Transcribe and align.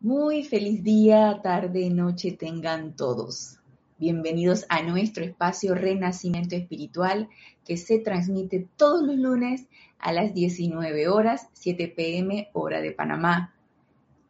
Muy 0.00 0.44
feliz 0.44 0.84
día, 0.84 1.40
tarde, 1.42 1.90
noche 1.90 2.30
tengan 2.30 2.94
todos. 2.94 3.58
Bienvenidos 3.98 4.64
a 4.68 4.80
nuestro 4.80 5.24
espacio 5.24 5.74
Renacimiento 5.74 6.54
Espiritual 6.54 7.28
que 7.64 7.76
se 7.76 7.98
transmite 7.98 8.68
todos 8.76 9.04
los 9.04 9.16
lunes 9.16 9.66
a 9.98 10.12
las 10.12 10.32
19 10.34 11.08
horas, 11.08 11.48
7 11.54 11.88
pm, 11.96 12.48
hora 12.52 12.80
de 12.80 12.92
Panamá. 12.92 13.56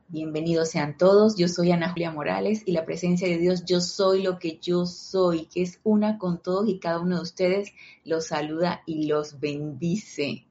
Bienvenidos 0.08 0.70
sean 0.70 0.96
todos, 0.96 1.36
yo 1.36 1.49
soy 1.49 1.71
Ana 1.71 1.92
Julia 1.92 2.12
Morales 2.12 2.62
y 2.64 2.72
la 2.72 2.87
presencia 2.87 3.28
de 3.28 3.37
Dios, 3.37 3.66
yo 3.66 3.82
soy 3.82 4.22
lo 4.22 4.38
que 4.38 4.58
yo 4.62 4.87
soy, 4.87 5.48
que 5.53 5.60
es 5.60 5.80
una 5.85 6.16
con 6.16 6.42
todos 6.42 6.66
y 6.66 6.78
cada 6.78 6.98
uno 6.98 7.16
de 7.16 7.22
ustedes, 7.22 7.74
los 8.06 8.28
saluda 8.28 8.80
y 8.87 9.06
los 9.06 9.38
bendice. 9.38 10.47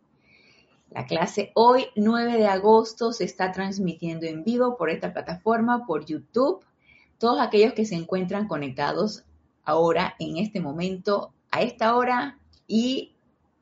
La 0.98 1.06
clase 1.06 1.52
hoy, 1.54 1.86
9 1.96 2.40
de 2.40 2.48
agosto, 2.48 3.14
se 3.14 3.24
está 3.24 3.52
transmitiendo 3.52 4.26
en 4.26 4.44
vivo 4.44 4.78
por 4.78 4.90
esta 4.90 5.14
plataforma, 5.14 5.86
por 5.86 6.08
YouTube. 6.08 6.66
Todos 7.20 7.40
aquellos 7.40 7.74
que 7.74 7.86
se 7.86 7.94
encuentran 7.94 8.48
conectados 8.48 9.24
ahora, 9.64 10.16
en 10.18 10.38
este 10.38 10.60
momento, 10.60 11.36
a 11.52 11.62
esta 11.62 11.96
hora 11.96 12.40
y 12.66 13.14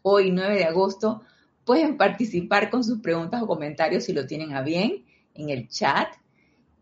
hoy, 0.02 0.32
9 0.32 0.56
de 0.56 0.64
agosto, 0.64 1.24
pueden 1.66 1.98
participar 1.98 2.70
con 2.70 2.86
sus 2.86 3.00
preguntas 3.02 3.44
o 3.44 3.48
comentarios 3.48 4.06
si 4.06 4.14
lo 4.14 4.26
tienen 4.26 4.54
a 4.54 4.62
bien 4.62 5.04
en 5.34 5.50
el 5.50 5.68
chat 5.68 6.08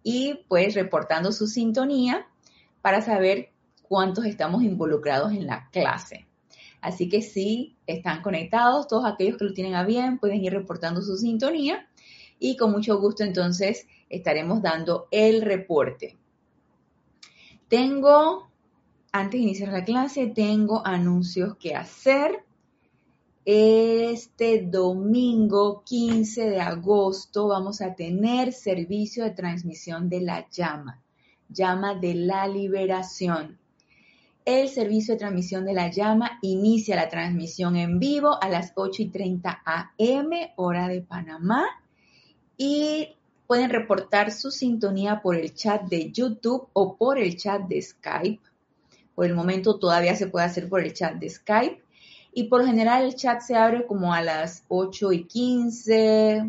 y 0.04 0.46
pues 0.48 0.76
reportando 0.76 1.32
su 1.32 1.48
sintonía 1.48 2.28
para 2.84 3.02
saber 3.02 3.50
cuántos 3.82 4.26
estamos 4.26 4.62
involucrados 4.62 5.32
en 5.32 5.48
la 5.48 5.68
clase. 5.72 6.28
Así 6.84 7.08
que 7.08 7.22
si 7.22 7.78
están 7.88 8.22
conectados, 8.22 8.90
todos 8.90 9.06
aquellos 9.06 9.38
que 9.38 9.46
lo 9.46 9.54
tienen 9.54 9.74
a 9.76 9.86
bien 9.86 10.20
pueden 10.20 10.44
ir 10.44 10.52
reportando 10.52 11.02
su 11.02 11.16
sintonía 11.16 11.88
y 12.40 12.58
con 12.58 12.74
mucho 12.74 13.00
gusto 13.00 13.24
entonces 13.24 13.88
estaremos 14.10 14.62
dando 14.62 15.08
el 15.10 15.42
reporte. 15.44 16.18
Tengo, 17.70 18.50
antes 19.14 19.40
de 19.40 19.44
iniciar 19.44 19.72
la 19.72 19.86
clase, 19.86 20.28
tengo 20.28 20.86
anuncios 20.86 21.56
que 21.56 21.74
hacer. 21.74 22.44
Este 23.46 24.62
domingo 24.62 25.84
15 25.86 26.50
de 26.50 26.60
agosto 26.60 27.48
vamos 27.48 27.80
a 27.80 27.96
tener 27.96 28.52
servicio 28.52 29.24
de 29.24 29.32
transmisión 29.32 30.10
de 30.10 30.20
la 30.20 30.50
llama, 30.50 31.02
llama 31.48 31.96
de 31.96 32.14
la 32.16 32.46
liberación 32.46 33.63
el 34.46 34.70
servicio 34.70 35.14
de 35.14 35.20
transmisión 35.20 35.66
de 35.66 35.74
la 35.74 35.90
llama 35.90 36.40
inicia 36.42 36.96
la 36.96 37.10
transmisión 37.10 37.76
en 37.76 38.00
vivo 38.00 38.38
a 38.42 38.50
las 38.50 38.74
8 38.76 39.04
y 39.04 39.10
30 39.10 39.64
am, 39.66 40.30
hora 40.56 40.88
de 40.88 41.02
Panamá. 41.02 41.66
Y 42.58 43.16
pueden 43.48 43.70
reportar 43.70 44.32
su 44.32 44.52
sintonía 44.52 45.22
por 45.22 45.36
el 45.36 45.54
chat 45.54 45.84
de 45.84 46.12
YouTube 46.12 46.68
o 46.74 46.98
por 46.98 47.18
el 47.18 47.38
chat 47.38 47.62
de 47.64 47.82
Skype. 47.82 48.42
Por 49.16 49.26
el 49.26 49.36
momento 49.36 49.80
todavía 49.80 50.16
se 50.16 50.28
puede 50.28 50.46
hacer 50.46 50.70
por 50.70 50.82
el 50.82 50.94
chat 50.94 51.16
de 51.16 51.30
Skype. 51.30 51.82
Y 52.34 52.46
por 52.46 52.62
lo 52.62 52.68
general 52.68 53.04
el 53.04 53.16
chat 53.16 53.42
se 53.42 53.56
abre 53.56 53.86
como 53.86 54.14
a 54.14 54.22
las 54.22 54.66
8 54.68 55.12
y 55.12 55.24
15, 55.26 56.44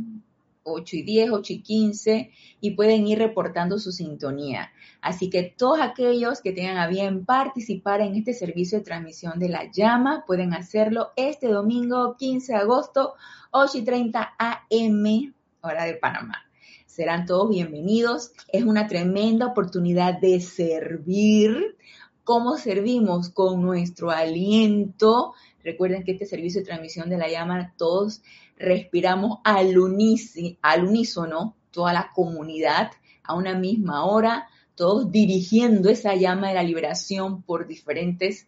8 0.65 0.97
y 0.97 1.03
10, 1.03 1.31
8 1.31 1.53
y 1.53 1.63
15 1.63 2.31
y 2.61 2.71
pueden 2.73 3.07
ir 3.07 3.19
reportando 3.19 3.79
su 3.79 3.93
sintonía. 3.93 4.73
Así 5.01 5.31
que 5.31 5.43
todos 5.43 5.81
aquellos 5.81 6.41
que 6.41 6.53
tengan 6.53 6.79
a 6.79 6.89
bien 6.89 7.25
participar 7.25 8.01
en 8.01 8.17
este 8.17 8.35
servicio 8.35 8.79
de 8.79 8.85
transmisión 8.85 9.39
de 9.39 9.51
la 9.51 9.71
llama 9.71 10.25
pueden 10.27 10.55
hacerlo 10.55 11.13
este 11.17 11.49
domingo 11.49 12.17
15 12.17 12.53
de 12.53 12.59
agosto, 12.59 13.15
8 13.51 13.79
y 13.79 13.83
30 13.83 14.35
AM, 14.39 15.35
hora 15.61 15.85
de 15.85 15.95
Panamá. 15.95 16.45
Serán 16.87 17.27
todos 17.27 17.49
bienvenidos. 17.49 18.33
Es 18.53 18.63
una 18.63 18.87
tremenda 18.87 19.47
oportunidad 19.47 20.21
de 20.21 20.41
servir. 20.41 21.77
¿Cómo 22.23 22.57
servimos? 22.57 23.31
Con 23.31 23.63
nuestro 23.63 24.11
aliento. 24.11 25.35
Recuerden 25.65 26.05
que 26.05 26.13
este 26.13 26.27
servicio 26.27 26.61
de 26.61 26.67
transmisión 26.67 27.09
de 27.09 27.17
la 27.17 27.29
llama 27.29 27.75
todos 27.77 28.23
respiramos 28.57 29.39
al, 29.45 29.77
unísono, 29.79 31.57
toda 31.71 31.93
la 31.93 32.13
comunidad, 32.15 32.93
a 33.23 33.35
una 33.35 33.55
misma 33.55 34.05
hora, 34.05 34.49
todos 34.75 35.11
dirigiendo 35.11 35.89
esa 35.89 36.15
llama 36.15 36.49
de 36.49 36.55
la 36.55 36.63
liberación 36.63 37.43
por 37.43 37.67
diferentes 37.67 38.47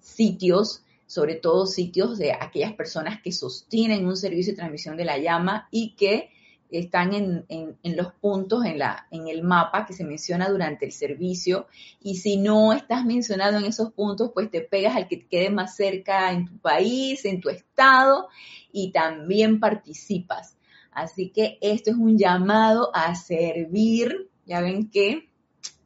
sitios, 0.00 0.82
sobre 1.06 1.34
todo 1.34 1.66
sitios 1.66 2.16
de 2.18 2.32
aquellas 2.32 2.72
personas 2.72 3.20
que 3.20 3.32
sostienen 3.32 4.06
un 4.06 4.16
servicio 4.16 4.52
de 4.52 4.56
transmisión 4.56 4.96
de 4.96 5.04
la 5.04 5.18
llama 5.18 5.68
y 5.70 5.94
que 5.96 6.30
están 6.78 7.14
en, 7.14 7.76
los 7.82 8.12
puntos 8.14 8.64
en, 8.64 8.78
la, 8.78 9.06
en 9.10 9.28
el 9.28 9.42
mapa 9.42 9.86
que 9.86 9.92
se 9.92 10.04
menciona 10.04 10.48
durante 10.48 10.84
el 10.84 10.92
servicio. 10.92 11.66
Y 12.00 12.16
si 12.16 12.36
no 12.36 12.72
estás 12.72 13.04
mencionado 13.04 13.58
en 13.58 13.64
esos 13.64 13.92
puntos, 13.92 14.30
pues 14.34 14.50
te 14.50 14.60
pegas 14.60 14.96
al 14.96 15.08
que 15.08 15.26
quede 15.26 15.50
más 15.50 15.76
cerca 15.76 16.32
en 16.32 16.46
tu 16.46 16.58
país, 16.58 17.24
en 17.24 17.40
tu 17.40 17.48
estado, 17.48 18.28
y 18.72 18.92
también 18.92 19.60
participas. 19.60 20.56
Así 20.90 21.30
que 21.30 21.58
esto 21.60 21.90
es 21.90 21.96
un 21.96 22.18
llamado 22.18 22.90
a 22.94 23.14
servir. 23.14 24.30
Ya 24.46 24.60
ven 24.60 24.90
que, 24.90 25.28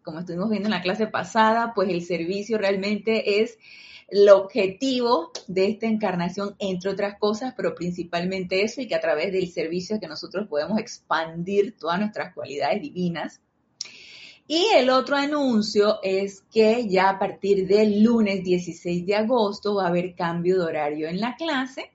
como 0.02 0.20
estuvimos 0.20 0.50
viendo 0.50 0.68
en 0.68 0.74
la 0.74 0.82
clase 0.82 1.06
pasada, 1.06 1.72
pues 1.74 1.88
el 1.88 2.02
servicio 2.02 2.58
realmente 2.58 3.40
es 3.40 3.58
el 4.08 4.28
objetivo 4.30 5.32
de 5.46 5.68
esta 5.68 5.86
encarnación, 5.86 6.56
entre 6.58 6.90
otras 6.90 7.18
cosas, 7.18 7.52
pero 7.56 7.74
principalmente 7.74 8.62
eso, 8.62 8.80
y 8.80 8.88
que 8.88 8.94
a 8.94 9.00
través 9.00 9.32
del 9.32 9.50
servicio 9.50 10.00
que 10.00 10.08
nosotros 10.08 10.48
podemos 10.48 10.78
expandir 10.78 11.76
todas 11.78 12.00
nuestras 12.00 12.34
cualidades 12.34 12.80
divinas. 12.80 13.40
Y 14.46 14.66
el 14.74 14.88
otro 14.88 15.14
anuncio 15.14 15.98
es 16.02 16.42
que 16.50 16.88
ya 16.88 17.10
a 17.10 17.18
partir 17.18 17.66
del 17.66 18.02
lunes 18.02 18.42
16 18.42 19.04
de 19.04 19.14
agosto 19.14 19.74
va 19.74 19.84
a 19.84 19.88
haber 19.88 20.14
cambio 20.14 20.58
de 20.58 20.64
horario 20.64 21.06
en 21.08 21.20
la 21.20 21.36
clase. 21.36 21.90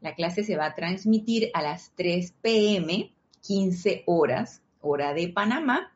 La 0.00 0.14
clase 0.14 0.44
se 0.44 0.56
va 0.56 0.66
a 0.66 0.74
transmitir 0.76 1.50
a 1.52 1.62
las 1.62 1.90
3 1.96 2.32
pm, 2.40 3.12
15 3.42 4.04
horas, 4.06 4.62
hora 4.80 5.12
de 5.14 5.28
Panamá. 5.30 5.92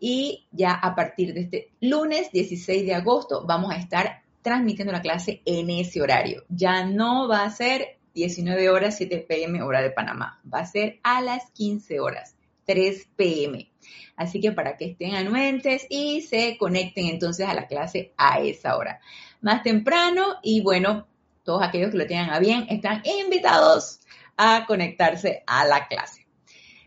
Y 0.00 0.46
ya 0.50 0.72
a 0.72 0.94
partir 0.94 1.34
de 1.34 1.40
este 1.42 1.72
lunes 1.80 2.32
16 2.32 2.86
de 2.86 2.94
agosto 2.94 3.44
vamos 3.46 3.70
a 3.70 3.76
estar 3.76 4.21
transmitiendo 4.42 4.92
la 4.92 5.00
clase 5.00 5.42
en 5.44 5.70
ese 5.70 6.02
horario. 6.02 6.44
Ya 6.48 6.84
no 6.84 7.28
va 7.28 7.44
a 7.44 7.50
ser 7.50 7.98
19 8.14 8.68
horas, 8.70 8.96
7 8.96 9.24
pm, 9.28 9.62
hora 9.62 9.80
de 9.80 9.90
Panamá. 9.90 10.40
Va 10.52 10.60
a 10.60 10.66
ser 10.66 11.00
a 11.02 11.20
las 11.22 11.50
15 11.52 12.00
horas, 12.00 12.36
3 12.66 13.08
pm. 13.16 13.70
Así 14.16 14.40
que 14.40 14.52
para 14.52 14.76
que 14.76 14.86
estén 14.86 15.14
anuentes 15.14 15.86
y 15.88 16.20
se 16.22 16.56
conecten 16.58 17.06
entonces 17.06 17.48
a 17.48 17.54
la 17.54 17.66
clase 17.66 18.12
a 18.16 18.40
esa 18.40 18.76
hora. 18.76 19.00
Más 19.40 19.62
temprano 19.62 20.36
y 20.42 20.60
bueno, 20.60 21.06
todos 21.44 21.62
aquellos 21.62 21.90
que 21.90 21.98
lo 21.98 22.06
tengan 22.06 22.30
a 22.30 22.38
bien 22.38 22.66
están 22.68 23.02
invitados 23.04 24.00
a 24.36 24.64
conectarse 24.66 25.42
a 25.46 25.64
la 25.64 25.88
clase. 25.88 26.26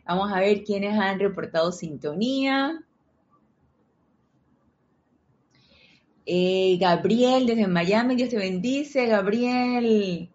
Vamos 0.05 0.31
a 0.31 0.39
ver 0.39 0.63
quiénes 0.63 0.97
han 0.97 1.19
reportado 1.19 1.71
sintonía. 1.71 2.84
Eh, 6.25 6.77
Gabriel 6.79 7.45
desde 7.45 7.67
Miami, 7.67 8.15
Dios 8.15 8.29
te 8.29 8.37
bendice. 8.37 9.05
Gabriel. 9.05 10.29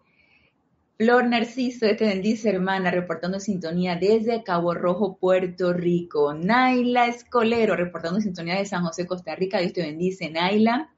Flor 0.97 1.27
Narciso, 1.27 1.87
Dios 1.87 1.97
te 1.97 2.05
bendice, 2.05 2.49
hermana, 2.49 2.91
reportando 2.91 3.39
sintonía 3.39 3.95
desde 3.95 4.43
Cabo 4.43 4.75
Rojo, 4.75 5.17
Puerto 5.17 5.73
Rico. 5.73 6.33
Naila 6.33 7.07
Escolero, 7.07 7.75
reportando 7.75 8.21
sintonía 8.21 8.55
de 8.55 8.65
San 8.65 8.85
José, 8.85 9.07
Costa 9.07 9.35
Rica. 9.35 9.59
Dios 9.59 9.73
te 9.73 9.81
bendice, 9.81 10.29
Naila. 10.29 10.93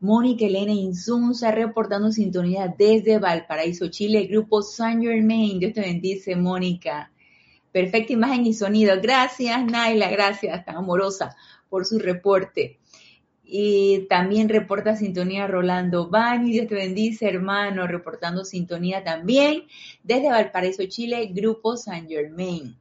Mónica 0.00 0.46
Elena 0.46 0.72
Insunza, 0.72 1.50
reportando 1.50 2.12
sintonía 2.12 2.72
desde 2.78 3.18
Valparaíso, 3.18 3.88
Chile. 3.88 4.28
Grupo 4.28 4.62
San 4.62 5.02
Germain, 5.02 5.58
Dios 5.58 5.72
te 5.72 5.80
bendice, 5.80 6.36
Mónica. 6.36 7.10
Perfecta 7.72 8.12
imagen 8.12 8.46
y 8.46 8.54
sonido. 8.54 8.94
Gracias, 9.02 9.64
Naila, 9.64 10.08
gracias, 10.08 10.64
tan 10.64 10.76
amorosa 10.76 11.36
por 11.68 11.84
su 11.84 11.98
reporte. 11.98 12.78
Y 13.50 14.06
también 14.10 14.50
reporta 14.50 14.94
sintonía 14.94 15.46
Rolando 15.46 16.10
Bani, 16.10 16.52
Dios 16.52 16.66
te 16.66 16.74
bendice, 16.74 17.26
hermano, 17.26 17.86
reportando 17.86 18.44
sintonía 18.44 19.02
también 19.02 19.62
desde 20.02 20.28
Valparaíso, 20.28 20.84
Chile, 20.86 21.30
Grupo 21.32 21.78
San 21.78 22.06
Germain. 22.06 22.76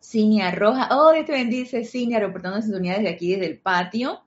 Cinia 0.00 0.50
Roja, 0.50 0.88
oh, 0.90 1.12
Dios 1.12 1.26
te 1.26 1.32
bendice, 1.32 1.84
Cinia, 1.84 2.18
reportando 2.18 2.60
sintonía 2.60 2.94
desde 2.94 3.08
aquí, 3.08 3.30
desde 3.30 3.46
el 3.46 3.60
patio. 3.60 4.20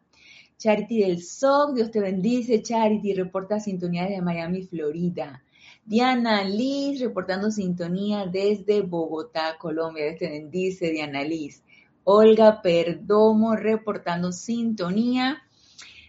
Charity 0.58 1.00
del 1.00 1.22
SOC, 1.22 1.76
Dios 1.76 1.92
te 1.92 2.00
bendice, 2.00 2.62
Charity, 2.62 3.14
reporta 3.14 3.60
sintonía 3.60 4.04
desde 4.04 4.22
Miami, 4.22 4.64
Florida. 4.64 5.44
Diana 5.84 6.46
Liz, 6.46 7.02
reportando 7.02 7.52
sintonía 7.52 8.26
desde 8.26 8.84
Bogotá, 8.84 9.58
Colombia. 9.60 10.06
Dios 10.06 10.20
te 10.20 10.30
bendice, 10.30 10.92
Diana 10.92 11.24
Liz. 11.24 11.62
Olga 12.12 12.64
Perdomo 12.64 13.56
reportando 13.56 14.32
sintonía 14.32 15.44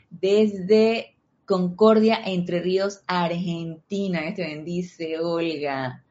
desde 0.08 1.14
Concordia, 1.44 2.18
Entre 2.24 2.62
Ríos, 2.62 3.02
Argentina. 3.06 4.20
Este 4.20 4.46
bendice, 4.46 5.18
Olga. 5.18 6.02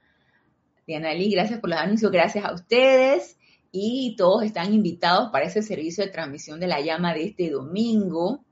Diana 0.86 1.12
Lee, 1.16 1.32
gracias 1.32 1.60
por 1.60 1.72
los 1.72 1.80
anuncios, 1.80 2.12
gracias 2.12 2.46
a 2.46 2.54
ustedes. 2.54 3.40
y 3.72 4.16
todos 4.16 4.44
están 4.44 4.72
invitados 4.76 5.32
para 5.32 5.46
ese 5.46 5.64
servicio 5.64 6.06
de 6.06 6.12
transmisión 6.12 6.60
de 6.60 6.68
la 6.68 6.82
llama 6.82 7.16
de 7.16 7.24
este 7.24 7.50
domingo. 7.50 8.46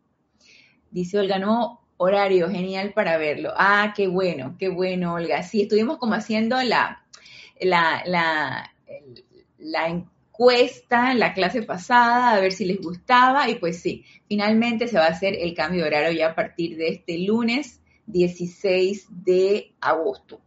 Dice 0.90 1.20
Olga, 1.20 1.38
no, 1.38 1.82
horario, 1.98 2.50
genial 2.50 2.94
para 2.94 3.18
verlo. 3.20 3.54
Ah, 3.56 3.94
qué 3.96 4.08
bueno, 4.08 4.56
qué 4.58 4.70
bueno, 4.70 5.14
Olga. 5.14 5.44
Sí, 5.44 5.62
estuvimos 5.62 6.00
como 6.00 6.16
haciendo 6.16 6.60
la, 6.64 7.06
la, 7.62 8.02
la, 8.08 8.72
la 9.60 9.90
encuesta 10.38 11.12
en 11.12 11.20
la 11.20 11.34
clase 11.34 11.64
pasada, 11.64 12.32
a 12.32 12.40
ver 12.40 12.52
si 12.52 12.66
les 12.66 12.80
gustaba, 12.80 13.50
y 13.50 13.56
pues 13.56 13.82
sí, 13.82 14.06
finalmente 14.28 14.88
se 14.88 14.98
va 14.98 15.06
a 15.06 15.10
hacer 15.10 15.36
el 15.36 15.54
cambio 15.56 15.82
de 15.82 15.88
horario 15.88 16.18
ya 16.18 16.30
a 16.30 16.36
partir 16.36 16.78
de 16.78 16.90
este 16.90 17.18
lunes 17.18 17.80
16 18.06 19.08
de 19.10 19.74
agosto. 19.82 20.40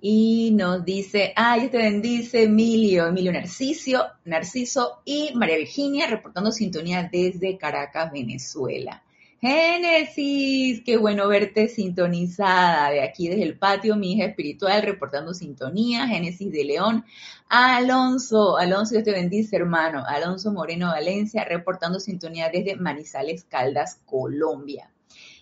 Y 0.00 0.50
nos 0.56 0.84
dice, 0.84 1.32
ay, 1.36 1.68
te 1.68 1.78
bendice 1.78 2.42
Emilio, 2.42 3.06
Emilio 3.06 3.32
Narciso, 3.32 4.04
Narciso 4.24 5.02
y 5.04 5.30
María 5.34 5.56
Virginia 5.56 6.08
reportando 6.08 6.50
sintonía 6.50 7.08
desde 7.10 7.56
Caracas, 7.56 8.10
Venezuela. 8.10 9.04
Génesis, 9.42 10.84
qué 10.84 10.96
bueno 10.96 11.26
verte 11.26 11.66
sintonizada 11.66 12.90
de 12.90 13.02
aquí 13.02 13.26
desde 13.26 13.42
el 13.42 13.58
patio, 13.58 13.96
mi 13.96 14.12
hija 14.12 14.26
espiritual 14.26 14.82
reportando 14.82 15.34
sintonía, 15.34 16.06
Génesis 16.06 16.52
de 16.52 16.64
León, 16.64 17.04
Alonso, 17.48 18.56
Alonso, 18.56 18.92
Dios 18.92 19.02
te 19.02 19.10
bendice 19.10 19.56
hermano, 19.56 20.04
Alonso 20.06 20.52
Moreno 20.52 20.90
Valencia 20.92 21.44
reportando 21.44 21.98
sintonía 21.98 22.50
desde 22.50 22.76
Manizales, 22.76 23.42
Caldas, 23.42 24.00
Colombia. 24.06 24.92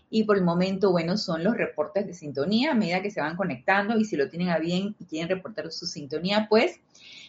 Y 0.08 0.25
por 0.25 0.38
el 0.38 0.44
momento, 0.44 0.93
bueno, 0.93 1.19
son 1.19 1.44
los 1.44 1.55
reportes 1.55 2.06
de 2.06 2.14
sintonía 2.14 2.70
a 2.70 2.75
medida 2.75 3.03
que 3.03 3.11
se 3.11 3.20
van 3.20 3.37
conectando 3.37 3.99
y 3.99 4.06
si 4.06 4.17
lo 4.17 4.31
tienen 4.31 4.49
a 4.49 4.58
bien 4.58 4.96
y 4.99 5.05
quieren 5.05 5.29
reportar 5.29 5.70
su 5.70 5.85
sintonía, 5.85 6.46
pues 6.49 6.81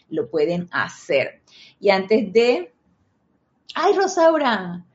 lo 0.09 0.29
pueden 0.29 0.69
hacer. 0.71 1.41
Y 1.81 1.89
antes 1.89 2.31
de... 2.31 2.71
¡Ay, 3.75 3.94
Rosaura! 3.94 4.85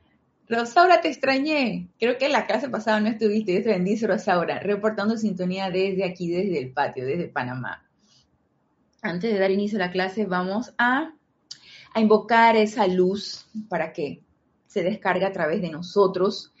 Rosaura, 0.49 1.01
te 1.01 1.09
extrañé. 1.09 1.89
Creo 1.99 2.17
que 2.17 2.29
la 2.29 2.45
clase 2.45 2.69
pasada 2.69 2.99
no 2.99 3.09
estuviste. 3.09 3.51
Dios 3.51 3.63
te 3.63 3.71
bendice, 3.71 4.07
Rosaura. 4.07 4.59
Reportando 4.59 5.17
sintonía 5.17 5.69
desde 5.69 6.05
aquí, 6.05 6.29
desde 6.29 6.59
el 6.59 6.71
patio, 6.71 7.05
desde 7.05 7.27
Panamá. 7.27 7.83
Antes 9.01 9.33
de 9.33 9.39
dar 9.39 9.51
inicio 9.51 9.77
a 9.77 9.85
la 9.85 9.91
clase, 9.91 10.25
vamos 10.25 10.73
a 10.77 11.13
invocar 11.95 12.55
esa 12.55 12.87
luz 12.87 13.47
para 13.69 13.91
que 13.91 14.21
se 14.67 14.83
descargue 14.83 15.25
a 15.25 15.31
través 15.31 15.61
de 15.61 15.69
nosotros 15.69 16.53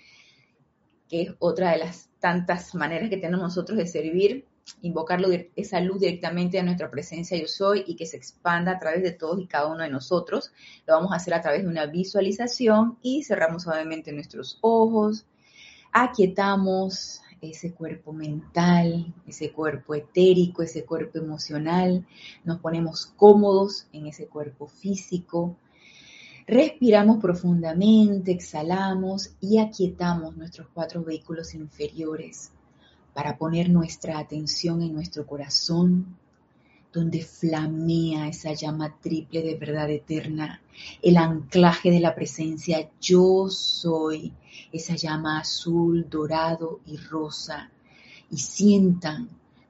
que 1.07 1.21
es 1.23 1.33
otra 1.39 1.71
de 1.71 1.77
las 1.77 2.09
tantas 2.19 2.75
maneras 2.75 3.09
que 3.09 3.17
tenemos 3.17 3.41
nosotros 3.41 3.77
de 3.77 3.87
servir, 3.87 4.45
invocarlo 4.81 5.29
esa 5.55 5.79
luz 5.81 5.99
directamente 5.99 6.59
a 6.59 6.63
nuestra 6.63 6.89
presencia 6.89 7.37
yo 7.37 7.47
soy 7.47 7.83
y 7.87 7.95
que 7.95 8.05
se 8.05 8.17
expanda 8.17 8.73
a 8.73 8.79
través 8.79 9.03
de 9.03 9.11
todos 9.11 9.39
y 9.39 9.47
cada 9.47 9.67
uno 9.67 9.83
de 9.83 9.89
nosotros. 9.89 10.51
Lo 10.85 10.95
vamos 10.95 11.11
a 11.11 11.15
hacer 11.15 11.33
a 11.33 11.41
través 11.41 11.63
de 11.63 11.69
una 11.69 11.85
visualización 11.85 12.97
y 13.01 13.23
cerramos 13.23 13.63
suavemente 13.63 14.11
nuestros 14.11 14.57
ojos, 14.61 15.25
aquietamos 15.91 17.21
ese 17.41 17.73
cuerpo 17.73 18.13
mental, 18.13 19.13
ese 19.27 19.51
cuerpo 19.51 19.93
etérico, 19.93 20.63
ese 20.63 20.85
cuerpo 20.85 21.19
emocional, 21.19 22.05
nos 22.43 22.59
ponemos 22.59 23.05
cómodos 23.05 23.87
en 23.93 24.07
ese 24.07 24.27
cuerpo 24.27 24.67
físico, 24.67 25.57
Respiramos 26.49 27.17
profundamente, 27.17 28.31
exhalamos 28.31 29.35
y 29.41 29.57
aquietamos 29.57 30.37
nuestros 30.37 30.69
cuatro 30.73 31.03
vehículos 31.03 31.53
inferiores 31.53 32.53
para 33.17 33.35
poner 33.35 33.67
nuestra 33.71 34.19
atención 34.19 34.83
en 34.83 34.93
nuestro 34.93 35.25
corazón, 35.25 36.15
donde 36.93 37.23
flamea 37.23 38.27
esa 38.27 38.53
llama 38.53 38.95
triple 39.01 39.41
de 39.41 39.55
verdad 39.55 39.89
eterna, 39.89 40.61
el 41.01 41.17
anclaje 41.17 41.89
de 41.89 41.99
la 41.99 42.13
presencia 42.13 42.91
yo 43.01 43.47
soy, 43.49 44.33
esa 44.71 44.95
llama 44.95 45.39
azul, 45.39 46.05
dorado 46.07 46.79
y 46.85 46.97
rosa. 46.97 47.71
Y 48.29 48.37
sientan 48.37 49.29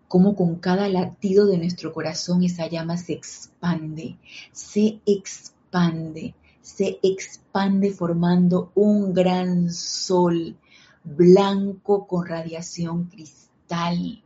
cómo 0.09 0.35
con 0.35 0.57
cada 0.57 0.89
latido 0.89 1.47
de 1.47 1.57
nuestro 1.57 1.93
corazón 1.93 2.43
esa 2.43 2.67
llama 2.67 2.97
se 2.97 3.13
expande, 3.13 4.17
se 4.51 4.99
expande 5.05 6.35
se 6.61 6.99
expande 7.01 7.91
formando 7.91 8.71
un 8.75 9.13
gran 9.13 9.71
sol 9.71 10.57
blanco 11.15 12.07
con 12.07 12.25
radiación 12.25 13.05
cristal. 13.05 14.23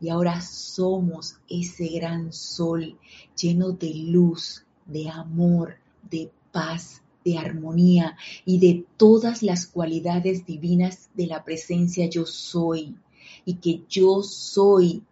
Y 0.00 0.08
ahora 0.08 0.40
somos 0.40 1.36
ese 1.48 1.88
gran 1.88 2.32
sol 2.32 2.98
lleno 3.40 3.72
de 3.72 3.94
luz, 3.94 4.64
de 4.86 5.08
amor, 5.08 5.76
de 6.10 6.30
paz, 6.52 7.02
de 7.24 7.38
armonía 7.38 8.16
y 8.44 8.58
de 8.58 8.84
todas 8.96 9.42
las 9.42 9.66
cualidades 9.66 10.46
divinas 10.46 11.10
de 11.14 11.26
la 11.26 11.44
presencia 11.44 12.06
yo 12.06 12.24
soy. 12.24 12.96
Y 13.44 13.54
que 13.54 13.82
yo 13.88 14.22
soy 14.22 15.02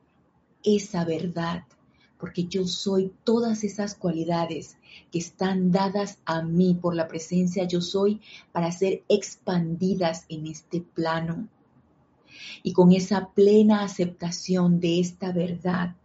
esa 0.62 1.04
verdad, 1.04 1.64
porque 2.24 2.46
yo 2.46 2.66
soy 2.66 3.12
todas 3.22 3.64
esas 3.64 3.94
cualidades 3.94 4.78
que 5.12 5.18
están 5.18 5.70
dadas 5.70 6.16
a 6.24 6.40
mí 6.40 6.72
por 6.72 6.94
la 6.94 7.06
presencia 7.06 7.64
yo 7.64 7.82
soy 7.82 8.22
para 8.50 8.72
ser 8.72 9.02
expandidas 9.10 10.24
en 10.30 10.46
este 10.46 10.80
plano. 10.80 11.48
Y 12.62 12.72
con 12.72 12.92
esa 12.92 13.28
plena 13.34 13.84
aceptación 13.84 14.80
de 14.80 15.00
esta 15.00 15.32
verdad, 15.32 15.96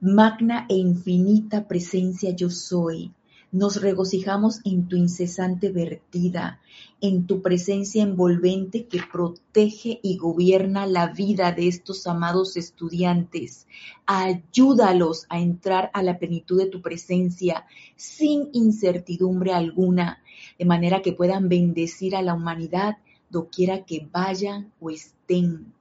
magna 0.00 0.66
e 0.68 0.74
infinita 0.74 1.68
presencia 1.68 2.32
yo 2.32 2.50
soy, 2.50 3.12
nos 3.52 3.82
regocijamos 3.82 4.60
en 4.64 4.88
tu 4.88 4.96
incesante 4.96 5.70
vertida, 5.70 6.60
en 7.02 7.26
tu 7.26 7.42
presencia 7.42 8.02
envolvente 8.02 8.86
que 8.86 9.00
protege 9.12 10.00
y 10.02 10.16
gobierna 10.16 10.86
la 10.86 11.08
vida 11.08 11.52
de 11.52 11.68
estos 11.68 12.06
amados 12.06 12.56
estudiantes. 12.56 13.66
Ayúdalos 14.06 15.26
a 15.28 15.38
entrar 15.38 15.90
a 15.92 16.02
la 16.02 16.18
plenitud 16.18 16.58
de 16.58 16.66
tu 16.66 16.80
presencia 16.80 17.66
sin 17.94 18.48
incertidumbre 18.54 19.52
alguna, 19.52 20.22
de 20.58 20.64
manera 20.64 21.02
que 21.02 21.12
puedan 21.12 21.50
bendecir 21.50 22.16
a 22.16 22.22
la 22.22 22.32
humanidad 22.32 22.96
doquiera 23.28 23.84
que 23.84 24.08
vayan 24.10 24.72
o 24.80 24.90
estén. 24.90 25.74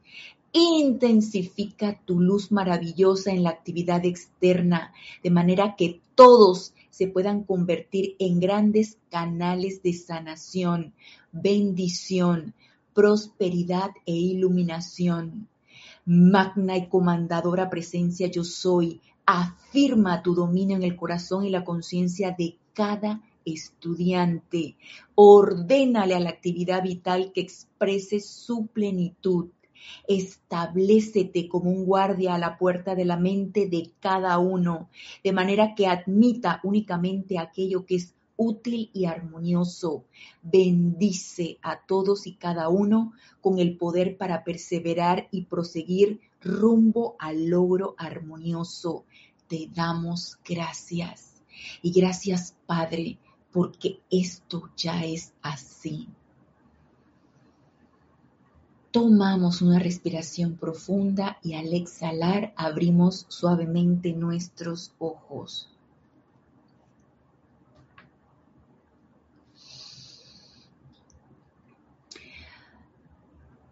Intensifica 0.51 1.97
tu 2.03 2.19
luz 2.19 2.51
maravillosa 2.51 3.31
en 3.31 3.44
la 3.44 3.51
actividad 3.51 4.03
externa, 4.06 4.94
de 5.23 5.29
manera 5.29 5.75
que 5.77 6.01
todos 6.15 6.73
se 6.92 7.08
puedan 7.08 7.44
convertir 7.44 8.16
en 8.20 8.40
grandes 8.40 9.00
canales 9.10 9.81
de 9.81 9.94
sanación, 9.94 10.94
bendición, 11.31 12.54
prosperidad 12.94 13.90
e 14.06 14.14
iluminación. 14.14 15.48
Magna 16.06 16.78
y 16.78 16.88
comandadora 16.88 17.69
presencia 17.69 18.28
yo 18.28 18.44
soy, 18.44 19.02
afirma 19.26 20.21
tu 20.21 20.36
dominio 20.36 20.76
en 20.76 20.83
el 20.83 20.95
corazón 20.95 21.45
y 21.45 21.50
la 21.50 21.64
conciencia 21.64 22.36
de 22.38 22.57
cada 22.74 23.21
estudiante. 23.45 24.76
Ordénale 25.16 26.14
a 26.14 26.19
la 26.19 26.30
actividad 26.30 26.83
vital 26.83 27.31
que 27.33 27.42
exprese 27.42 28.19
su 28.19 28.68
plenitud 28.68 29.50
Establecete 30.07 31.47
como 31.47 31.71
un 31.71 31.85
guardia 31.85 32.35
a 32.35 32.40
la 32.40 32.57
puerta 32.57 32.95
de 32.95 33.06
la 33.06 33.18
mente 33.18 33.68
de 33.68 33.92
cada 34.00 34.38
uno, 34.38 34.90
de 35.23 35.31
manera 35.31 35.76
que 35.76 35.88
admita 35.88 36.59
únicamente 36.64 37.38
aquello 37.38 37.85
que 37.85 37.95
es 37.95 38.16
útil 38.42 38.90
y 38.94 39.06
armonioso. 39.06 40.06
Bendice 40.42 41.59
a 41.61 41.80
todos 41.85 42.26
y 42.26 42.33
cada 42.33 42.69
uno 42.69 43.14
con 43.40 43.59
el 43.59 43.78
poder 43.78 44.18
para 44.18 44.44
perseverar 44.44 45.28
y 45.31 45.44
proseguir 45.44 46.21
rumbo 46.42 47.16
al 47.19 47.47
logro 47.47 47.94
armonioso. 47.97 49.06
Te 49.47 49.69
damos 49.73 50.40
gracias. 50.44 51.44
Y 51.83 51.92
gracias, 51.92 52.56
Padre, 52.66 53.19
porque 53.52 54.00
esto 54.09 54.69
ya 54.76 55.04
es 55.06 55.33
así. 55.42 56.07
Tomamos 58.92 59.62
una 59.62 59.80
respiración 59.80 60.57
profunda 60.57 61.38
y 61.42 61.54
al 61.54 61.74
exhalar 61.74 62.54
abrimos 62.57 63.26
suavemente 63.30 64.12
nuestros 64.12 64.92
ojos. 65.00 65.69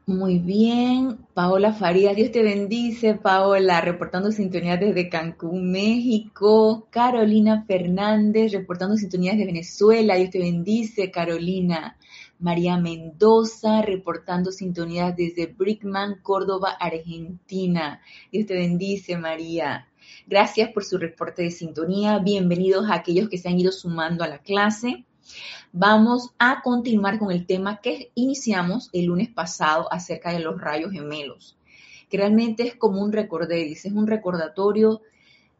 Muy 0.09 0.39
bien, 0.39 1.19
Paola 1.35 1.71
Farías, 1.71 2.15
Dios 2.15 2.31
te 2.31 2.41
bendice, 2.41 3.13
Paola, 3.13 3.79
reportando 3.79 4.31
sintonía 4.31 4.75
desde 4.75 5.07
Cancún, 5.07 5.69
México. 5.69 6.87
Carolina 6.89 7.63
Fernández, 7.67 8.53
reportando 8.53 8.95
sintonías 8.95 9.37
de 9.37 9.45
Venezuela, 9.45 10.15
Dios 10.15 10.31
te 10.31 10.39
bendice, 10.39 11.11
Carolina. 11.11 11.95
María 12.39 12.77
Mendoza, 12.77 13.81
reportando 13.81 14.51
sintonías 14.51 15.13
desde 15.15 15.47
Brickman, 15.47 16.21
Córdoba, 16.21 16.77
Argentina. 16.79 18.01
Dios 18.31 18.47
te 18.47 18.53
bendice, 18.53 19.17
María. 19.17 19.89
Gracias 20.25 20.71
por 20.71 20.85
su 20.85 20.97
reporte 20.97 21.43
de 21.43 21.51
sintonía. 21.51 22.17
Bienvenidos 22.19 22.89
a 22.89 22.95
aquellos 22.95 23.27
que 23.27 23.37
se 23.37 23.49
han 23.49 23.59
ido 23.59 23.73
sumando 23.73 24.23
a 24.23 24.27
la 24.27 24.37
clase. 24.37 25.05
Vamos 25.73 26.29
a 26.39 26.61
continuar 26.61 27.19
con 27.19 27.29
el 27.29 27.45
tema 27.45 27.81
que 27.81 28.11
iniciamos 28.15 28.89
el 28.93 29.07
lunes 29.07 29.29
pasado 29.29 29.91
acerca 29.91 30.31
de 30.31 30.39
los 30.39 30.61
rayos 30.61 30.93
gemelos, 30.93 31.57
que 32.09 32.17
realmente 32.17 32.63
es 32.63 32.75
como 32.75 33.01
un 33.01 33.11
dice, 33.11 33.89
es 33.89 33.93
un 33.93 34.07
recordatorio 34.07 35.01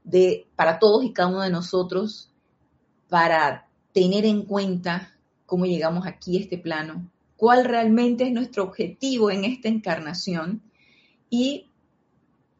de, 0.05 0.48
para 0.55 0.79
todos 0.79 1.03
y 1.03 1.12
cada 1.12 1.27
uno 1.27 1.41
de 1.41 1.50
nosotros 1.50 2.31
para 3.09 3.67
tener 3.91 4.25
en 4.25 4.43
cuenta 4.43 5.19
cómo 5.50 5.65
llegamos 5.65 6.06
aquí 6.06 6.38
a 6.38 6.41
este 6.41 6.58
plano, 6.58 7.10
cuál 7.36 7.65
realmente 7.65 8.24
es 8.24 8.32
nuestro 8.32 8.63
objetivo 8.63 9.32
en 9.32 9.44
esta 9.44 9.68
encarnación 9.68 10.62
y 11.29 11.65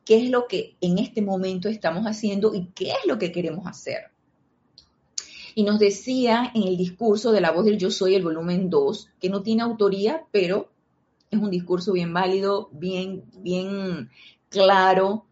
qué 0.04 0.18
es 0.24 0.30
lo 0.30 0.48
que 0.48 0.76
en 0.82 0.98
este 0.98 1.22
momento 1.22 1.70
estamos 1.70 2.06
haciendo 2.06 2.56
y 2.56 2.66
qué 2.74 2.90
es 2.90 3.06
lo 3.06 3.20
que 3.20 3.32
queremos 3.32 3.68
hacer. 3.68 4.10
Y 5.54 5.64
nos 5.64 5.80
decía 5.80 6.52
en 6.56 6.64
el 6.64 6.78
discurso 6.78 7.32
de 7.32 7.42
la 7.42 7.52
voz 7.52 7.66
del 7.66 7.78
yo 7.78 7.92
soy, 7.92 8.16
el 8.16 8.24
volumen 8.24 8.70
2, 8.72 9.10
que 9.22 9.30
no 9.30 9.44
tiene 9.44 9.62
autoría, 9.62 10.24
pero 10.32 10.70
es 11.30 11.40
un 11.40 11.52
discurso 11.52 11.94
bien 11.94 12.12
válido, 12.12 12.70
bien, 12.72 13.24
bien 13.38 14.10
claro, 14.50 15.26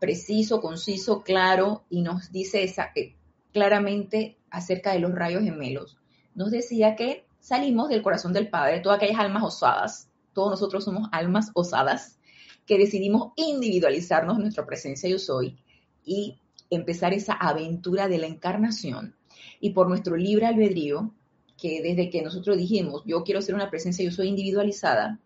preciso, 0.00 0.60
conciso, 0.60 1.22
claro, 1.22 1.84
y 1.88 2.02
nos 2.02 2.32
dice 2.32 2.64
esa, 2.64 2.90
eh, 2.96 3.14
claramente 3.52 4.38
acerca 4.50 4.92
de 4.92 4.98
los 4.98 5.14
rayos 5.14 5.44
gemelos. 5.44 5.99
Nos 6.34 6.50
decía 6.50 6.96
que 6.96 7.24
salimos 7.38 7.88
del 7.88 8.02
corazón 8.02 8.32
del 8.32 8.48
Padre, 8.48 8.80
todas 8.80 8.98
aquellas 8.98 9.20
almas 9.20 9.42
osadas, 9.42 10.08
todos 10.32 10.50
nosotros 10.50 10.84
somos 10.84 11.08
almas 11.12 11.50
osadas, 11.54 12.18
que 12.66 12.78
decidimos 12.78 13.32
individualizarnos 13.36 14.36
en 14.36 14.42
nuestra 14.42 14.66
presencia 14.66 15.08
yo 15.08 15.18
soy 15.18 15.58
y 16.04 16.38
empezar 16.70 17.12
esa 17.12 17.32
aventura 17.34 18.08
de 18.08 18.18
la 18.18 18.26
encarnación. 18.26 19.16
Y 19.60 19.70
por 19.70 19.88
nuestro 19.88 20.16
libre 20.16 20.46
albedrío, 20.46 21.12
que 21.60 21.82
desde 21.82 22.10
que 22.10 22.22
nosotros 22.22 22.56
dijimos, 22.56 23.02
yo 23.04 23.22
quiero 23.22 23.42
ser 23.42 23.54
una 23.54 23.70
presencia 23.70 24.04
yo 24.04 24.12
soy 24.12 24.28
individualizada, 24.28 25.18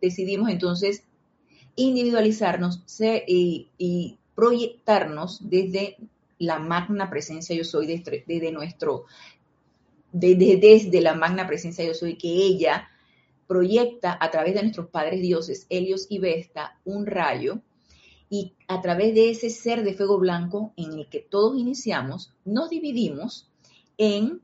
decidimos 0.00 0.50
entonces 0.50 1.04
individualizarnos 1.76 2.82
y, 3.26 4.18
proyectarnos 4.34 5.48
desde 5.48 5.96
la 6.38 6.58
magna 6.58 7.08
presencia 7.08 7.56
yo 7.56 7.64
soy, 7.64 7.86
desde, 7.86 8.52
nuestro, 8.52 9.06
desde, 10.18 10.56
desde 10.56 11.02
la 11.02 11.14
magna 11.14 11.46
presencia 11.46 11.84
yo 11.84 11.92
soy, 11.92 12.16
que 12.16 12.28
ella 12.28 12.88
proyecta 13.46 14.16
a 14.18 14.30
través 14.30 14.54
de 14.54 14.62
nuestros 14.62 14.88
padres 14.88 15.20
dioses, 15.20 15.66
Helios 15.68 16.06
y 16.08 16.18
Vesta, 16.18 16.78
un 16.86 17.04
rayo, 17.04 17.60
y 18.30 18.54
a 18.66 18.80
través 18.80 19.14
de 19.14 19.30
ese 19.30 19.50
ser 19.50 19.84
de 19.84 19.92
fuego 19.92 20.18
blanco 20.18 20.72
en 20.76 20.94
el 20.94 21.08
que 21.08 21.20
todos 21.20 21.58
iniciamos, 21.58 22.32
nos 22.46 22.70
dividimos 22.70 23.48
en 23.98 24.40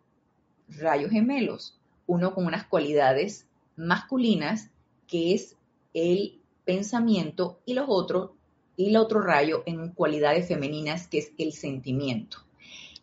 rayos 0.69 1.11
gemelos, 1.11 1.81
uno 2.07 2.35
con 2.35 2.45
unas 2.45 2.67
cualidades 2.67 3.47
masculinas, 3.75 4.69
que 5.09 5.33
es 5.33 5.57
el 5.95 6.39
pensamiento, 6.67 7.61
y 7.65 7.73
los 7.73 7.87
otros, 7.89 8.33
y 8.77 8.91
el 8.91 8.97
otro 8.97 9.23
rayo 9.23 9.63
en 9.65 9.89
cualidades 9.89 10.49
femeninas, 10.49 11.09
que 11.09 11.19
es 11.19 11.33
el 11.39 11.53
sentimiento. 11.53 12.39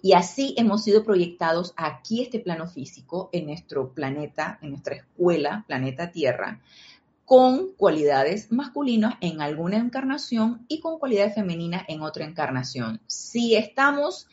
Y 0.02 0.14
así 0.14 0.56
hemos 0.58 0.84
sido 0.84 1.04
proyectados 1.04 1.74
aquí, 1.76 2.22
este 2.22 2.40
plano 2.40 2.68
físico, 2.68 3.30
en 3.34 3.48
nuestro 3.48 3.94
planeta, 3.94 4.58
en 4.62 4.72
nuestra 4.72 4.96
escuela, 4.96 5.66
planeta 5.68 6.12
Tierra, 6.12 6.62
con 7.26 7.74
cualidades 7.74 8.52
masculinas 8.52 9.16
en 9.22 9.42
alguna 9.42 9.78
encarnación 9.78 10.66
y 10.68 10.80
con 10.80 11.00
cualidades 11.00 11.36
femeninas 11.36 11.84
en 11.88 12.02
otra 12.02 12.26
encarnación. 12.26 13.02
Si 13.08 13.56
estamos 13.56 14.28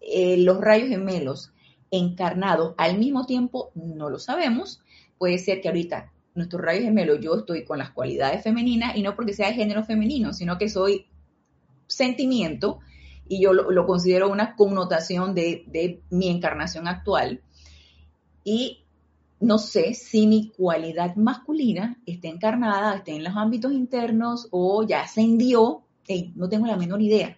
eh, 0.00 0.38
los 0.38 0.60
rayos 0.60 0.88
gemelos 0.88 1.52
encarnados 1.90 2.74
al 2.78 2.98
mismo 2.98 3.26
tiempo, 3.26 3.70
no 3.74 4.08
lo 4.08 4.18
sabemos. 4.18 4.80
Puede 5.18 5.38
ser 5.38 5.60
que 5.60 5.68
ahorita 5.68 6.12
nuestro 6.34 6.58
rayo 6.58 6.82
gemelo 6.82 7.16
yo 7.16 7.34
estoy 7.34 7.64
con 7.64 7.78
las 7.78 7.90
cualidades 7.90 8.42
femeninas 8.44 8.96
y 8.96 9.02
no 9.02 9.16
porque 9.16 9.32
sea 9.32 9.48
de 9.48 9.54
género 9.54 9.84
femenino, 9.84 10.32
sino 10.32 10.58
que 10.58 10.68
soy 10.68 11.06
sentimiento 11.86 12.80
y 13.28 13.42
yo 13.42 13.52
lo, 13.52 13.86
considero 13.86 14.30
una 14.30 14.54
connotación 14.54 15.34
de, 15.34 16.02
mi 16.10 16.28
encarnación 16.28 16.88
actual. 16.88 17.42
Y 18.44 18.84
no 19.40 19.58
sé 19.58 19.94
si 19.94 20.26
mi 20.26 20.50
cualidad 20.50 21.16
masculina 21.16 22.00
está 22.06 22.28
encarnada, 22.28 22.96
está 22.96 23.10
en 23.10 23.24
los 23.24 23.36
ámbitos 23.36 23.72
internos 23.72 24.48
o 24.50 24.82
ya 24.84 25.02
ascendió, 25.02 25.82
no 26.34 26.48
tengo 26.48 26.66
la 26.66 26.76
menor 26.76 27.02
idea. 27.02 27.36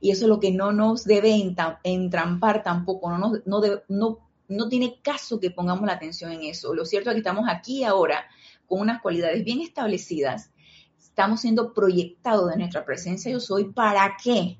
Y 0.00 0.12
eso 0.12 0.26
es 0.26 0.28
lo 0.28 0.38
que 0.38 0.52
no 0.52 0.72
nos 0.72 1.04
debe 1.04 1.34
entrampar 1.82 2.62
tampoco, 2.62 3.10
no, 3.10 3.32
no, 3.44 3.60
no, 3.88 4.18
no 4.48 4.68
tiene 4.68 5.00
caso 5.02 5.40
que 5.40 5.50
pongamos 5.50 5.84
la 5.86 5.94
atención 5.94 6.30
en 6.30 6.44
eso. 6.44 6.72
Lo 6.72 6.84
cierto 6.84 7.10
es 7.10 7.14
que 7.14 7.20
estamos 7.20 7.46
aquí 7.48 7.82
ahora 7.82 8.24
con 8.66 8.80
unas 8.80 9.02
cualidades 9.02 9.44
bien 9.44 9.60
establecidas, 9.60 10.52
estamos 10.98 11.40
siendo 11.40 11.72
proyectados 11.74 12.50
de 12.50 12.58
nuestra 12.58 12.84
presencia 12.84 13.32
yo 13.32 13.40
soy, 13.40 13.72
¿para 13.72 14.16
qué? 14.22 14.58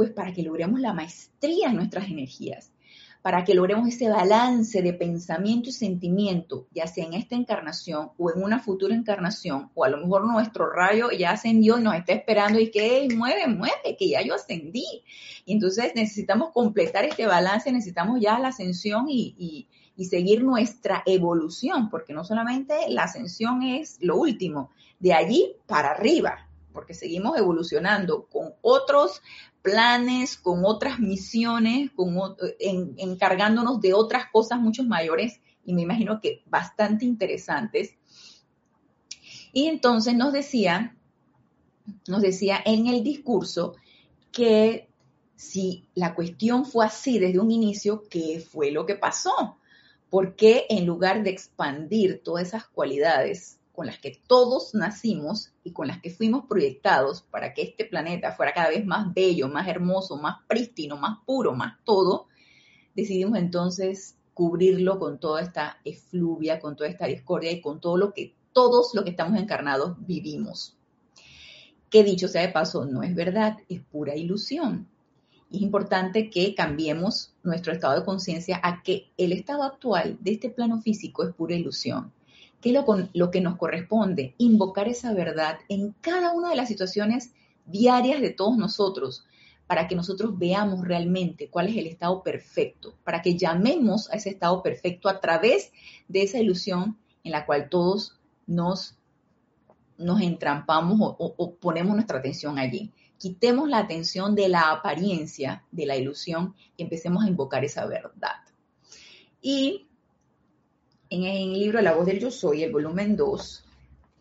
Pues 0.00 0.12
para 0.12 0.32
que 0.32 0.42
logremos 0.42 0.80
la 0.80 0.94
maestría 0.94 1.68
en 1.68 1.76
nuestras 1.76 2.08
energías, 2.08 2.72
para 3.20 3.44
que 3.44 3.52
logremos 3.52 3.86
ese 3.86 4.08
balance 4.08 4.80
de 4.80 4.94
pensamiento 4.94 5.68
y 5.68 5.72
sentimiento, 5.72 6.68
ya 6.70 6.86
sea 6.86 7.04
en 7.04 7.12
esta 7.12 7.34
encarnación 7.34 8.12
o 8.16 8.32
en 8.32 8.42
una 8.42 8.60
futura 8.60 8.94
encarnación, 8.94 9.70
o 9.74 9.84
a 9.84 9.90
lo 9.90 9.98
mejor 9.98 10.24
nuestro 10.24 10.70
rayo 10.72 11.10
ya 11.10 11.32
ascendió 11.32 11.78
y 11.78 11.82
nos 11.82 11.96
está 11.96 12.14
esperando 12.14 12.58
y 12.58 12.70
que 12.70 13.08
mueve, 13.14 13.46
mueve, 13.46 13.94
que 13.98 14.08
ya 14.08 14.22
yo 14.22 14.36
ascendí. 14.36 14.86
Y 15.44 15.52
entonces 15.52 15.92
necesitamos 15.94 16.48
completar 16.54 17.04
este 17.04 17.26
balance, 17.26 17.70
necesitamos 17.70 18.22
ya 18.22 18.38
la 18.38 18.48
ascensión 18.48 19.04
y, 19.06 19.66
y 19.94 20.04
seguir 20.06 20.42
nuestra 20.42 21.02
evolución, 21.04 21.90
porque 21.90 22.14
no 22.14 22.24
solamente 22.24 22.88
la 22.88 23.02
ascensión 23.02 23.62
es 23.62 23.98
lo 24.00 24.16
último, 24.16 24.70
de 24.98 25.12
allí 25.12 25.56
para 25.66 25.90
arriba, 25.90 26.46
porque 26.72 26.94
seguimos 26.94 27.36
evolucionando 27.36 28.26
con 28.26 28.54
otros 28.62 29.22
planes, 29.62 30.36
con 30.36 30.64
otras 30.64 30.98
misiones, 30.98 31.90
encargándonos 32.96 33.80
de 33.80 33.94
otras 33.94 34.24
cosas 34.32 34.58
mucho 34.58 34.82
mayores 34.84 35.40
y 35.64 35.74
me 35.74 35.82
imagino 35.82 36.20
que 36.20 36.42
bastante 36.46 37.04
interesantes. 37.04 37.94
Y 39.52 39.66
entonces 39.66 40.14
nos 40.14 40.32
decía, 40.32 40.96
nos 42.08 42.22
decía 42.22 42.58
en 42.64 42.86
el 42.86 43.02
discurso 43.02 43.76
que 44.32 44.88
si 45.36 45.86
la 45.94 46.14
cuestión 46.14 46.64
fue 46.64 46.86
así 46.86 47.18
desde 47.18 47.38
un 47.38 47.50
inicio, 47.50 48.04
¿qué 48.08 48.40
fue 48.40 48.70
lo 48.70 48.86
que 48.86 48.94
pasó? 48.94 49.56
¿Por 50.08 50.36
qué 50.36 50.66
en 50.68 50.86
lugar 50.86 51.22
de 51.22 51.30
expandir 51.30 52.20
todas 52.22 52.48
esas 52.48 52.66
cualidades 52.66 53.59
con 53.74 53.86
las 53.86 53.98
que 53.98 54.20
todos 54.26 54.74
nacimos 54.74 55.52
y 55.64 55.72
con 55.72 55.86
las 55.86 56.00
que 56.00 56.10
fuimos 56.10 56.46
proyectados 56.46 57.22
para 57.22 57.54
que 57.54 57.62
este 57.62 57.84
planeta 57.84 58.32
fuera 58.32 58.52
cada 58.52 58.68
vez 58.68 58.84
más 58.84 59.12
bello, 59.14 59.48
más 59.48 59.68
hermoso, 59.68 60.16
más 60.16 60.38
prístino, 60.48 60.96
más 60.96 61.18
puro, 61.24 61.54
más 61.54 61.78
todo, 61.84 62.26
decidimos 62.94 63.38
entonces 63.38 64.16
cubrirlo 64.34 64.98
con 64.98 65.18
toda 65.18 65.42
esta 65.42 65.78
efluvia, 65.84 66.60
con 66.60 66.76
toda 66.76 66.88
esta 66.88 67.06
discordia 67.06 67.52
y 67.52 67.60
con 67.60 67.80
todo 67.80 67.96
lo 67.96 68.12
que 68.12 68.34
todos 68.52 68.94
los 68.94 69.04
que 69.04 69.10
estamos 69.10 69.38
encarnados 69.38 69.96
vivimos. 70.06 70.76
Que 71.88 72.04
dicho 72.04 72.28
sea 72.28 72.42
de 72.42 72.48
paso, 72.48 72.84
no 72.84 73.02
es 73.02 73.14
verdad, 73.14 73.58
es 73.68 73.80
pura 73.80 74.16
ilusión. 74.16 74.88
Es 75.52 75.60
importante 75.60 76.30
que 76.30 76.54
cambiemos 76.54 77.32
nuestro 77.42 77.72
estado 77.72 77.98
de 77.98 78.04
conciencia 78.04 78.60
a 78.62 78.82
que 78.82 79.10
el 79.16 79.32
estado 79.32 79.62
actual 79.62 80.16
de 80.20 80.32
este 80.32 80.50
plano 80.50 80.80
físico 80.80 81.24
es 81.24 81.34
pura 81.34 81.54
ilusión 81.54 82.12
¿Qué 82.60 82.70
es 82.70 82.84
lo, 83.14 83.30
que 83.30 83.40
nos 83.40 83.56
corresponde? 83.56 84.34
Invocar 84.38 84.88
esa 84.88 85.14
verdad 85.14 85.58
en 85.68 85.94
cada 86.00 86.32
una 86.32 86.50
de 86.50 86.56
las 86.56 86.68
situaciones 86.68 87.32
diarias 87.64 88.20
de 88.20 88.30
todos 88.30 88.56
nosotros, 88.58 89.24
para 89.66 89.88
que 89.88 89.94
nosotros 89.94 90.36
veamos 90.36 90.86
realmente 90.86 91.48
cuál 91.48 91.68
es 91.68 91.76
el 91.76 91.86
estado 91.86 92.22
perfecto, 92.22 92.94
para 93.04 93.22
que 93.22 93.36
llamemos 93.36 94.10
a 94.10 94.16
ese 94.16 94.30
estado 94.30 94.62
perfecto 94.62 95.08
a 95.08 95.20
través 95.20 95.72
de 96.08 96.22
esa 96.22 96.38
ilusión 96.38 96.98
en 97.22 97.32
la 97.32 97.46
cual 97.46 97.68
todos 97.68 98.18
nos, 98.46 98.96
nos 99.96 100.20
entrampamos 100.20 101.00
o, 101.00 101.34
o 101.36 101.54
ponemos 101.54 101.94
nuestra 101.94 102.18
atención 102.18 102.58
allí. 102.58 102.92
Quitemos 103.16 103.68
la 103.68 103.78
atención 103.78 104.34
de 104.34 104.48
la 104.48 104.70
apariencia, 104.70 105.64
de 105.70 105.86
la 105.86 105.96
ilusión 105.96 106.54
y 106.76 106.82
empecemos 106.82 107.24
a 107.24 107.28
invocar 107.28 107.64
esa 107.64 107.86
verdad. 107.86 108.40
Y 109.40 109.89
en 111.10 111.24
el 111.24 111.52
libro 111.52 111.82
La 111.82 111.92
voz 111.92 112.06
del 112.06 112.20
yo 112.20 112.30
soy, 112.30 112.62
el 112.62 112.72
volumen 112.72 113.16
2, 113.16 113.64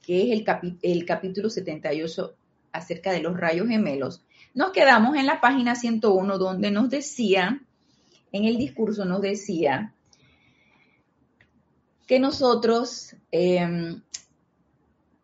que 0.01 0.33
es 0.33 0.39
el, 0.39 0.77
el 0.81 1.05
capítulo 1.05 1.49
78 1.49 2.35
acerca 2.71 3.11
de 3.11 3.21
los 3.21 3.37
rayos 3.37 3.67
gemelos, 3.67 4.23
nos 4.53 4.71
quedamos 4.71 5.15
en 5.15 5.27
la 5.27 5.39
página 5.39 5.75
101 5.75 6.37
donde 6.39 6.71
nos 6.71 6.89
decía, 6.89 7.61
en 8.31 8.45
el 8.45 8.57
discurso 8.57 9.05
nos 9.05 9.21
decía 9.21 9.93
que 12.07 12.19
nosotros, 12.19 13.15
em, 13.31 14.01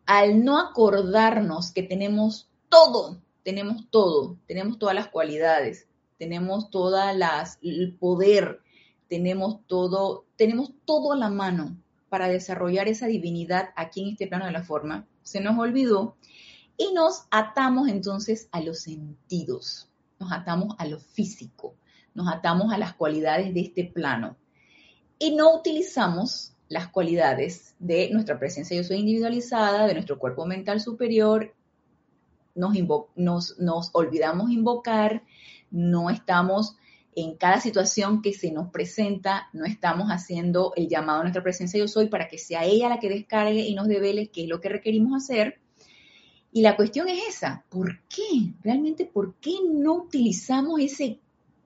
al 0.06 0.44
no 0.44 0.60
acordarnos 0.60 1.72
que 1.72 1.82
tenemos 1.82 2.48
todo, 2.68 3.20
tenemos 3.42 3.90
todo, 3.90 4.38
tenemos 4.46 4.78
todas 4.78 4.94
las 4.94 5.08
cualidades, 5.08 5.88
tenemos 6.16 6.70
todas 6.70 7.16
las, 7.16 7.58
el 7.60 7.96
poder, 7.98 8.60
tenemos 9.08 9.66
todo, 9.66 10.25
tenemos 10.36 10.72
todo 10.84 11.12
a 11.12 11.16
la 11.16 11.30
mano 11.30 11.76
para 12.08 12.28
desarrollar 12.28 12.88
esa 12.88 13.06
divinidad 13.06 13.70
aquí 13.76 14.02
en 14.02 14.08
este 14.10 14.26
plano 14.26 14.46
de 14.46 14.52
la 14.52 14.62
forma. 14.62 15.06
Se 15.22 15.40
nos 15.40 15.58
olvidó 15.58 16.16
y 16.76 16.92
nos 16.92 17.26
atamos 17.30 17.88
entonces 17.88 18.48
a 18.52 18.60
los 18.60 18.80
sentidos, 18.80 19.88
nos 20.18 20.32
atamos 20.32 20.76
a 20.78 20.86
lo 20.86 21.00
físico, 21.00 21.74
nos 22.14 22.28
atamos 22.28 22.72
a 22.72 22.78
las 22.78 22.94
cualidades 22.94 23.52
de 23.52 23.60
este 23.60 23.84
plano 23.84 24.36
y 25.18 25.34
no 25.34 25.54
utilizamos 25.56 26.52
las 26.68 26.88
cualidades 26.88 27.74
de 27.78 28.10
nuestra 28.10 28.38
presencia 28.38 28.76
yo 28.76 28.84
soy 28.84 28.98
individualizada, 28.98 29.86
de 29.86 29.94
nuestro 29.94 30.18
cuerpo 30.18 30.46
mental 30.46 30.80
superior, 30.80 31.54
nos, 32.54 32.74
nos, 33.14 33.58
nos 33.58 33.90
olvidamos 33.92 34.50
invocar, 34.50 35.22
no 35.70 36.10
estamos 36.10 36.76
en 37.16 37.34
cada 37.36 37.62
situación 37.62 38.20
que 38.20 38.34
se 38.34 38.52
nos 38.52 38.68
presenta, 38.70 39.48
no 39.54 39.64
estamos 39.64 40.08
haciendo 40.08 40.74
el 40.76 40.86
llamado 40.86 41.20
a 41.20 41.22
nuestra 41.22 41.42
presencia 41.42 41.80
yo 41.80 41.88
soy 41.88 42.08
para 42.08 42.28
que 42.28 42.36
sea 42.36 42.64
ella 42.64 42.90
la 42.90 43.00
que 43.00 43.08
descargue 43.08 43.60
y 43.60 43.74
nos 43.74 43.88
devele 43.88 44.28
qué 44.28 44.42
es 44.42 44.48
lo 44.48 44.60
que 44.60 44.68
requerimos 44.68 45.24
hacer. 45.24 45.58
Y 46.52 46.60
la 46.60 46.76
cuestión 46.76 47.08
es 47.08 47.26
esa, 47.26 47.64
¿por 47.70 48.02
qué? 48.02 48.52
Realmente, 48.62 49.06
¿por 49.06 49.36
qué 49.36 49.54
no 49.66 49.94
utilizamos 49.94 50.78
ese 50.78 51.18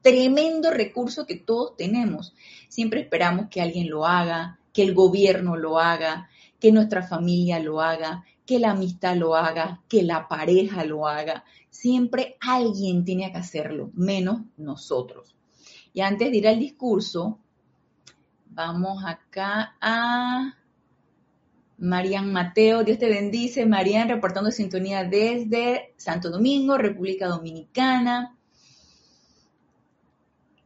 tremendo 0.02 0.71
recurso 0.71 1.26
que 1.26 1.37
todos 1.37 1.76
tenemos? 1.76 2.33
Siempre 2.69 3.00
esperamos 3.00 3.49
que 3.50 3.61
alguien 3.61 3.90
lo 3.90 4.07
haga, 4.07 4.61
que 4.73 4.83
el 4.83 4.95
gobierno 4.95 5.57
lo 5.57 5.80
haga, 5.80 6.30
que 6.61 6.71
nuestra 6.71 7.02
familia 7.02 7.59
lo 7.59 7.80
haga, 7.80 8.25
que 8.47 8.61
la 8.61 8.71
amistad 8.71 9.16
lo 9.16 9.35
haga, 9.35 9.83
que 9.88 10.04
la 10.04 10.28
pareja 10.28 10.85
lo 10.85 11.09
haga. 11.09 11.45
Siempre 11.71 12.37
alguien 12.40 13.04
tiene 13.04 13.33
que 13.33 13.38
hacerlo, 13.38 13.90
menos 13.95 14.42
nosotros. 14.57 15.35
Y 15.92 16.00
antes 16.00 16.30
de 16.30 16.37
ir 16.37 16.49
al 16.49 16.59
discurso, 16.59 17.38
vamos 18.49 19.02
acá 19.04 19.76
a 19.80 20.56
Marian 21.78 22.32
Mateo, 22.32 22.85
Dios 22.85 22.99
te 22.99 23.09
bendice. 23.09 23.66
Marian 23.66 24.09
reportando 24.09 24.50
sintonía 24.50 25.04
desde 25.04 25.94
Santo 25.97 26.30
Domingo, 26.30 26.76
República 26.76 27.26
Dominicana. 27.26 28.37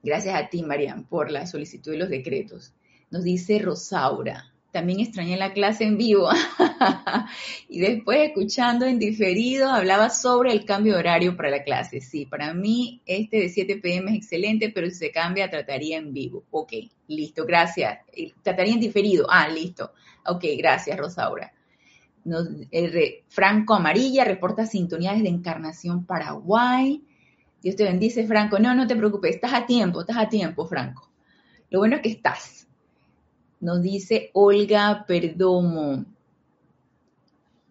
Gracias 0.02 0.35
a 0.35 0.49
ti, 0.49 0.62
Marian, 0.62 1.04
por 1.04 1.31
la 1.31 1.47
solicitud 1.47 1.93
de 1.93 1.99
los 1.99 2.11
decretos. 2.11 2.75
Nos 3.11 3.23
dice 3.23 3.59
Rosaura, 3.59 4.53
también 4.75 4.99
extrañé 4.99 5.37
la 5.37 5.52
clase 5.52 5.85
en 5.85 5.97
vivo. 5.97 6.28
y 7.69 7.78
después 7.78 8.19
escuchando 8.23 8.85
en 8.87 8.99
diferido, 8.99 9.71
hablaba 9.71 10.11
sobre 10.11 10.50
el 10.50 10.64
cambio 10.64 10.95
de 10.95 10.99
horario 10.99 11.37
para 11.37 11.49
la 11.49 11.62
clase. 11.62 12.00
Sí, 12.00 12.26
para 12.26 12.52
mí 12.52 13.00
este 13.07 13.37
de 13.37 13.49
7 13.50 13.76
pm 13.76 14.11
es 14.11 14.16
excelente, 14.16 14.71
pero 14.71 14.88
si 14.88 14.97
se 14.97 15.12
cambia, 15.12 15.49
trataría 15.49 15.97
en 15.97 16.12
vivo. 16.12 16.43
Ok, 16.50 16.73
listo, 17.07 17.47
gracias. 17.47 18.00
Trataría 18.43 18.75
en 18.75 18.81
diferido. 18.81 19.28
Ah, 19.31 19.49
listo. 19.49 19.93
Ok, 20.26 20.45
gracias, 20.59 20.99
Rosaura. 20.99 21.52
Nos, 22.25 22.49
Franco 23.28 23.75
Amarilla 23.75 24.25
reporta 24.25 24.66
sintonía 24.66 25.12
desde 25.12 25.28
Encarnación, 25.28 26.04
Paraguay. 26.04 27.00
Dios 27.62 27.76
te 27.76 27.85
bendice, 27.85 28.26
Franco. 28.26 28.59
No, 28.59 28.75
no 28.75 28.88
te 28.88 28.97
preocupes, 28.97 29.37
estás 29.37 29.54
a 29.54 29.66
tiempo, 29.66 30.00
estás 30.00 30.16
a 30.16 30.28
tiempo, 30.28 30.66
Franco. 30.66 31.12
Lo 31.71 31.78
bueno 31.78 31.95
es 31.95 32.02
que 32.02 32.09
estás. 32.09 32.63
Nos 33.64 33.80
dice 33.80 34.28
Olga 34.35 35.06
Perdomo. 35.09 36.04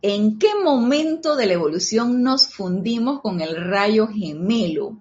¿En 0.01 0.39
qué 0.39 0.47
momento 0.55 1.35
de 1.35 1.45
la 1.45 1.53
evolución 1.53 2.23
nos 2.23 2.47
fundimos 2.47 3.21
con 3.21 3.41
el 3.41 3.55
rayo 3.55 4.07
gemelo? 4.07 4.97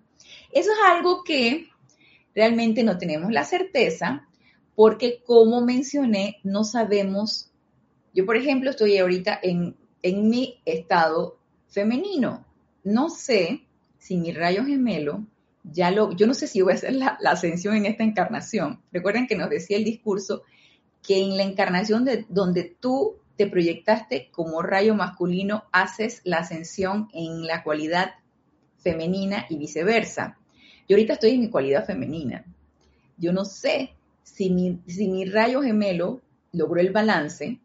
Eso 0.53 0.71
es 0.71 0.79
algo 0.87 1.25
que 1.25 1.71
realmente 2.35 2.83
no 2.83 2.99
tenemos 2.99 3.33
la 3.33 3.47
certeza 3.47 4.29
porque 4.75 5.23
como 5.25 5.63
mencioné, 5.63 6.41
no 6.45 6.63
sabemos, 6.63 7.51
yo 8.13 8.27
por 8.27 8.37
ejemplo 8.37 8.69
estoy 8.69 8.99
ahorita 8.99 9.41
en, 9.43 9.75
en 10.03 10.29
mi 10.29 10.61
estado 10.67 11.39
femenino, 11.69 12.45
no 12.85 13.09
sé 13.09 13.63
si 13.97 14.19
mi 14.19 14.31
rayo 14.31 14.63
gemelo 14.67 15.25
ya 15.65 15.91
lo, 15.91 16.13
yo 16.13 16.27
no 16.27 16.35
sé 16.35 16.47
si 16.49 16.61
voy 16.61 16.73
a 16.73 16.77
hacer 16.77 16.93
la, 16.93 17.17
la 17.19 17.31
ascensión 17.31 17.77
en 17.77 17.87
esta 17.87 18.05
encarnación. 18.05 18.83
Recuerden 18.93 19.27
que 19.27 19.37
nos 19.37 19.49
decía 19.49 19.79
el 19.79 19.85
discurso 19.85 20.43
que 21.03 21.21
en 21.21 21.37
la 21.37 21.43
encarnación 21.43 22.05
de 22.05 22.27
donde 22.29 22.65
tú 22.65 23.17
te 23.37 23.47
proyectaste 23.47 24.31
como 24.31 24.63
rayo 24.63 24.95
masculino, 24.95 25.65
haces 25.73 26.21
la 26.25 26.39
ascensión 26.39 27.09
en 27.13 27.47
la 27.47 27.63
cualidad 27.65 28.13
femenina 28.79 29.47
y 29.49 29.57
viceversa. 29.57 30.39
Yo 30.89 30.97
ahorita 30.97 31.15
estoy 31.15 31.31
en 31.31 31.41
mi 31.41 31.51
cualidad 31.51 31.87
femenina. 31.87 32.45
Yo 33.17 33.33
no 33.33 33.45
sé 33.45 33.95
si 34.23 34.51
mi, 34.51 35.25
rayo 35.25 35.63
gemelo 35.63 36.21
logró 36.53 36.81
el 36.81 36.91
balance 36.91 37.61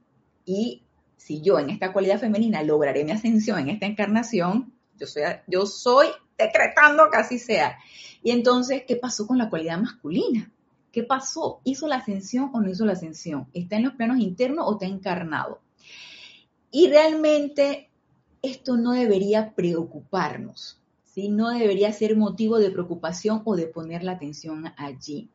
y 0.45 0.83
si 1.17 1.41
yo 1.41 1.59
en 1.59 1.69
esta 1.69 1.93
cualidad 1.93 2.19
femenina 2.19 2.63
lograré 2.63 3.03
mi 3.03 3.11
ascensión 3.11 3.59
en 3.59 3.69
esta 3.69 3.85
encarnación, 3.85 4.73
yo 4.99 5.07
soy, 5.07 5.23
yo 5.47 5.65
soy 5.65 6.07
decretando 6.37 7.09
que 7.11 7.17
así 7.17 7.39
sea. 7.39 7.77
Y 8.23 8.31
entonces, 8.31 8.83
¿qué 8.87 8.95
pasó 8.95 9.27
con 9.27 9.37
la 9.37 9.49
cualidad 9.49 9.79
masculina? 9.79 10.51
¿Qué 10.97 11.03
pasó? 11.03 11.61
¿Hizo 11.63 11.87
la 11.87 11.97
ascensión 11.97 12.49
o 12.55 12.59
no 12.59 12.71
hizo 12.71 12.83
la 12.83 12.93
ascensión? 12.93 13.47
¿Está 13.53 13.75
en 13.75 13.83
los 13.83 13.93
planos 13.93 14.17
internos 14.17 14.65
o 14.67 14.71
está 14.71 14.87
encarnado? 14.87 15.61
Y 16.71 16.87
realmente 16.89 17.91
esto 18.41 18.77
no 18.77 18.93
debería 18.93 19.53
preocuparnos, 19.53 20.81
¿sí? 21.03 21.29
No 21.29 21.51
debería 21.51 21.93
ser 21.93 22.17
motivo 22.17 22.57
de 22.57 22.71
preocupación 22.71 23.43
o 23.45 23.55
de 23.55 23.67
poner 23.67 24.03
la 24.03 24.13
atención 24.13 24.73
allí. 24.75 25.29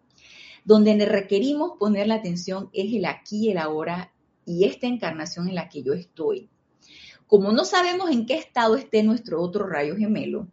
Donde 0.64 0.96
requerimos 1.07 1.79
poner 1.79 2.09
la 2.09 2.16
atención 2.16 2.68
es 2.72 2.92
el 2.92 3.05
aquí 3.05 3.48
el 3.48 3.59
ahora 3.59 4.12
y 4.44 4.64
esta 4.64 4.88
encarnación 4.88 5.48
en 5.48 5.55
la 5.55 5.68
que 5.68 5.85
yo 5.85 5.92
estoy. 5.92 6.48
Como 7.29 7.53
no 7.53 7.64
sabemos 7.64 8.11
en 8.11 8.27
qué 8.27 8.35
estado 8.35 8.75
esté 8.75 9.05
nuestro 9.05 9.40
otro 9.40 9.68
rayo 9.68 9.94
gemelo, 9.96 10.48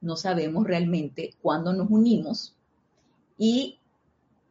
no 0.00 0.14
sabemos 0.14 0.64
realmente 0.64 1.34
cuándo 1.42 1.72
nos 1.72 1.90
unimos 1.90 2.54
y 3.36 3.77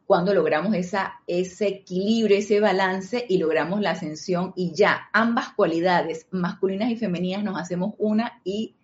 cuando 0.07 0.33
logramos 0.33 0.73
ese 0.73 1.67
equilibrio, 1.67 2.37
ese 2.37 2.61
balance 2.61 3.25
y 3.27 3.37
logramos 3.39 3.81
la 3.81 3.91
ascensión 3.91 4.53
y 4.55 4.73
ya 4.73 5.09
ambas 5.11 5.49
cualidades, 5.49 6.27
masculinas 6.31 6.89
y 6.89 6.95
femeninas, 6.95 7.43
nos 7.43 7.59
hacemos 7.59 7.93
una 7.97 8.39
y 8.45 8.77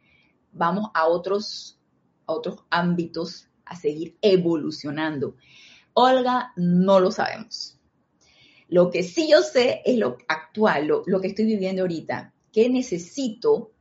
vamos 0.52 0.90
a 0.94 1.08
otros, 1.08 1.80
a 2.28 2.34
otros 2.34 2.66
ámbitos 2.70 3.48
a 3.64 3.78
seguir 3.78 4.18
evolucionando. 4.22 5.38
Olga, 5.94 6.52
no 6.58 7.00
lo 7.00 7.10
sabemos. 7.10 7.80
Lo 8.68 8.92
que 8.92 9.02
sí 9.04 9.30
yo 9.32 9.44
sé 9.44 9.82
es 9.86 9.98
lo 9.98 10.18
actual, 10.28 10.88
lo, 10.88 11.04
lo 11.06 11.22
que 11.22 11.28
estoy 11.28 11.46
viviendo 11.46 11.84
ahorita, 11.84 12.34
que 12.52 12.68
necesito, 12.68 13.72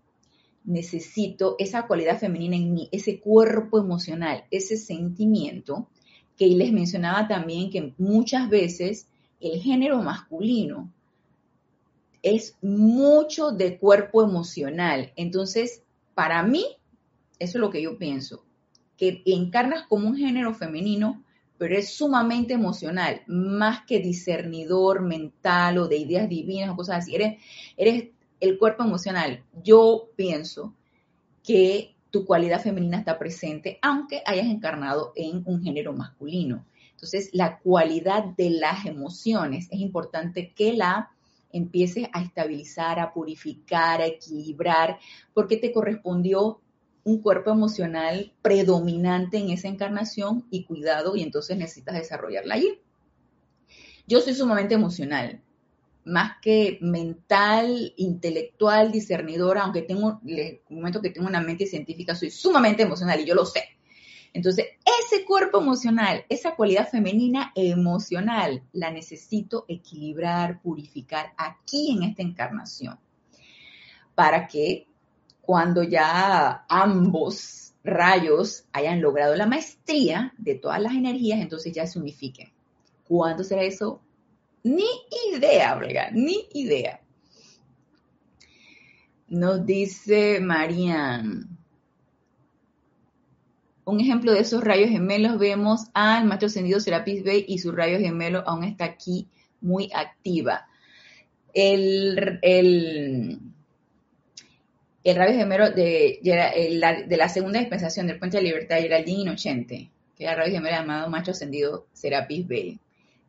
necesito 0.63 1.57
esa 1.59 1.89
cualidad 1.89 2.21
femenina 2.21 2.55
en 2.55 2.73
mí, 2.73 2.89
ese 2.93 3.19
cuerpo 3.19 3.81
emocional, 3.81 4.45
ese 4.53 4.77
sentimiento 4.77 5.89
que 6.43 6.49
les 6.49 6.73
mencionaba 6.73 7.29
también 7.29 7.71
que 7.71 7.95
muchas 7.99 8.51
veces 8.51 9.07
el 9.39 9.61
género 9.61 10.03
masculino 10.03 10.93
es 12.21 12.57
mucho 12.61 13.53
de 13.53 13.79
cuerpo 13.79 14.25
emocional. 14.25 15.13
Entonces, 15.15 15.85
para 16.15 16.43
mí, 16.43 16.67
eso 17.39 17.59
es 17.59 17.61
lo 17.61 17.71
que 17.71 17.81
yo 17.81 17.97
pienso, 17.97 18.45
que 18.97 19.23
encarnas 19.25 19.87
como 19.87 20.09
un 20.09 20.17
género 20.17 20.53
femenino, 20.53 21.23
pero 21.59 21.77
es 21.77 21.95
sumamente 21.95 22.55
emocional, 22.55 23.23
más 23.29 23.87
que 23.87 24.01
discernidor 24.01 25.01
mental 25.01 25.79
o 25.79 25.87
de 25.87 25.99
ideas 25.99 26.29
divinas 26.29 26.71
o 26.71 26.77
cosas 26.77 27.05
así. 27.05 27.15
Eres, 27.15 27.39
eres 27.77 28.09
el 28.41 28.59
cuerpo 28.59 28.83
emocional. 28.83 29.45
Yo 29.63 30.11
pienso 30.17 30.75
que 31.45 31.95
tu 32.13 32.27
cualidad 32.27 32.61
femenina 32.61 32.99
está 32.99 33.19
presente, 33.19 33.79
aunque 33.83 34.23
hayas 34.27 34.47
encarnado 34.47 35.13
en 35.17 35.43
un 35.47 35.63
género 35.63 35.95
masculino. 35.95 36.67
Entonces, 36.91 37.31
la 37.33 37.59
cualidad 37.59 38.25
de 38.37 38.51
las 38.51 38.85
emociones 38.85 39.67
es 39.71 39.81
importante 39.81 40.53
que 40.55 40.75
la 40.75 41.11
empieces 41.53 42.09
a 42.13 42.23
estabilizar, 42.23 43.01
a 43.01 43.13
purificar, 43.13 44.03
a 44.03 44.07
equilibrar, 44.07 44.99
porque 45.33 45.57
te 45.57 45.73
correspondió 45.73 46.61
un 47.03 47.21
cuerpo 47.23 47.51
emocional 47.51 48.33
predominante 48.43 49.39
en 49.39 49.51
esa 49.51 49.69
encarnación 49.69 50.47
y 50.51 50.65
cuidado, 50.65 51.17
y 51.17 51.23
entonces 51.23 51.57
necesitas 51.57 51.95
desarrollarla 51.95 52.55
allí. 52.55 52.79
Yo 54.07 54.21
soy 54.21 54.35
sumamente 54.35 54.75
emocional, 54.75 55.41
más 56.05 56.39
que 56.41 56.79
mental, 56.81 57.93
intelectual, 57.97 58.91
discernidora, 58.91 59.63
aunque 59.63 59.83
tengo, 59.83 60.21
les 60.25 60.61
momento 60.69 61.01
que 61.01 61.11
tengo 61.11 61.29
una 61.29 61.41
mente 61.41 61.67
científica, 61.67 62.15
soy 62.15 62.31
sumamente 62.31 62.83
emocional 62.83 63.21
y 63.21 63.25
yo 63.25 63.35
lo 63.35 63.47
sé. 63.47 63.63
Entonces, 64.35 64.67
ese 65.05 65.25
cuerpo 65.25 65.61
emocional, 65.61 66.25
esa 66.29 66.57
cualidad 66.57 66.89
femenina 66.89 67.53
emocional, 67.55 68.63
la 68.73 68.91
necesito 68.91 69.67
equilibrar, 69.69 70.61
purificar 70.63 71.35
aquí 71.37 71.93
en 71.93 72.05
esta 72.05 72.23
encarnación, 72.23 72.99
para 74.15 74.47
que 74.47 74.87
cuando 75.43 75.83
ya 75.83 76.65
ambos 76.69 77.75
rayos 77.85 78.65
hayan 78.73 79.03
logrado 79.03 79.35
la 79.35 79.47
maestría 79.47 80.33
de 80.39 80.55
todas 80.55 80.81
las 80.81 80.95
energías, 80.95 81.41
entonces 81.41 81.73
ya 81.73 81.87
se 81.87 81.99
unifiquen. 81.99 82.53
¿Cuándo 83.05 83.45
será 83.45 83.63
eso? 83.63 84.01
Ni 84.65 84.87
idea, 85.35 85.77
Olga, 85.77 86.11
ni 86.13 86.47
idea. 86.55 87.01
Nos 89.29 89.67
dice 89.67 90.41
Marian. 90.41 91.59
Un 93.85 94.01
ejemplo 94.01 94.33
de 94.33 94.41
esos 94.41 94.63
rayos 94.63 94.91
gemelos 94.91 95.39
vemos 95.39 95.87
al 95.95 96.25
macho 96.27 96.47
ascendido 96.47 96.79
Serapis 96.79 97.25
Bey 97.25 97.45
y 97.49 97.59
su 97.59 97.73
rayo 97.73 97.99
gemelo 97.99 98.45
aún 98.47 98.63
está 98.63 98.85
aquí 98.85 99.29
muy 99.61 99.91
activa. 99.93 100.69
El, 101.53 102.39
el, 102.43 103.41
el 105.03 105.17
rayo 105.17 105.37
gemelo 105.37 105.71
de, 105.71 106.21
de, 106.23 107.17
la 107.17 107.29
segunda 107.29 107.59
dispensación 107.59 108.07
del 108.07 108.19
Puente 108.19 108.37
de 108.37 108.45
Libertad, 108.45 108.79
Geraldine 108.79 109.23
Inocente, 109.23 109.91
que 110.17 110.25
era 110.25 110.33
el 110.33 110.39
rayo 110.39 110.53
gemelo 110.53 110.77
llamado 110.77 111.11
macho 111.11 111.33
ascendido 111.33 111.87
Serapis 111.93 112.47
Bey. 112.47 112.79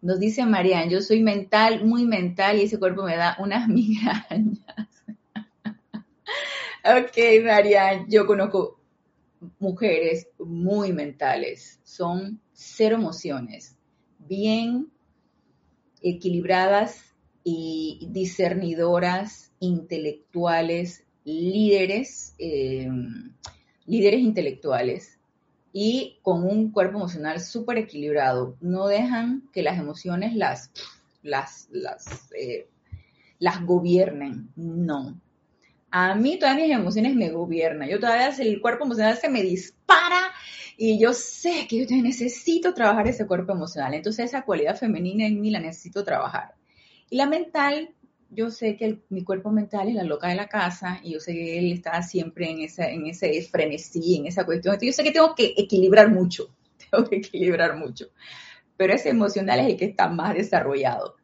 Nos 0.04 0.20
dice 0.20 0.46
Marian, 0.46 0.90
yo 0.90 1.00
soy 1.00 1.24
mental, 1.24 1.86
muy 1.86 2.04
mental, 2.04 2.60
y 2.60 2.64
ese 2.64 2.78
cuerpo 2.78 3.04
me 3.04 3.16
da 3.16 3.38
unas 3.40 3.68
migrañas. 3.70 4.60
ok, 6.84 7.18
Marian, 7.46 8.06
yo 8.10 8.28
conozco 8.28 8.82
mujeres 9.60 10.28
muy 10.38 10.92
mentales, 10.92 11.80
son 11.86 12.42
cero 12.52 12.98
emociones, 12.98 13.78
bien 14.20 14.92
equilibradas 16.02 17.16
y 17.46 18.10
discernidoras, 18.12 19.54
intelectuales, 19.62 21.06
líderes, 21.24 22.36
eh, 22.40 22.90
líderes 23.86 24.20
intelectuales 24.20 25.13
y 25.74 26.20
con 26.22 26.44
un 26.44 26.72
cuerpo 26.72 27.00
emocional 27.00 27.42
súper 27.42 27.80
equilibrado. 27.80 28.56
No 28.62 28.88
dejan 28.88 29.50
que 29.52 29.64
las 29.64 29.80
emociones 29.80 30.36
las, 30.36 30.72
las, 31.24 31.68
las, 31.72 32.32
eh, 32.40 32.70
las 33.40 33.66
gobiernen, 33.66 34.50
no. 34.56 35.20
A 35.90 36.16
mí 36.16 36.38
todas 36.40 36.56
mis 36.56 36.72
emociones 36.72 37.16
me 37.16 37.32
gobiernan. 37.32 37.90
Yo 37.90 38.00
todavía 38.00 38.30
el 38.40 38.62
cuerpo 38.62 38.86
emocional 38.86 39.18
se 39.18 39.30
me 39.30 39.42
dispara 39.42 40.32
y 40.78 41.00
yo 41.00 41.14
sé 41.14 41.68
que 41.68 41.86
yo 41.86 41.96
necesito 42.02 42.74
trabajar 42.74 43.08
ese 43.08 43.26
cuerpo 43.26 43.52
emocional. 43.54 43.94
Entonces 43.96 44.26
esa 44.26 44.44
cualidad 44.44 44.78
femenina 44.78 45.26
en 45.26 45.42
mí 45.42 45.50
la 45.50 45.60
necesito 45.60 46.04
trabajar. 46.04 46.56
Y 47.10 47.16
la 47.16 47.26
mental 47.26 47.90
yo 48.34 48.50
sé 48.50 48.76
que 48.76 49.00
mi 49.10 49.24
cuerpo 49.24 49.52
mental 49.52 49.90
es 49.90 49.96
la 49.96 50.04
loca 50.04 50.28
de 50.28 50.36
la 50.36 50.48
casa 50.48 51.00
y 51.04 51.14
yo 51.14 51.20
sé 51.20 51.34
que 51.34 51.60
él 51.60 51.72
está 51.72 52.02
siempre 52.02 52.50
en, 52.50 52.60
esa, 52.62 52.90
en 52.90 53.08
ese 53.08 53.42
frenesí, 53.44 54.18
en 54.18 54.28
esa 54.28 54.46
cuestión. 54.46 54.74
Entonces 54.74 54.88
yo 54.88 54.94
sé 54.94 55.04
que 55.04 55.12
tengo 55.12 55.36
que 55.36 55.54
equilibrar 55.58 56.10
mucho, 56.10 56.56
tengo 56.92 57.10
que 57.10 57.18
equilibrar 57.18 57.78
mucho. 57.78 58.08
Pero 58.78 58.94
ese 58.94 59.10
emocional 59.10 59.60
es 59.60 59.68
el 59.68 59.78
que 59.78 59.86
está 59.86 60.10
más 60.10 60.36
desarrollado. 60.36 61.16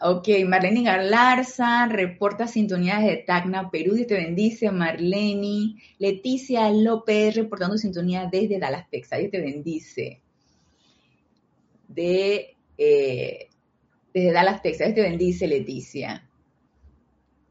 Ok, 0.00 0.28
Marlene 0.46 0.82
Garlarza 0.82 1.86
reporta 1.86 2.46
sintonías 2.46 3.02
de 3.02 3.18
Tacna, 3.18 3.70
Perú, 3.70 3.96
y 3.96 4.06
te 4.06 4.14
bendice, 4.14 4.70
Marlene. 4.70 5.76
Leticia 5.98 6.70
López 6.70 7.34
reportando 7.36 7.78
sintonía 7.78 8.28
desde 8.30 8.58
Dallas, 8.58 8.90
Texas, 8.90 9.20
y 9.22 9.28
te 9.28 9.40
bendice. 9.40 10.20
De 11.88 12.56
eh, 12.76 13.48
desde 14.14 14.32
Dallas, 14.32 14.62
Texas. 14.62 14.94
te 14.94 15.02
bendice, 15.02 15.48
Leticia. 15.48 16.26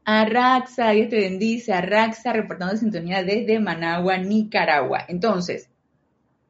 Arraxa, 0.06 0.90
Dios 0.90 1.10
te 1.10 1.20
bendice. 1.20 1.72
Arraxa, 1.74 2.32
reportando 2.32 2.76
sintonía 2.76 3.22
desde 3.22 3.60
Managua, 3.60 4.16
Nicaragua. 4.16 5.04
Entonces, 5.06 5.68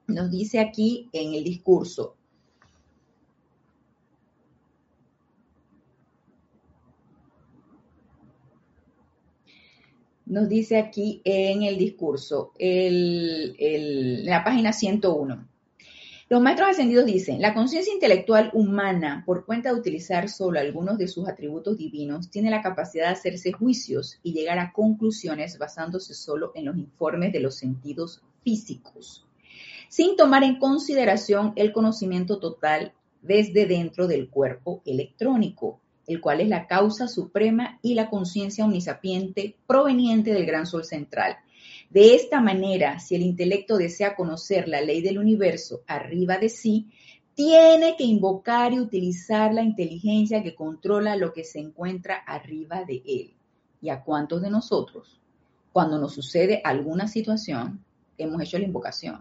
nos 0.07 0.31
dice 0.31 0.61
aquí 0.61 1.09
en 1.13 1.35
el 1.35 1.43
discurso. 1.43 2.17
Nos 10.27 10.49
dice 10.49 10.79
aquí 10.79 11.21
en 11.25 11.65
el 11.65 11.77
discurso, 11.77 12.53
en 12.59 14.25
la 14.25 14.43
página 14.43 14.73
101. 14.73 15.54
Los 16.35 16.43
maestros 16.43 16.71
ascendidos 16.71 17.07
dicen, 17.07 17.41
la 17.41 17.55
conciencia 17.55 17.95
intelectual 17.95 18.51
humana, 18.55 19.23
por 19.25 19.47
cuenta 19.47 19.73
de 19.73 19.79
utilizar 19.79 20.29
solo 20.29 20.59
algunos 20.59 20.99
de 20.99 21.07
sus 21.07 21.29
atributos 21.29 21.79
divinos, 21.79 22.29
tiene 22.29 22.51
la 22.51 22.61
capacidad 22.61 23.05
de 23.05 23.13
hacerse 23.13 23.53
juicios 23.53 24.19
y 24.25 24.33
llegar 24.33 24.59
a 24.59 24.73
conclusiones 24.73 25.59
basándose 25.59 26.13
solo 26.13 26.51
en 26.57 26.65
los 26.65 26.77
informes 26.77 27.33
de 27.33 27.39
los 27.39 27.55
sentidos 27.55 28.21
físicos, 28.43 29.25
sin 29.89 30.17
tomar 30.17 30.43
en 30.43 30.59
consideración 30.59 31.53
el 31.55 31.73
conocimiento 31.73 32.41
total 32.41 32.95
desde 33.23 33.67
dentro 33.67 34.09
del 34.09 34.29
cuerpo 34.29 34.83
electrónico, 34.85 35.79
el 36.09 36.21
cual 36.21 36.41
es 36.41 36.49
la 36.49 36.67
causa 36.67 37.07
suprema 37.07 37.79
y 37.81 37.95
la 37.95 38.11
conciencia 38.11 38.65
unisapiente 38.65 39.55
proveniente 39.69 40.33
del 40.33 40.47
gran 40.47 40.67
sol 40.67 40.85
central 40.85 41.37
de 41.95 42.17
esta 42.17 42.41
manera, 42.41 42.99
si 42.99 43.15
el 43.15 43.23
intelecto 43.23 43.77
desea 43.77 44.17
conocer 44.17 44.67
la 44.67 44.81
ley 44.81 45.01
del 45.01 45.17
universo 45.17 45.83
arriba 45.87 46.39
de 46.39 46.49
sí, 46.49 46.89
tiene 47.35 47.95
que 47.97 48.03
invocar 48.03 48.73
y 48.73 48.81
utilizar 48.81 49.55
la 49.55 49.63
inteligencia 49.63 50.43
que 50.43 50.57
controla 50.57 51.15
lo 51.15 51.33
que 51.33 51.45
se 51.45 51.61
encuentra 51.61 52.17
arriba 52.17 52.85
de 52.85 53.01
él. 53.07 53.35
¿Y 53.81 53.91
a 53.91 54.03
cuántos 54.03 54.43
de 54.43 54.51
nosotros, 54.51 55.21
cuando 55.73 55.97
nos 56.01 56.13
sucede 56.13 56.61
alguna 56.65 57.07
situación, 57.07 57.85
hemos 58.19 58.43
hecho 58.43 58.59
la 58.59 58.65
invocación? 58.65 59.21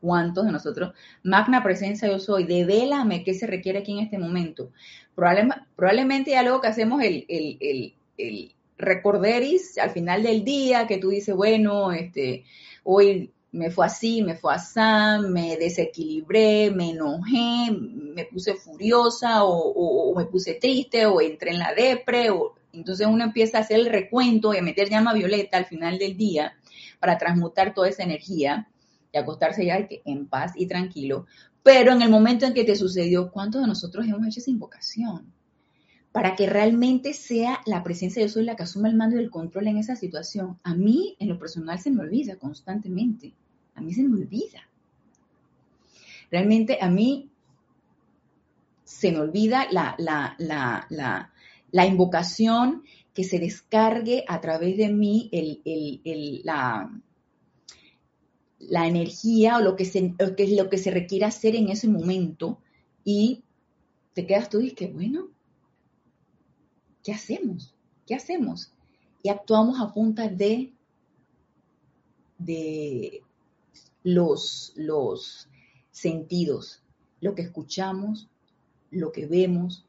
¿Cuántos 0.00 0.46
de 0.46 0.52
nosotros? 0.52 0.94
Magna 1.22 1.62
presencia 1.62 2.08
yo 2.08 2.18
soy, 2.18 2.44
devélame 2.44 3.22
qué 3.22 3.34
se 3.34 3.46
requiere 3.46 3.80
aquí 3.80 3.92
en 3.92 4.04
este 4.04 4.16
momento. 4.16 4.70
probablemente 5.14 6.30
ya 6.30 6.42
luego 6.42 6.62
que 6.62 6.68
hacemos 6.68 7.02
el, 7.02 7.26
el, 7.28 7.94
el 8.16 8.54
recorderis 8.82 9.78
al 9.78 9.90
final 9.90 10.22
del 10.22 10.44
día 10.44 10.86
que 10.86 10.98
tú 10.98 11.08
dices, 11.08 11.34
bueno, 11.34 11.92
este, 11.92 12.44
hoy 12.84 13.32
me 13.52 13.70
fue 13.70 13.86
así, 13.86 14.22
me 14.22 14.34
fue 14.34 14.54
así, 14.54 14.80
me 15.28 15.56
desequilibré, 15.56 16.70
me 16.70 16.90
enojé, 16.90 17.70
me 17.70 18.24
puse 18.24 18.54
furiosa 18.54 19.44
o, 19.44 20.14
me 20.16 20.24
puse 20.24 20.54
triste 20.54 21.06
o 21.06 21.20
entré 21.20 21.50
en 21.50 21.58
la 21.58 21.74
depre. 21.74 22.30
O, 22.30 22.54
entonces 22.72 23.06
uno 23.06 23.24
empieza 23.24 23.58
a 23.58 23.60
hacer 23.60 23.78
el 23.78 23.86
recuento 23.86 24.54
y 24.54 24.58
a 24.58 24.62
meter 24.62 24.88
llama 24.88 25.12
violeta 25.12 25.58
al 25.58 25.66
final 25.66 25.98
del 25.98 26.16
día 26.16 26.54
para 26.98 27.18
transmutar 27.18 27.74
toda 27.74 27.88
esa 27.88 28.02
energía 28.02 28.68
y 29.12 29.18
acostarse 29.18 29.66
ya 29.66 29.86
en 30.04 30.26
paz 30.26 30.52
y 30.56 30.66
tranquilo. 30.66 31.26
Pero 31.62 31.92
en 31.92 32.02
el 32.02 32.08
momento 32.08 32.46
en 32.46 32.54
que 32.54 32.64
te 32.64 32.74
sucedió, 32.74 33.30
¿cuántos 33.30 33.60
de 33.60 33.68
nosotros 33.68 34.06
hemos 34.06 34.26
hecho 34.26 34.40
esa 34.40 34.50
invocación? 34.50 35.32
Para 36.12 36.36
que 36.36 36.46
realmente 36.46 37.14
sea 37.14 37.60
la 37.64 37.82
presencia 37.82 38.22
de 38.22 38.28
yo 38.28 38.32
soy 38.32 38.44
la 38.44 38.54
que 38.54 38.64
asuma 38.64 38.88
el 38.88 38.96
mando 38.96 39.16
y 39.16 39.20
el 39.20 39.30
control 39.30 39.68
en 39.68 39.78
esa 39.78 39.96
situación. 39.96 40.58
A 40.62 40.74
mí, 40.74 41.16
en 41.18 41.28
lo 41.28 41.38
personal, 41.38 41.80
se 41.80 41.90
me 41.90 42.02
olvida 42.02 42.36
constantemente. 42.36 43.32
A 43.74 43.80
mí 43.80 43.94
se 43.94 44.02
me 44.02 44.20
olvida. 44.20 44.68
Realmente 46.30 46.78
a 46.80 46.90
mí 46.90 47.30
se 48.84 49.10
me 49.12 49.20
olvida 49.20 49.66
la, 49.70 49.94
la, 49.98 51.86
invocación 51.86 52.84
que 53.14 53.24
se 53.24 53.38
descargue 53.38 54.24
a 54.28 54.40
través 54.40 54.76
de 54.76 54.88
mí 54.90 55.30
la, 56.44 56.90
la 58.58 58.86
energía 58.86 59.56
o 59.56 59.60
lo 59.60 59.76
que, 59.76 59.84
se, 59.84 60.14
lo 60.18 60.36
que, 60.36 60.46
lo 60.48 60.70
que 60.70 60.78
se 60.78 60.90
requiere 60.90 61.24
hacer 61.24 61.56
en 61.56 61.68
ese 61.68 61.88
momento 61.88 62.58
y 63.04 63.42
te 64.14 64.26
quedas 64.26 64.48
tú 64.48 64.60
y 64.60 64.70
dices, 64.70 64.92
bueno, 64.92 65.31
¿qué 67.02 67.12
hacemos? 67.12 67.74
¿Qué 68.06 68.14
hacemos? 68.14 68.72
Y 69.22 69.28
actuamos 69.28 69.80
a 69.80 69.92
punta 69.92 70.28
de, 70.28 70.72
de 72.38 73.22
los, 74.02 74.72
los 74.76 75.48
sentidos, 75.90 76.82
lo 77.20 77.34
que 77.34 77.42
escuchamos, 77.42 78.28
lo 78.90 79.12
que 79.12 79.26
vemos, 79.26 79.84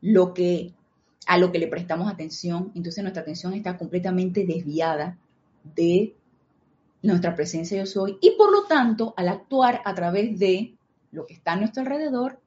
lo 0.00 0.34
que, 0.34 0.72
a 1.26 1.38
lo 1.38 1.52
que 1.52 1.58
le 1.58 1.68
prestamos 1.68 2.10
atención. 2.10 2.72
Entonces 2.74 3.02
nuestra 3.02 3.22
atención 3.22 3.54
está 3.54 3.78
completamente 3.78 4.44
desviada 4.44 5.18
de 5.76 6.14
nuestra 7.02 7.34
presencia 7.34 7.78
yo 7.78 7.86
soy 7.86 8.18
y 8.20 8.32
por 8.32 8.52
lo 8.52 8.64
tanto 8.64 9.12
al 9.16 9.28
actuar 9.28 9.82
a 9.84 9.94
través 9.94 10.38
de 10.38 10.76
lo 11.10 11.26
que 11.26 11.34
está 11.34 11.52
a 11.52 11.56
nuestro 11.56 11.82
alrededor, 11.82 12.40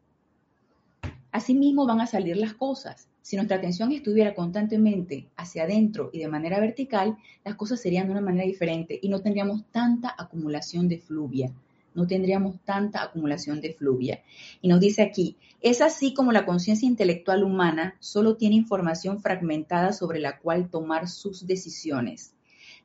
así 1.31 1.53
mismo 1.53 1.85
van 1.85 2.01
a 2.01 2.07
salir 2.07 2.37
las 2.37 2.53
cosas. 2.53 3.07
Si 3.25 3.35
nuestra 3.37 3.57
atención 3.57 3.91
estuviera 3.91 4.35
constantemente 4.35 5.25
hacia 5.35 5.63
adentro 5.63 6.11
y 6.13 6.19
de 6.19 6.27
manera 6.27 6.59
vertical, 6.59 7.17
las 7.43 7.55
cosas 7.55 7.81
serían 7.81 8.05
de 8.05 8.11
una 8.11 8.21
manera 8.21 8.45
diferente 8.45 8.99
y 9.01 9.09
no 9.09 9.19
tendríamos 9.19 9.63
tanta 9.71 10.13
acumulación 10.15 10.87
de 10.87 10.99
fluvia, 10.99 11.51
no 11.95 12.05
tendríamos 12.05 12.57
tanta 12.63 13.01
acumulación 13.01 13.61
de 13.61 13.73
fluvia. 13.73 14.21
Y 14.61 14.67
nos 14.67 14.79
dice 14.79 15.01
aquí, 15.01 15.37
es 15.59 15.81
así 15.81 16.13
como 16.13 16.31
la 16.33 16.45
conciencia 16.45 16.87
intelectual 16.87 17.43
humana 17.43 17.95
solo 17.99 18.35
tiene 18.35 18.57
información 18.57 19.19
fragmentada 19.19 19.91
sobre 19.91 20.19
la 20.19 20.37
cual 20.37 20.69
tomar 20.69 21.07
sus 21.07 21.47
decisiones. 21.47 22.35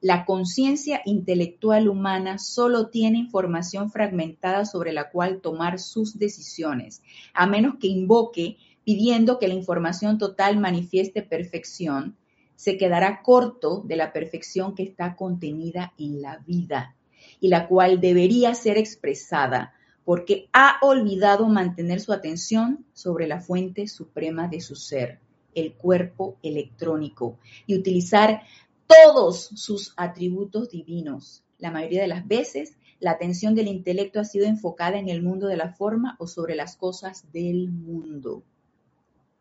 La 0.00 0.24
conciencia 0.24 1.02
intelectual 1.04 1.86
humana 1.86 2.38
solo 2.38 2.88
tiene 2.88 3.18
información 3.18 3.90
fragmentada 3.90 4.64
sobre 4.64 4.94
la 4.94 5.10
cual 5.10 5.42
tomar 5.42 5.78
sus 5.78 6.18
decisiones, 6.18 7.02
a 7.34 7.46
menos 7.46 7.74
que 7.78 7.88
invoque 7.88 8.56
pidiendo 8.90 9.38
que 9.38 9.46
la 9.46 9.54
información 9.54 10.18
total 10.18 10.58
manifieste 10.58 11.22
perfección, 11.22 12.16
se 12.56 12.76
quedará 12.76 13.22
corto 13.22 13.84
de 13.86 13.94
la 13.94 14.12
perfección 14.12 14.74
que 14.74 14.82
está 14.82 15.14
contenida 15.14 15.92
en 15.96 16.20
la 16.20 16.38
vida 16.38 16.96
y 17.38 17.46
la 17.46 17.68
cual 17.68 18.00
debería 18.00 18.52
ser 18.52 18.78
expresada 18.78 19.74
porque 20.04 20.48
ha 20.52 20.78
olvidado 20.82 21.46
mantener 21.46 22.00
su 22.00 22.12
atención 22.12 22.84
sobre 22.92 23.28
la 23.28 23.40
fuente 23.40 23.86
suprema 23.86 24.48
de 24.48 24.60
su 24.60 24.74
ser, 24.74 25.20
el 25.54 25.74
cuerpo 25.74 26.36
electrónico, 26.42 27.38
y 27.68 27.76
utilizar 27.76 28.42
todos 28.88 29.50
sus 29.54 29.94
atributos 29.96 30.68
divinos. 30.68 31.44
La 31.58 31.70
mayoría 31.70 32.02
de 32.02 32.08
las 32.08 32.26
veces, 32.26 32.76
la 32.98 33.12
atención 33.12 33.54
del 33.54 33.68
intelecto 33.68 34.18
ha 34.18 34.24
sido 34.24 34.46
enfocada 34.46 34.98
en 34.98 35.08
el 35.08 35.22
mundo 35.22 35.46
de 35.46 35.58
la 35.58 35.74
forma 35.74 36.16
o 36.18 36.26
sobre 36.26 36.56
las 36.56 36.74
cosas 36.74 37.30
del 37.32 37.70
mundo. 37.70 38.42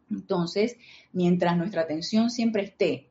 Entonces, 0.09 0.77
mientras 1.13 1.57
nuestra 1.57 1.81
atención 1.81 2.29
siempre 2.29 2.63
esté, 2.63 3.09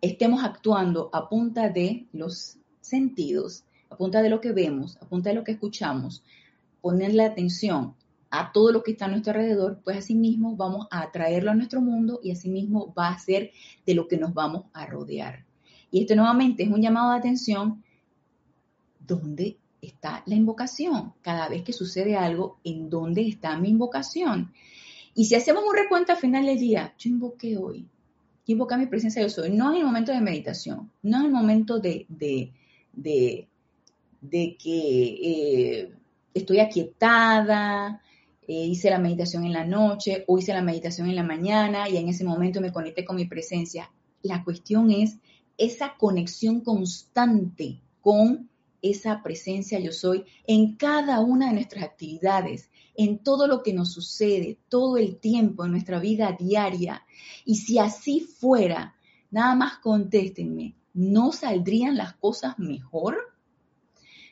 estemos 0.00 0.42
actuando 0.44 1.10
a 1.12 1.28
punta 1.28 1.68
de 1.68 2.06
los 2.12 2.58
sentidos, 2.80 3.64
a 3.88 3.96
punta 3.96 4.22
de 4.22 4.30
lo 4.30 4.40
que 4.40 4.52
vemos, 4.52 4.96
a 5.00 5.06
punta 5.06 5.30
de 5.30 5.36
lo 5.36 5.44
que 5.44 5.52
escuchamos, 5.52 6.22
ponerle 6.80 7.24
atención 7.24 7.94
a 8.30 8.50
todo 8.50 8.72
lo 8.72 8.82
que 8.82 8.92
está 8.92 9.04
a 9.04 9.08
nuestro 9.08 9.32
alrededor, 9.32 9.80
pues 9.84 9.98
así 9.98 10.14
mismo 10.14 10.56
vamos 10.56 10.86
a 10.90 11.02
atraerlo 11.02 11.50
a 11.50 11.54
nuestro 11.54 11.80
mundo 11.80 12.18
y 12.22 12.30
así 12.30 12.48
mismo 12.48 12.92
va 12.94 13.08
a 13.08 13.18
ser 13.18 13.52
de 13.86 13.94
lo 13.94 14.08
que 14.08 14.16
nos 14.16 14.32
vamos 14.32 14.64
a 14.72 14.86
rodear. 14.86 15.44
Y 15.90 16.00
esto 16.00 16.16
nuevamente 16.16 16.62
es 16.62 16.70
un 16.70 16.80
llamado 16.80 17.12
de 17.12 17.18
atención 17.18 17.84
¿dónde 19.06 19.58
está 19.80 20.22
la 20.26 20.34
invocación? 20.34 21.12
Cada 21.22 21.48
vez 21.48 21.62
que 21.62 21.72
sucede 21.72 22.16
algo, 22.16 22.58
¿en 22.64 22.88
dónde 22.88 23.26
está 23.28 23.56
mi 23.58 23.68
invocación? 23.68 24.52
Y 25.14 25.26
si 25.26 25.34
hacemos 25.34 25.64
un 25.68 25.76
recuento 25.76 26.12
al 26.12 26.18
final 26.18 26.46
del 26.46 26.58
día, 26.58 26.94
yo 26.98 27.10
invoqué 27.10 27.56
hoy, 27.56 27.86
invoqué 28.46 28.76
mi 28.76 28.86
presencia 28.86 29.22
yo 29.22 29.28
soy, 29.28 29.50
no 29.50 29.70
en 29.70 29.78
el 29.78 29.84
momento 29.84 30.12
de 30.12 30.20
meditación, 30.20 30.90
no 31.02 31.20
en 31.20 31.26
el 31.26 31.32
momento 31.32 31.78
de, 31.78 32.06
de, 32.08 32.52
de, 32.92 33.48
de 34.20 34.56
que 34.56 35.08
eh, 35.22 35.92
estoy 36.34 36.60
aquietada, 36.60 38.00
eh, 38.46 38.66
hice 38.66 38.90
la 38.90 38.98
meditación 38.98 39.44
en 39.44 39.52
la 39.52 39.64
noche 39.64 40.24
o 40.26 40.38
hice 40.38 40.52
la 40.52 40.62
meditación 40.62 41.08
en 41.08 41.16
la 41.16 41.22
mañana 41.22 41.88
y 41.88 41.96
en 41.96 42.08
ese 42.08 42.24
momento 42.24 42.60
me 42.60 42.72
conecté 42.72 43.04
con 43.04 43.16
mi 43.16 43.26
presencia. 43.26 43.90
La 44.22 44.42
cuestión 44.44 44.90
es 44.90 45.16
esa 45.58 45.94
conexión 45.96 46.60
constante 46.60 47.80
con 48.00 48.48
esa 48.82 49.22
presencia 49.22 49.78
yo 49.78 49.92
soy 49.92 50.24
en 50.46 50.76
cada 50.76 51.20
una 51.20 51.48
de 51.48 51.54
nuestras 51.54 51.84
actividades, 51.84 52.70
en 52.94 53.18
todo 53.18 53.46
lo 53.46 53.62
que 53.62 53.72
nos 53.72 53.92
sucede, 53.92 54.58
todo 54.68 54.98
el 54.98 55.16
tiempo, 55.16 55.64
en 55.64 55.70
nuestra 55.70 55.98
vida 55.98 56.36
diaria. 56.38 57.06
Y 57.44 57.56
si 57.56 57.78
así 57.78 58.20
fuera, 58.20 58.96
nada 59.30 59.54
más 59.54 59.78
contéstenme, 59.78 60.74
¿no 60.92 61.32
saldrían 61.32 61.96
las 61.96 62.14
cosas 62.14 62.58
mejor? 62.58 63.32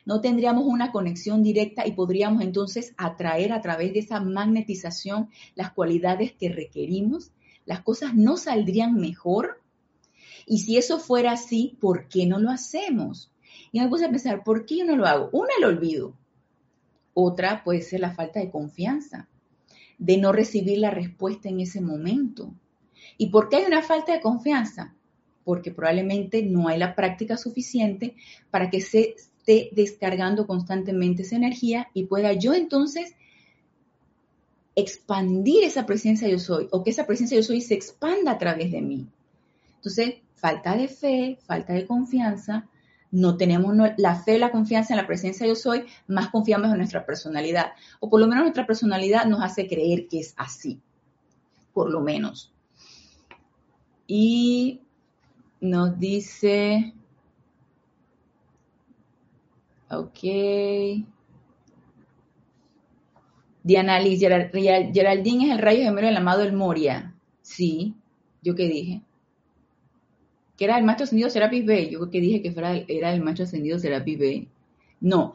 no 0.04 0.20
tendríamos 0.20 0.64
una 0.64 0.90
conexión 0.92 1.42
directa 1.42 1.86
y 1.86 1.92
podríamos 1.92 2.42
entonces 2.42 2.94
atraer 2.96 3.52
a 3.52 3.60
través 3.60 3.92
de 3.92 4.00
esa 4.00 4.20
magnetización 4.20 5.30
las 5.54 5.72
cualidades 5.72 6.32
que 6.32 6.48
requerimos, 6.48 7.30
las 7.64 7.82
cosas 7.82 8.14
no 8.14 8.36
saldrían 8.36 8.94
mejor. 8.96 9.62
Y 10.46 10.58
si 10.58 10.76
eso 10.76 10.98
fuera 10.98 11.32
así, 11.32 11.76
¿por 11.80 12.08
qué 12.08 12.26
no 12.26 12.40
lo 12.40 12.50
hacemos? 12.50 13.29
Y 13.72 13.80
me 13.80 13.88
puse 13.88 14.04
a 14.04 14.10
pensar, 14.10 14.42
¿por 14.42 14.66
qué 14.66 14.78
yo 14.78 14.84
no 14.84 14.96
lo 14.96 15.06
hago? 15.06 15.30
Una, 15.32 15.50
el 15.58 15.64
olvido. 15.64 16.14
Otra 17.14 17.62
puede 17.64 17.82
ser 17.82 18.00
la 18.00 18.12
falta 18.12 18.40
de 18.40 18.50
confianza, 18.50 19.28
de 19.98 20.16
no 20.16 20.32
recibir 20.32 20.78
la 20.78 20.90
respuesta 20.90 21.48
en 21.48 21.60
ese 21.60 21.80
momento. 21.80 22.52
¿Y 23.18 23.30
por 23.30 23.48
qué 23.48 23.56
hay 23.56 23.64
una 23.64 23.82
falta 23.82 24.12
de 24.12 24.20
confianza? 24.20 24.94
Porque 25.44 25.70
probablemente 25.72 26.42
no 26.42 26.68
hay 26.68 26.78
la 26.78 26.94
práctica 26.94 27.36
suficiente 27.36 28.14
para 28.50 28.70
que 28.70 28.80
se 28.80 29.16
esté 29.16 29.70
descargando 29.72 30.46
constantemente 30.46 31.22
esa 31.22 31.36
energía 31.36 31.88
y 31.94 32.04
pueda 32.04 32.32
yo 32.32 32.54
entonces 32.54 33.14
expandir 34.76 35.64
esa 35.64 35.86
presencia 35.86 36.28
yo 36.28 36.38
soy 36.38 36.68
o 36.70 36.82
que 36.82 36.90
esa 36.90 37.06
presencia 37.06 37.36
yo 37.36 37.42
soy 37.42 37.60
se 37.60 37.74
expanda 37.74 38.32
a 38.32 38.38
través 38.38 38.70
de 38.70 38.80
mí. 38.80 39.06
Entonces, 39.76 40.16
falta 40.34 40.76
de 40.76 40.88
fe, 40.88 41.38
falta 41.46 41.72
de 41.72 41.86
confianza, 41.86 42.68
no 43.10 43.36
tenemos 43.36 43.74
la 43.96 44.14
fe, 44.16 44.38
la 44.38 44.52
confianza 44.52 44.94
en 44.94 44.98
la 44.98 45.06
presencia 45.06 45.46
yo 45.46 45.54
soy, 45.54 45.84
más 46.06 46.28
confiamos 46.30 46.70
en 46.70 46.78
nuestra 46.78 47.04
personalidad. 47.04 47.72
O 47.98 48.08
por 48.08 48.20
lo 48.20 48.26
menos 48.26 48.44
nuestra 48.44 48.66
personalidad 48.66 49.26
nos 49.26 49.42
hace 49.42 49.66
creer 49.66 50.06
que 50.08 50.20
es 50.20 50.34
así, 50.36 50.80
por 51.72 51.90
lo 51.90 52.00
menos. 52.00 52.52
Y 54.06 54.80
nos 55.60 55.98
dice, 55.98 56.94
Ok. 59.90 60.20
Diana 63.62 63.98
Liz, 63.98 64.20
Geraldine 64.20 65.46
es 65.46 65.50
el 65.50 65.58
rayo 65.58 65.82
gemelo 65.82 66.06
del 66.06 66.16
amado 66.16 66.42
El 66.42 66.52
Moria. 66.52 67.14
Sí, 67.42 67.94
yo 68.40 68.54
qué 68.54 68.68
dije. 68.68 69.02
Que 70.60 70.66
era 70.66 70.76
el 70.76 70.84
maestro 70.84 71.04
ascendido 71.04 71.30
Serapis 71.30 71.64
Bay. 71.64 71.88
Yo 71.88 72.10
que 72.10 72.20
dije 72.20 72.42
que 72.42 72.54
era 72.86 73.14
el 73.14 73.22
maestro 73.22 73.46
ascendido 73.46 73.78
Serapis 73.78 74.18
Bay. 74.18 74.48
No, 75.00 75.32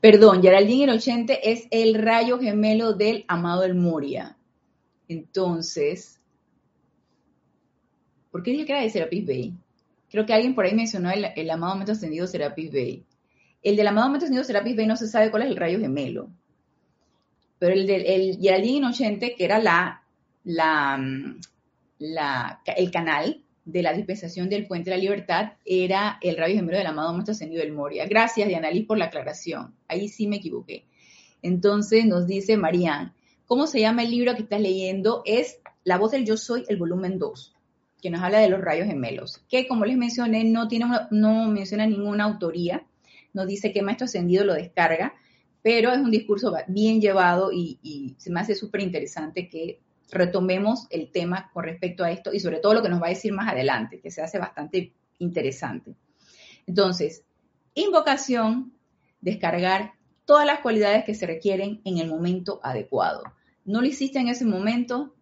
perdón, 0.00 0.40
Geraldine 0.40 0.84
el 0.84 0.90
80 0.96 1.34
es 1.34 1.68
el 1.70 1.92
rayo 1.92 2.38
gemelo 2.38 2.94
del 2.94 3.26
amado 3.28 3.64
El 3.64 3.74
Moria. 3.74 4.38
Entonces, 5.08 6.18
¿por 8.30 8.42
qué 8.42 8.52
dije 8.52 8.64
que 8.64 8.72
era 8.72 8.80
de 8.80 8.88
Serapis 8.88 9.26
Bay? 9.26 9.54
Creo 10.10 10.24
que 10.24 10.32
alguien 10.32 10.54
por 10.54 10.64
ahí 10.64 10.74
mencionó 10.74 11.10
el, 11.10 11.26
el 11.36 11.50
amado 11.50 11.74
maestro 11.74 11.92
ascendido 11.92 12.26
Serapis 12.26 12.72
Bay. 12.72 13.04
El 13.62 13.76
del 13.76 13.86
amado 13.86 14.08
Maestro 14.08 14.26
Ascendido 14.26 14.44
Serapis 14.44 14.74
Bey 14.74 14.86
no 14.86 14.96
se 14.96 15.06
sabe 15.06 15.30
cuál 15.30 15.42
es 15.42 15.50
el 15.50 15.56
rayo 15.56 15.78
gemelo. 15.78 16.30
Pero 17.58 17.74
el 17.74 17.86
del 17.86 18.06
el 18.06 18.38
Geraldine 18.40 18.78
Inocente, 18.78 19.36
que 19.36 19.44
era 19.44 19.60
la, 19.60 20.02
la, 20.42 20.98
la, 21.98 22.60
el 22.76 22.90
canal 22.90 23.44
de 23.64 23.82
la 23.82 23.92
dispensación 23.92 24.48
del 24.48 24.66
Puente 24.66 24.90
de 24.90 24.96
la 24.96 25.02
Libertad, 25.02 25.52
era 25.64 26.18
el 26.20 26.36
rayo 26.36 26.56
gemelo 26.56 26.78
del 26.78 26.86
amado 26.86 27.12
Maestro 27.12 27.32
Ascendido 27.32 27.62
del 27.62 27.72
Moria. 27.72 28.06
Gracias, 28.06 28.48
Diana 28.48 28.70
Liz, 28.70 28.86
por 28.86 28.98
la 28.98 29.06
aclaración. 29.06 29.74
Ahí 29.88 30.08
sí 30.08 30.26
me 30.26 30.36
equivoqué. 30.36 30.84
Entonces 31.42 32.06
nos 32.06 32.26
dice 32.26 32.56
Marían, 32.56 33.14
¿cómo 33.46 33.66
se 33.66 33.80
llama 33.80 34.02
el 34.02 34.10
libro 34.10 34.34
que 34.34 34.42
estás 34.42 34.60
leyendo? 34.60 35.22
Es 35.24 35.58
La 35.84 35.98
voz 35.98 36.12
del 36.12 36.24
yo 36.24 36.36
soy, 36.36 36.64
el 36.68 36.76
volumen 36.76 37.18
2, 37.18 37.54
que 38.00 38.10
nos 38.10 38.22
habla 38.22 38.38
de 38.38 38.48
los 38.48 38.60
rayos 38.60 38.86
gemelos, 38.86 39.42
que 39.48 39.66
como 39.66 39.84
les 39.84 39.96
mencioné, 39.96 40.44
no, 40.44 40.68
tiene, 40.68 40.86
no 41.10 41.48
menciona 41.48 41.86
ninguna 41.86 42.24
autoría, 42.24 42.86
no 43.32 43.46
dice 43.46 43.72
que 43.72 43.82
maestro 43.82 44.04
ascendido 44.04 44.44
lo 44.44 44.54
descarga, 44.54 45.14
pero 45.62 45.92
es 45.92 45.98
un 45.98 46.10
discurso 46.10 46.52
bien 46.66 47.00
llevado 47.00 47.50
y, 47.52 48.14
se 48.18 48.30
me 48.30 48.40
hace 48.40 48.54
súper 48.54 48.80
interesante 48.80 49.48
que 49.48 49.80
retomemos 50.12 50.86
el 50.90 51.10
tema 51.10 51.50
con 51.52 51.64
respecto 51.64 52.04
a 52.04 52.10
esto 52.10 52.32
y 52.32 52.40
sobre 52.40 52.58
todo 52.58 52.74
lo 52.74 52.82
que 52.82 52.88
nos 52.88 53.02
va 53.02 53.06
a 53.06 53.10
decir 53.10 53.32
más 53.32 53.50
adelante, 53.50 54.00
que 54.00 54.10
se 54.10 54.22
hace 54.22 54.38
bastante 54.38 54.92
interesante. 55.18 55.96
Entonces, 56.66 57.24
invocación, 57.74 58.74
descargar 59.20 59.94
todas 60.24 60.46
las 60.46 60.60
cualidades 60.60 61.04
que 61.04 61.14
se 61.14 61.26
requieren 61.26 61.80
en 61.84 61.98
el 61.98 62.08
momento 62.08 62.60
adecuado. 62.62 63.22
No 63.64 63.80
lo 63.80 63.86
hiciste 63.86 64.18
en 64.18 64.28
ese 64.28 64.44
momento, 64.44 65.14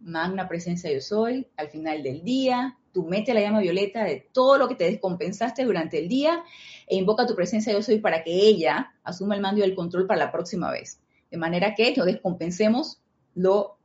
magna 0.00 0.48
presencia 0.48 0.92
yo 0.92 1.00
soy, 1.00 1.48
al 1.56 1.68
final 1.68 2.02
del 2.02 2.22
día, 2.22 2.78
tú 2.92 3.04
mete 3.04 3.34
la 3.34 3.40
llama 3.40 3.60
violeta 3.60 4.04
de 4.04 4.28
todo 4.32 4.56
lo 4.56 4.68
que 4.68 4.76
te 4.76 4.84
descompensaste 4.84 5.64
durante 5.64 5.98
el 5.98 6.08
día 6.08 6.44
e 6.86 6.96
invoca 6.96 7.26
tu 7.26 7.34
presencia 7.34 7.72
yo 7.72 7.82
soy 7.82 7.98
para 7.98 8.22
que 8.22 8.32
ella 8.32 8.92
asuma 9.02 9.34
el 9.34 9.40
mando 9.40 9.60
y 9.60 9.64
el 9.64 9.74
control 9.74 10.06
para 10.06 10.26
la 10.26 10.32
próxima 10.32 10.70
vez. 10.70 11.00
De 11.30 11.38
manera 11.38 11.74
que 11.74 11.94
nos 11.96 12.06
descompensemos 12.06 13.00
lo 13.34 13.79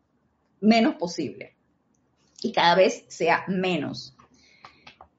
menos 0.60 0.96
posible 0.96 1.56
y 2.42 2.52
cada 2.52 2.76
vez 2.76 3.06
sea 3.08 3.46
menos. 3.48 4.16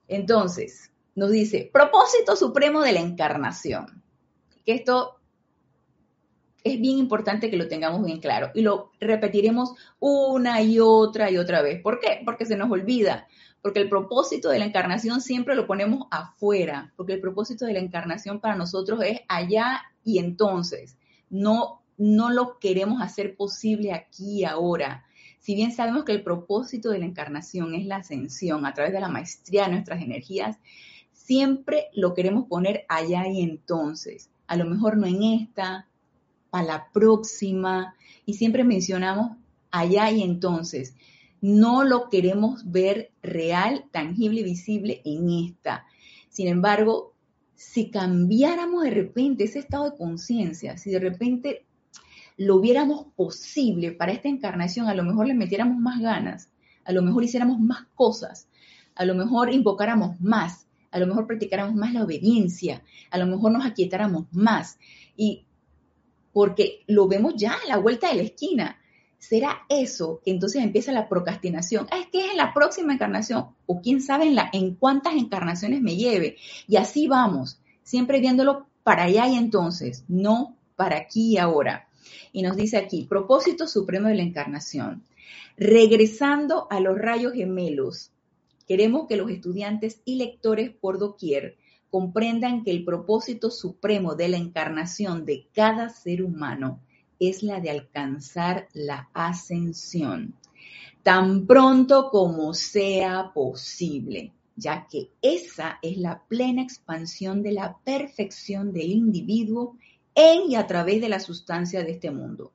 Entonces, 0.09 0.90
nos 1.14 1.31
dice, 1.31 1.70
propósito 1.72 2.37
supremo 2.37 2.83
de 2.83 2.92
la 2.92 3.01
encarnación. 3.01 4.03
Que 4.64 4.75
esto 4.75 5.20
es 6.62 6.81
bien 6.81 6.99
importante 6.99 7.51
que 7.51 7.57
lo 7.57 7.68
tengamos 7.68 8.05
bien 8.05 8.20
claro 8.20 8.51
y 8.55 8.62
lo 8.62 8.90
repetiremos 9.01 9.72
una 9.99 10.62
y 10.62 10.81
otra 10.81 11.31
y 11.31 11.38
otra 11.38 11.62
vez. 11.62 11.81
¿Por 11.81 12.01
qué? 12.01 12.20
Porque 12.25 12.44
se 12.44 12.57
nos 12.57 12.70
olvida 12.70 13.27
porque 13.66 13.81
el 13.81 13.88
propósito 13.88 14.49
de 14.49 14.61
la 14.61 14.64
encarnación 14.64 15.20
siempre 15.20 15.57
lo 15.57 15.66
ponemos 15.66 16.07
afuera, 16.12 16.92
porque 16.94 17.14
el 17.14 17.20
propósito 17.20 17.66
de 17.66 17.72
la 17.72 17.81
encarnación 17.81 18.38
para 18.38 18.55
nosotros 18.55 19.01
es 19.03 19.22
allá 19.27 19.83
y 20.05 20.20
entonces, 20.20 20.96
no, 21.31 21.83
no 21.96 22.31
lo 22.31 22.61
queremos 22.61 23.03
hacer 23.03 23.35
posible 23.35 23.92
aquí 23.92 24.42
y 24.42 24.44
ahora. 24.44 25.05
Si 25.47 25.55
bien 25.55 25.71
sabemos 25.71 26.03
que 26.03 26.11
el 26.11 26.25
propósito 26.25 26.91
de 26.91 26.99
la 26.99 27.05
encarnación 27.05 27.73
es 27.77 27.87
la 27.87 27.99
ascensión 27.99 28.67
a 28.67 28.75
través 28.75 28.93
de 28.93 28.99
la 28.99 29.09
maestría 29.09 29.67
de 29.67 29.75
nuestras 29.75 30.03
energías, 30.03 30.59
siempre 31.13 31.87
lo 31.95 32.15
queremos 32.15 32.49
poner 32.49 32.85
allá 32.89 33.29
y 33.29 33.43
entonces. 33.43 34.29
A 34.49 34.57
lo 34.57 34.65
mejor 34.65 34.97
no 34.97 35.07
en 35.07 35.23
esta, 35.23 35.87
para 36.51 36.65
la 36.65 36.89
próxima, 36.93 37.95
y 38.25 38.35
siempre 38.35 38.65
mencionamos 38.65 39.37
allá 39.71 40.11
y 40.11 40.25
entonces. 40.25 40.97
No 41.41 41.85
lo 41.85 42.11
queremos 42.11 42.69
ver 42.73 43.13
real, 43.23 43.85
tangible 43.93 44.41
y 44.41 44.43
visible 44.43 45.01
en 45.05 45.31
esta. 45.31 45.87
Sin 46.29 46.49
embargo, 46.49 47.13
si 47.55 47.93
cambiáramos 47.93 48.83
de 48.83 48.91
repente 48.91 49.45
ese 49.45 49.61
estado 49.61 49.93
de 49.93 49.97
conciencia, 49.97 50.77
si 50.77 50.91
de 50.91 50.99
repente 50.99 51.65
lo 52.37 52.61
viéramos 52.61 53.07
posible 53.16 53.92
para 53.92 54.12
esta 54.12 54.29
encarnación, 54.29 54.88
a 54.88 54.94
lo 54.94 55.05
mejor 55.05 55.27
le 55.27 55.35
metiéramos 55.35 55.79
más 55.79 56.01
ganas, 56.01 56.51
a 56.85 56.92
lo 56.92 57.03
mejor 57.03 57.25
hiciéramos 57.25 57.59
más 57.59 57.87
cosas, 57.94 58.49
a 58.94 59.05
lo 59.05 59.14
mejor 59.14 59.53
invocáramos 59.53 60.20
más, 60.20 60.66
a 60.90 60.99
lo 60.99 61.07
mejor 61.07 61.27
practicáramos 61.27 61.75
más 61.75 61.92
la 61.92 62.05
obediencia, 62.05 62.83
a 63.11 63.18
lo 63.18 63.27
mejor 63.27 63.53
nos 63.53 63.66
aquietáramos 63.66 64.27
más. 64.33 64.79
Y 65.16 65.44
porque 66.33 66.85
lo 66.87 67.09
vemos 67.09 67.35
ya 67.37 67.53
a 67.53 67.68
la 67.68 67.79
vuelta 67.79 68.09
de 68.09 68.16
la 68.16 68.22
esquina. 68.22 68.79
¿Será 69.18 69.62
eso 69.68 70.20
que 70.25 70.31
entonces 70.31 70.62
empieza 70.62 70.92
la 70.92 71.09
procrastinación? 71.09 71.87
Ah, 71.90 71.99
es 72.01 72.07
que 72.09 72.25
es 72.25 72.31
en 72.33 72.37
la 72.37 72.53
próxima 72.53 72.92
encarnación, 72.92 73.46
o 73.64 73.81
quién 73.81 74.01
sabe 74.01 74.27
en, 74.27 74.37
en 74.53 74.75
cuántas 74.75 75.14
encarnaciones 75.14 75.81
me 75.81 75.96
lleve. 75.96 76.37
Y 76.68 76.77
así 76.77 77.09
vamos, 77.09 77.61
siempre 77.83 78.20
viéndolo 78.20 78.66
para 78.83 79.05
allá 79.05 79.27
y 79.29 79.37
entonces, 79.37 80.05
no 80.09 80.57
para 80.77 80.99
aquí 80.99 81.33
y 81.33 81.38
ahora. 81.38 81.86
Y 82.33 82.42
nos 82.42 82.57
dice 82.57 82.77
aquí, 82.77 83.05
propósito 83.05 83.66
supremo 83.66 84.09
de 84.09 84.14
la 84.14 84.23
encarnación. 84.23 85.05
Regresando 85.57 86.66
a 86.71 86.81
los 86.81 86.99
rayos 86.99 87.33
gemelos, 87.33 88.11
queremos 88.66 89.07
que 89.07 89.16
los 89.16 89.31
estudiantes 89.31 90.01
y 90.05 90.16
lectores 90.16 90.71
por 90.71 90.99
doquier 90.99 91.57
comprendan 91.90 92.62
que 92.62 92.73
el 92.73 92.85
propósito 92.85 93.51
supremo 93.51 94.14
de 94.14 94.29
la 94.29 94.37
encarnación 94.37 95.25
de 95.25 95.47
cada 95.55 95.88
ser 95.88 96.23
humano 96.23 96.81
es 97.19 97.42
la 97.42 97.61
de 97.61 97.71
alcanzar 97.71 98.69
la 98.75 99.09
ascensión, 99.14 100.35
tan 101.03 101.47
pronto 101.47 102.11
como 102.11 102.53
sea 102.53 103.31
posible, 103.33 104.33
ya 104.57 104.87
que 104.90 105.11
esa 105.23 105.79
es 105.83 105.97
la 105.97 106.23
plena 106.29 106.62
expansión 106.62 107.42
de 107.42 107.53
la 107.53 107.79
perfección 107.85 108.73
del 108.73 108.90
individuo 108.90 109.77
en 110.16 110.50
y 110.50 110.57
a 110.57 110.66
través 110.66 111.00
de 111.00 111.09
la 111.09 111.20
sustancia 111.20 111.85
de 111.85 111.92
este 111.92 112.11
mundo. 112.11 112.52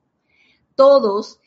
Todos 0.76 1.40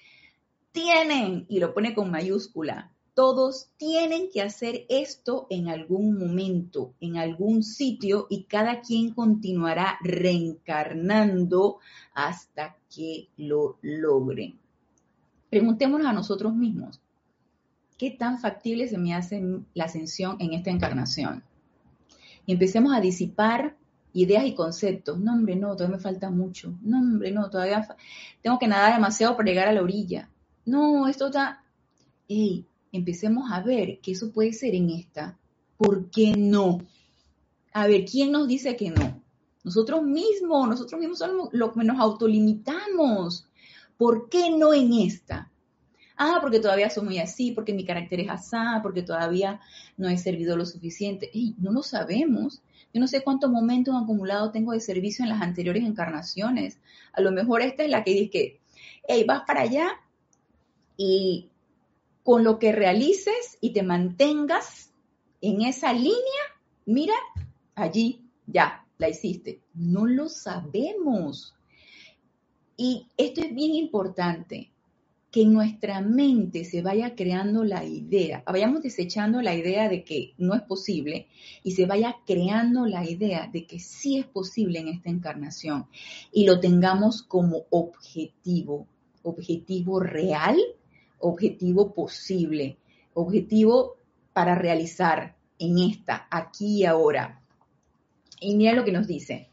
tienen, 0.72 1.44
y 1.48 1.58
lo 1.58 1.74
pone 1.74 1.94
con 1.94 2.10
mayúscula, 2.10 2.90
todos 3.14 3.68
tienen 3.76 4.28
que 4.32 4.42
hacer 4.42 4.86
esto 4.88 5.46
en 5.48 5.68
algún 5.68 6.18
momento, 6.18 6.94
en 7.00 7.16
algún 7.16 7.62
sitio, 7.62 8.26
y 8.28 8.44
cada 8.44 8.80
quien 8.80 9.12
continuará 9.12 9.98
reencarnando 10.02 11.78
hasta 12.12 12.76
que 12.94 13.28
lo 13.36 13.78
logren. 13.82 14.58
Preguntémonos 15.48 16.08
a 16.08 16.12
nosotros 16.12 16.54
mismos, 16.54 17.00
¿qué 17.96 18.10
tan 18.10 18.40
factible 18.40 18.88
se 18.88 18.98
me 18.98 19.14
hace 19.14 19.40
la 19.74 19.84
ascensión 19.84 20.36
en 20.40 20.52
esta 20.52 20.70
encarnación? 20.70 21.44
Y 22.46 22.52
empecemos 22.52 22.92
a 22.92 23.00
disipar 23.00 23.76
ideas 24.14 24.46
y 24.46 24.54
conceptos. 24.54 25.18
No, 25.18 25.32
hombre, 25.34 25.56
no, 25.56 25.76
todavía 25.76 25.96
me 25.96 26.02
falta 26.02 26.30
mucho. 26.30 26.74
No, 26.82 26.98
hombre, 26.98 27.30
no, 27.30 27.50
todavía 27.50 27.86
tengo 28.40 28.58
que 28.58 28.68
nadar 28.68 28.94
demasiado 28.94 29.36
para 29.36 29.48
llegar 29.48 29.68
a 29.68 29.72
la 29.72 29.82
orilla. 29.82 30.30
No, 30.64 31.06
esto 31.06 31.26
está... 31.26 31.62
Ey, 32.26 32.64
empecemos 32.92 33.50
a 33.52 33.60
ver 33.60 34.00
que 34.00 34.12
eso 34.12 34.32
puede 34.32 34.52
ser 34.52 34.74
en 34.74 34.88
esta. 34.90 35.36
¿Por 35.76 36.10
qué 36.10 36.34
no? 36.36 36.78
A 37.72 37.86
ver, 37.86 38.04
¿quién 38.04 38.32
nos 38.32 38.48
dice 38.48 38.76
que 38.76 38.90
no? 38.90 39.20
Nosotros 39.64 40.02
mismos, 40.02 40.68
nosotros 40.68 41.00
mismos 41.00 41.18
somos 41.18 41.48
los 41.52 41.72
que 41.72 41.84
nos 41.84 41.98
autolimitamos. 41.98 43.46
¿Por 43.96 44.28
qué 44.28 44.50
no 44.56 44.72
en 44.72 44.92
esta? 44.92 45.50
Ah, 46.16 46.38
porque 46.40 46.60
todavía 46.60 46.88
soy 46.90 47.04
muy 47.04 47.18
así, 47.18 47.50
porque 47.50 47.74
mi 47.74 47.84
carácter 47.84 48.20
es 48.20 48.30
así, 48.30 48.56
porque 48.82 49.02
todavía 49.02 49.60
no 49.96 50.08
he 50.08 50.16
servido 50.16 50.56
lo 50.56 50.64
suficiente. 50.64 51.30
Ey, 51.34 51.56
no 51.58 51.72
lo 51.72 51.82
sabemos. 51.82 52.62
Yo 52.94 53.00
no 53.00 53.08
sé 53.08 53.24
cuántos 53.24 53.50
momentos 53.50 54.00
acumulados 54.00 54.52
tengo 54.52 54.70
de 54.70 54.78
servicio 54.78 55.24
en 55.24 55.30
las 55.30 55.42
anteriores 55.42 55.82
encarnaciones. 55.82 56.78
A 57.12 57.20
lo 57.20 57.32
mejor 57.32 57.60
esta 57.60 57.82
es 57.82 57.90
la 57.90 58.04
que 58.04 58.12
dice 58.12 58.30
que, 58.30 58.60
hey, 59.08 59.24
vas 59.26 59.42
para 59.44 59.62
allá 59.62 59.88
y 60.96 61.50
con 62.22 62.44
lo 62.44 62.60
que 62.60 62.70
realices 62.70 63.58
y 63.60 63.72
te 63.72 63.82
mantengas 63.82 64.92
en 65.40 65.62
esa 65.62 65.92
línea, 65.92 66.14
mira, 66.86 67.14
allí 67.74 68.22
ya 68.46 68.86
la 68.98 69.08
hiciste. 69.08 69.60
No 69.74 70.06
lo 70.06 70.28
sabemos. 70.28 71.52
Y 72.76 73.08
esto 73.16 73.40
es 73.40 73.52
bien 73.52 73.74
importante 73.74 74.70
que 75.34 75.42
en 75.42 75.52
nuestra 75.52 76.00
mente 76.00 76.64
se 76.64 76.80
vaya 76.80 77.16
creando 77.16 77.64
la 77.64 77.84
idea, 77.84 78.44
vayamos 78.46 78.84
desechando 78.84 79.42
la 79.42 79.52
idea 79.52 79.88
de 79.88 80.04
que 80.04 80.32
no 80.38 80.54
es 80.54 80.62
posible 80.62 81.26
y 81.64 81.72
se 81.72 81.86
vaya 81.86 82.18
creando 82.24 82.86
la 82.86 83.04
idea 83.04 83.50
de 83.52 83.66
que 83.66 83.80
sí 83.80 84.16
es 84.16 84.26
posible 84.26 84.78
en 84.78 84.86
esta 84.86 85.10
encarnación 85.10 85.88
y 86.30 86.46
lo 86.46 86.60
tengamos 86.60 87.24
como 87.24 87.64
objetivo, 87.70 88.86
objetivo 89.24 89.98
real, 89.98 90.56
objetivo 91.18 91.92
posible, 91.92 92.76
objetivo 93.14 93.96
para 94.32 94.54
realizar 94.54 95.34
en 95.58 95.78
esta, 95.80 96.28
aquí 96.30 96.82
y 96.82 96.84
ahora. 96.84 97.42
Y 98.38 98.54
mira 98.54 98.72
lo 98.72 98.84
que 98.84 98.92
nos 98.92 99.08
dice. 99.08 99.48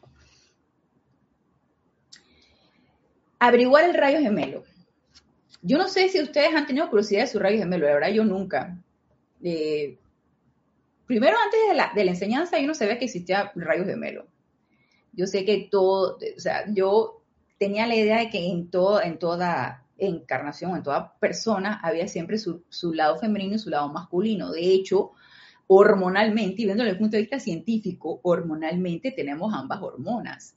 Averiguar 3.39 3.85
el 3.85 3.95
rayo 3.95 4.19
gemelo. 4.19 4.70
Yo 5.61 5.77
no 5.77 5.87
sé 5.87 6.09
si 6.09 6.21
ustedes 6.21 6.55
han 6.55 6.65
tenido 6.65 6.89
curiosidad 6.89 7.21
de 7.21 7.27
su 7.27 7.39
rayo 7.39 7.59
gemelo, 7.59 7.85
la 7.85 7.93
verdad 7.93 8.09
yo 8.09 8.25
nunca. 8.25 8.77
Eh, 9.43 9.97
primero, 11.05 11.37
antes 11.43 11.59
de 11.69 11.75
la, 11.75 11.91
de 11.93 12.05
la 12.05 12.11
enseñanza, 12.11 12.59
yo 12.59 12.67
no 12.67 12.73
sabía 12.73 12.97
que 12.97 13.05
existía 13.05 13.51
rayo 13.55 13.85
gemelo. 13.85 14.25
Yo 15.13 15.27
sé 15.27 15.45
que 15.45 15.67
todo, 15.69 16.17
o 16.17 16.39
sea, 16.39 16.65
yo 16.71 17.21
tenía 17.59 17.85
la 17.85 17.95
idea 17.95 18.19
de 18.19 18.29
que 18.29 18.49
en, 18.49 18.69
todo, 18.69 19.01
en 19.01 19.19
toda 19.19 19.85
encarnación, 19.97 20.75
en 20.75 20.83
toda 20.83 21.13
persona, 21.19 21.79
había 21.83 22.07
siempre 22.07 22.39
su, 22.39 22.63
su 22.69 22.93
lado 22.93 23.19
femenino 23.19 23.55
y 23.55 23.59
su 23.59 23.69
lado 23.69 23.89
masculino. 23.89 24.51
De 24.51 24.61
hecho, 24.61 25.11
hormonalmente, 25.67 26.63
y 26.63 26.65
viendo 26.65 26.83
desde 26.83 26.93
el 26.93 26.99
punto 26.99 27.17
de 27.17 27.21
vista 27.21 27.39
científico, 27.39 28.19
hormonalmente 28.23 29.11
tenemos 29.11 29.53
ambas 29.53 29.81
hormonas. 29.81 30.55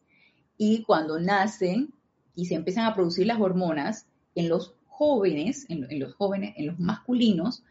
Y 0.56 0.82
cuando 0.82 1.20
nacen 1.20 1.92
y 2.34 2.46
se 2.46 2.54
empiezan 2.54 2.86
a 2.86 2.94
producir 2.94 3.26
las 3.26 3.40
hormonas, 3.40 4.06
en 4.34 4.48
los 4.48 4.74
jóvenes, 4.96 5.66
en, 5.68 5.86
los 5.98 6.14
jóvenes, 6.14 6.54
en 6.56 6.66
los 6.66 6.78
masculinos, 6.78 7.64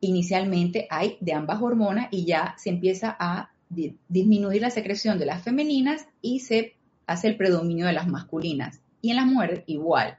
inicialmente 0.00 0.88
hay 0.90 1.16
de 1.20 1.32
ambas 1.32 1.62
hormonas 1.62 2.08
y 2.10 2.24
ya 2.24 2.54
se 2.58 2.70
empieza 2.70 3.16
a 3.18 3.52
disminuir 3.68 4.62
la 4.62 4.70
secreción 4.70 5.18
de 5.18 5.26
las 5.26 5.42
femeninas 5.42 6.06
y 6.20 6.40
se 6.40 6.74
hace 7.06 7.28
el 7.28 7.36
predominio 7.36 7.86
de 7.86 7.92
las 7.92 8.08
masculinas. 8.08 8.80
Y 9.00 9.10
en 9.10 9.16
las 9.16 9.26
mujeres 9.26 9.62
igual. 9.66 10.18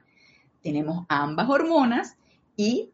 Tenemos 0.62 1.04
ambas 1.08 1.48
hormonas 1.50 2.16
y, 2.56 2.90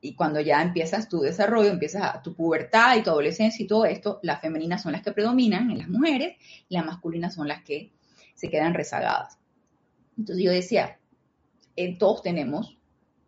y 0.00 0.14
cuando 0.14 0.40
ya 0.40 0.62
empiezas 0.62 1.08
tu 1.08 1.20
desarrollo, 1.20 1.70
empiezas 1.70 2.22
tu 2.22 2.34
pubertad 2.34 2.96
y 2.96 3.02
tu 3.02 3.10
adolescencia 3.10 3.62
y 3.62 3.66
todo 3.66 3.84
esto, 3.84 4.18
las 4.22 4.40
femeninas 4.40 4.82
son 4.82 4.92
las 4.92 5.02
que 5.02 5.12
predominan 5.12 5.70
en 5.70 5.78
las 5.78 5.88
mujeres 5.88 6.36
y 6.68 6.74
las 6.74 6.86
masculinas 6.86 7.34
son 7.34 7.48
las 7.48 7.62
que 7.62 7.90
se 8.34 8.48
quedan 8.48 8.72
rezagadas. 8.72 9.36
Entonces 10.16 10.44
yo 10.44 10.50
decía, 10.50 10.98
todos 11.98 12.22
tenemos 12.22 12.78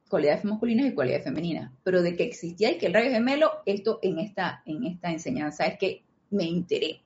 cualidades 0.08 0.44
masculinas 0.44 0.86
y 0.86 0.94
cualidades 0.94 1.24
femeninas, 1.24 1.72
pero 1.82 2.02
de 2.02 2.16
que 2.16 2.24
existía 2.24 2.70
y 2.70 2.78
que 2.78 2.86
el 2.86 2.94
rayo 2.94 3.10
gemelo, 3.10 3.50
esto 3.66 3.98
en 4.02 4.18
esta, 4.18 4.62
en 4.66 4.84
esta 4.84 5.10
enseñanza 5.10 5.66
es 5.66 5.78
que 5.78 6.04
me 6.30 6.48
enteré. 6.48 7.02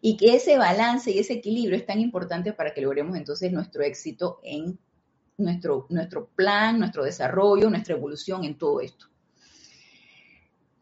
Y 0.00 0.16
que 0.16 0.34
ese 0.36 0.56
balance 0.56 1.10
y 1.10 1.18
ese 1.18 1.34
equilibrio 1.34 1.76
es 1.76 1.86
tan 1.86 2.00
importante 2.00 2.52
para 2.52 2.72
que 2.72 2.80
logremos 2.80 3.16
entonces 3.16 3.52
nuestro 3.52 3.82
éxito 3.82 4.40
en 4.42 4.78
nuestro, 5.36 5.86
nuestro 5.90 6.28
plan, 6.28 6.78
nuestro 6.78 7.04
desarrollo, 7.04 7.68
nuestra 7.68 7.96
evolución 7.96 8.44
en 8.44 8.56
todo 8.56 8.80
esto. 8.80 9.06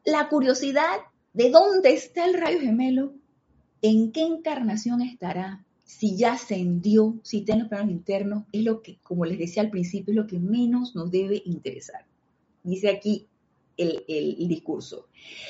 La 0.04 0.28
curiosidad 0.28 0.98
de 1.32 1.50
dónde 1.50 1.94
está 1.94 2.26
el 2.26 2.34
rayo 2.34 2.60
gemelo, 2.60 3.14
en 3.82 4.12
qué 4.12 4.22
encarnación 4.22 5.02
estará, 5.02 5.64
si 5.84 6.16
ya 6.16 6.32
ascendió, 6.32 7.20
si 7.22 7.38
está 7.38 7.52
en 7.52 7.60
los 7.60 7.68
planos 7.68 7.92
internos, 7.92 8.44
es 8.52 8.64
lo 8.64 8.82
que, 8.82 8.98
como 9.02 9.24
les 9.26 9.38
decía 9.38 9.62
al 9.62 9.70
principio, 9.70 10.12
es 10.12 10.16
lo 10.16 10.26
que 10.26 10.38
menos 10.38 10.94
nos 10.94 11.10
debe 11.10 11.42
interesar. 11.44 12.06
Dice 12.62 12.88
aquí, 12.88 13.28
el, 13.76 14.04
el, 14.08 14.48
discurso. 14.48 15.08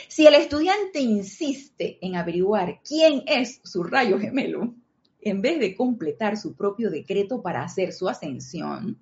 Si 0.09 0.27
el 0.27 0.35
estudiante 0.35 1.01
insiste 1.01 1.99
en 2.01 2.17
averiguar 2.17 2.81
quién 2.83 3.23
es 3.27 3.61
su 3.65 3.85
rayo 3.85 4.19
gemelo, 4.19 4.75
en 5.21 5.41
vez 5.41 5.59
de 5.61 5.77
completar 5.77 6.37
su 6.37 6.55
propio 6.55 6.91
decreto 6.91 7.43
para 7.43 7.63
hacer 7.63 7.93
su 7.93 8.09
ascensión, 8.09 8.99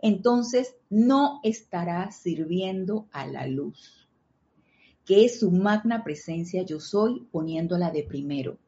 entonces 0.00 0.74
no 0.90 1.40
estará 1.44 2.10
sirviendo 2.10 3.08
a 3.12 3.26
la 3.26 3.46
luz, 3.46 4.08
que 5.04 5.24
es 5.24 5.38
su 5.38 5.50
magna 5.50 6.02
presencia 6.02 6.62
yo 6.62 6.80
soy 6.80 7.26
poniéndola 7.30 7.90
de 7.90 8.02
primero. 8.02 8.58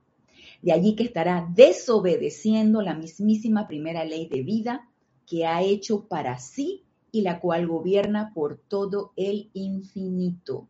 De 0.65 0.73
allí 0.73 0.97
que 0.97 1.03
estará 1.03 1.47
desobedeciendo 1.55 2.81
la 2.81 2.95
mismísima 2.95 3.69
primera 3.69 4.03
ley 4.03 4.29
de 4.29 4.43
vida 4.43 4.89
que 5.27 5.45
ha 5.45 5.61
hecho 5.61 6.07
para 6.07 6.39
sí 6.39 6.85
y 7.13 7.21
la 7.21 7.39
cual 7.39 7.67
gobierna 7.67 8.33
por 8.33 8.57
todo 8.67 9.13
el 9.15 9.51
infinito. 9.53 10.67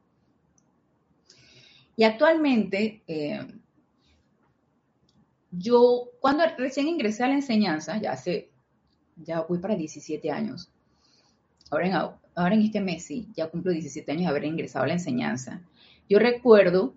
Y 1.97 2.03
actualmente, 2.03 3.05
eh, 3.07 3.47
yo 5.53 6.11
cuando 6.19 6.43
recién 6.59 6.89
ingresé 6.89 7.23
a 7.23 7.29
la 7.29 7.35
enseñanza, 7.35 7.97
ya 8.01 8.15
hace, 8.15 8.51
ya 9.15 9.43
voy 9.43 9.59
para 9.61 9.77
17 9.77 10.29
años, 10.29 10.73
ahora 11.71 11.87
en, 11.87 11.93
ahora 11.95 12.55
en 12.57 12.63
este 12.63 12.81
mes 12.81 13.05
sí, 13.05 13.29
ya 13.37 13.49
cumplo 13.49 13.71
17 13.71 14.11
años 14.11 14.23
de 14.23 14.29
haber 14.31 14.45
ingresado 14.45 14.87
a 14.87 14.89
la 14.89 14.95
enseñanza. 14.95 15.63
Yo 16.09 16.19
recuerdo 16.19 16.95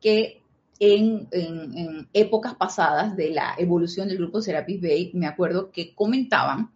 que 0.00 0.40
en, 0.78 1.28
en, 1.30 2.08
épocas 2.12 2.54
pasadas 2.54 3.16
de 3.16 3.30
la 3.30 3.54
evolución 3.58 4.08
del 4.08 4.18
grupo 4.18 4.40
Serapis 4.40 4.80
Bay, 4.80 5.10
me 5.14 5.26
acuerdo 5.26 5.70
que 5.70 5.94
comentaban 5.94 6.70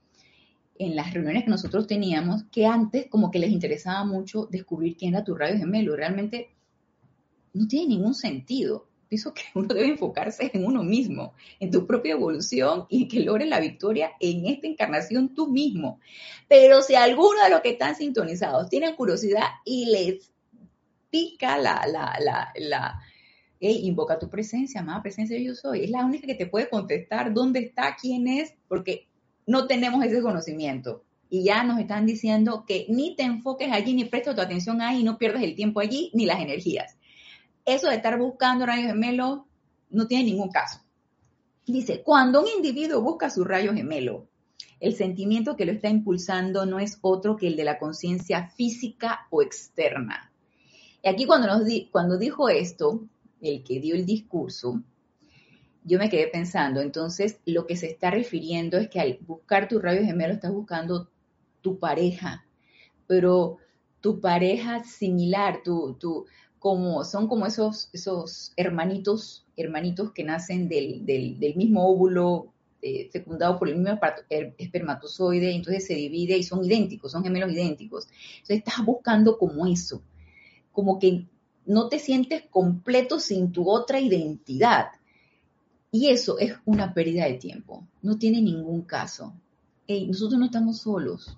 en 0.78 0.94
las 0.94 1.12
reuniones 1.12 1.44
que 1.44 1.50
nosotros 1.50 1.86
teníamos 1.86 2.44
que 2.52 2.66
antes 2.66 3.06
como 3.08 3.30
que 3.30 3.38
les 3.38 3.50
interesaba 3.50 4.04
mucho 4.04 4.46
descubrir 4.50 4.96
quién 4.96 5.14
era 5.14 5.24
tu 5.24 5.34
rayo 5.34 5.58
gemelo. 5.58 5.96
Realmente 5.96 6.54
no 7.52 7.66
tiene 7.66 7.88
ningún 7.88 8.14
sentido. 8.14 8.86
Pienso 9.08 9.32
que 9.34 9.42
uno 9.54 9.68
debe 9.68 9.88
enfocarse 9.88 10.50
en 10.52 10.64
uno 10.64 10.82
mismo, 10.84 11.34
en 11.58 11.70
tu 11.70 11.86
propia 11.86 12.12
evolución 12.12 12.86
y 12.88 13.08
que 13.08 13.20
logres 13.20 13.48
la 13.48 13.58
victoria 13.58 14.12
en 14.20 14.46
esta 14.46 14.66
encarnación 14.66 15.34
tú 15.34 15.48
mismo. 15.48 15.98
Pero 16.46 16.82
si 16.82 16.94
alguno 16.94 17.42
de 17.42 17.50
los 17.50 17.60
que 17.60 17.70
están 17.70 17.96
sintonizados 17.96 18.68
tienen 18.68 18.94
curiosidad 18.94 19.46
y 19.64 19.86
les 19.86 20.30
pica 21.10 21.56
la, 21.56 21.86
la, 21.90 22.18
la, 22.20 22.52
la 22.56 23.00
invoca 23.60 24.18
tu 24.18 24.28
presencia, 24.28 24.80
amada 24.80 25.02
presencia 25.02 25.38
yo 25.38 25.54
soy. 25.54 25.84
Es 25.84 25.90
la 25.90 26.04
única 26.04 26.26
que 26.26 26.34
te 26.34 26.46
puede 26.46 26.68
contestar 26.68 27.32
dónde 27.34 27.60
está, 27.60 27.96
quién 28.00 28.28
es, 28.28 28.54
porque 28.68 29.08
no 29.46 29.66
tenemos 29.66 30.04
ese 30.04 30.22
conocimiento. 30.22 31.02
Y 31.30 31.44
ya 31.44 31.64
nos 31.64 31.78
están 31.78 32.06
diciendo 32.06 32.64
que 32.66 32.86
ni 32.88 33.14
te 33.16 33.24
enfoques 33.24 33.70
allí, 33.70 33.94
ni 33.94 34.04
prestes 34.04 34.34
tu 34.34 34.40
atención 34.40 34.80
ahí, 34.80 35.02
no 35.02 35.18
pierdas 35.18 35.42
el 35.42 35.54
tiempo 35.54 35.80
allí, 35.80 36.10
ni 36.14 36.24
las 36.24 36.40
energías. 36.40 36.96
Eso 37.64 37.88
de 37.88 37.96
estar 37.96 38.18
buscando 38.18 38.64
rayos 38.64 38.86
gemelos 38.86 39.40
no 39.90 40.06
tiene 40.06 40.24
ningún 40.24 40.50
caso. 40.50 40.80
Dice, 41.66 42.02
cuando 42.02 42.40
un 42.40 42.48
individuo 42.48 43.02
busca 43.02 43.28
su 43.28 43.44
rayo 43.44 43.74
gemelo, 43.74 44.26
el 44.80 44.94
sentimiento 44.94 45.56
que 45.56 45.66
lo 45.66 45.72
está 45.72 45.88
impulsando 45.88 46.64
no 46.64 46.78
es 46.78 46.98
otro 47.02 47.36
que 47.36 47.48
el 47.48 47.56
de 47.56 47.64
la 47.64 47.78
conciencia 47.78 48.48
física 48.48 49.26
o 49.30 49.42
externa. 49.42 50.32
Y 51.02 51.08
aquí 51.08 51.26
cuando, 51.26 51.46
nos 51.46 51.62
cuando 51.90 52.16
dijo 52.16 52.48
esto, 52.48 53.02
el 53.40 53.62
que 53.62 53.80
dio 53.80 53.94
el 53.94 54.06
discurso, 54.06 54.82
yo 55.84 55.98
me 55.98 56.10
quedé 56.10 56.28
pensando, 56.28 56.80
entonces 56.80 57.40
lo 57.46 57.66
que 57.66 57.76
se 57.76 57.86
está 57.86 58.10
refiriendo 58.10 58.76
es 58.76 58.88
que 58.88 59.00
al 59.00 59.18
buscar 59.26 59.68
tu 59.68 59.78
rayo 59.78 60.04
gemelo 60.04 60.34
estás 60.34 60.52
buscando 60.52 61.10
tu 61.62 61.78
pareja, 61.78 62.46
pero 63.06 63.56
tu 64.00 64.20
pareja 64.20 64.84
similar, 64.84 65.62
tu, 65.64 65.94
tu, 65.94 66.26
como, 66.58 67.04
son 67.04 67.28
como 67.28 67.46
esos, 67.46 67.88
esos 67.92 68.52
hermanitos, 68.56 69.46
hermanitos 69.56 70.12
que 70.12 70.24
nacen 70.24 70.68
del, 70.68 71.54
mismo 71.56 71.88
óvulo 71.88 72.52
eh, 72.82 73.08
fecundado 73.10 73.58
por 73.58 73.68
el 73.68 73.76
mismo 73.76 73.98
espermatozoide, 74.58 75.54
entonces 75.54 75.86
se 75.86 75.94
divide 75.94 76.36
y 76.36 76.42
son 76.42 76.64
idénticos, 76.64 77.12
son 77.12 77.24
gemelos 77.24 77.52
idénticos. 77.52 78.08
Entonces 78.34 78.58
estás 78.58 78.84
buscando 78.84 79.38
como 79.38 79.66
eso, 79.66 80.02
como 80.72 80.98
que 80.98 81.26
no 81.68 81.88
te 81.88 81.98
sientes 81.98 82.44
completo 82.50 83.20
sin 83.20 83.52
tu 83.52 83.68
otra 83.68 84.00
identidad. 84.00 84.86
Y 85.92 86.08
eso 86.08 86.38
es 86.38 86.54
una 86.64 86.94
pérdida 86.94 87.26
de 87.26 87.34
tiempo. 87.34 87.86
No 88.02 88.18
tiene 88.18 88.40
ningún 88.40 88.82
caso. 88.82 89.34
nosotros 89.86 90.40
no 90.40 90.46
estamos 90.46 90.78
solos. 90.78 91.36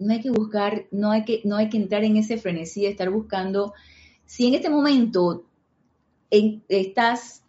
No 0.00 0.12
hay 0.12 0.20
que 0.20 0.30
buscar, 0.30 0.86
no 0.90 1.12
hay 1.12 1.24
que, 1.24 1.40
no 1.44 1.56
hay 1.56 1.68
que 1.68 1.76
entrar 1.76 2.02
en 2.02 2.16
ese 2.16 2.36
frenesí 2.36 2.82
de 2.82 2.88
estar 2.88 3.10
buscando. 3.10 3.74
Si 4.26 4.46
en 4.46 4.54
este 4.54 4.70
momento 4.70 5.44
estás 6.30 7.44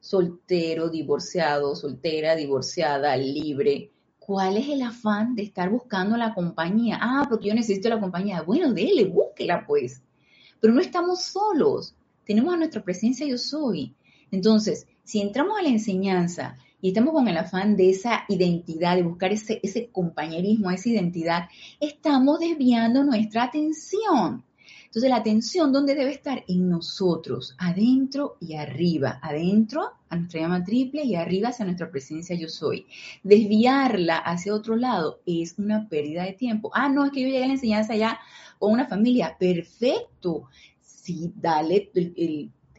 soltero, 0.00 0.88
divorciado, 0.88 1.76
soltera, 1.76 2.34
divorciada, 2.34 3.16
libre, 3.16 3.92
¿cuál 4.18 4.56
es 4.56 4.68
el 4.68 4.82
afán 4.82 5.36
de 5.36 5.42
estar 5.42 5.70
buscando 5.70 6.16
la 6.16 6.34
compañía? 6.34 6.98
Ah, 7.00 7.26
porque 7.28 7.48
yo 7.48 7.54
necesito 7.54 7.88
la 7.88 8.00
compañía. 8.00 8.42
Bueno, 8.42 8.72
dele, 8.72 9.04
búsquela 9.04 9.64
pues. 9.64 10.02
Pero 10.60 10.74
no 10.74 10.80
estamos 10.80 11.22
solos. 11.22 11.94
Tenemos 12.24 12.54
a 12.54 12.56
nuestra 12.56 12.82
presencia 12.82 13.26
yo 13.26 13.38
soy. 13.38 13.94
Entonces, 14.30 14.86
si 15.04 15.20
entramos 15.20 15.58
a 15.58 15.62
la 15.62 15.68
enseñanza 15.68 16.56
y 16.80 16.88
estamos 16.88 17.12
con 17.12 17.28
el 17.28 17.36
afán 17.36 17.76
de 17.76 17.90
esa 17.90 18.24
identidad, 18.28 18.96
de 18.96 19.02
buscar 19.02 19.32
ese, 19.32 19.60
ese 19.62 19.88
compañerismo, 19.88 20.70
esa 20.70 20.88
identidad, 20.88 21.48
estamos 21.80 22.38
desviando 22.38 23.02
nuestra 23.02 23.44
atención. 23.44 24.44
Entonces 24.90 25.10
la 25.10 25.18
atención, 25.18 25.72
¿dónde 25.72 25.94
debe 25.94 26.10
estar? 26.10 26.42
En 26.48 26.68
nosotros, 26.68 27.54
adentro 27.58 28.36
y 28.40 28.56
arriba. 28.56 29.20
Adentro 29.22 29.92
a 30.08 30.16
nuestra 30.16 30.40
llama 30.40 30.64
triple 30.64 31.04
y 31.04 31.14
arriba 31.14 31.50
hacia 31.50 31.64
nuestra 31.64 31.92
presencia 31.92 32.34
yo 32.34 32.48
soy. 32.48 32.86
Desviarla 33.22 34.16
hacia 34.16 34.52
otro 34.52 34.74
lado 34.74 35.20
es 35.26 35.56
una 35.60 35.88
pérdida 35.88 36.24
de 36.24 36.32
tiempo. 36.32 36.72
Ah, 36.74 36.88
no, 36.88 37.04
es 37.04 37.12
que 37.12 37.20
yo 37.20 37.28
llegué 37.28 37.44
a 37.44 37.46
la 37.46 37.52
enseñanza 37.52 37.94
ya 37.94 38.18
con 38.58 38.72
una 38.72 38.88
familia. 38.88 39.36
Perfecto. 39.38 40.48
Sí, 40.80 41.32
dale 41.36 41.92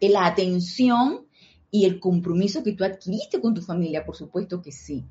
la 0.01 0.25
atención 0.25 1.27
y 1.71 1.85
el 1.85 2.01
compromiso 2.01 2.61
que 2.61 2.73
tú 2.73 2.83
adquiriste 2.83 3.39
con 3.39 3.53
tu 3.53 3.61
familia, 3.61 4.05
por 4.05 4.17
supuesto 4.17 4.61
que 4.61 4.73
sí. 4.73 5.05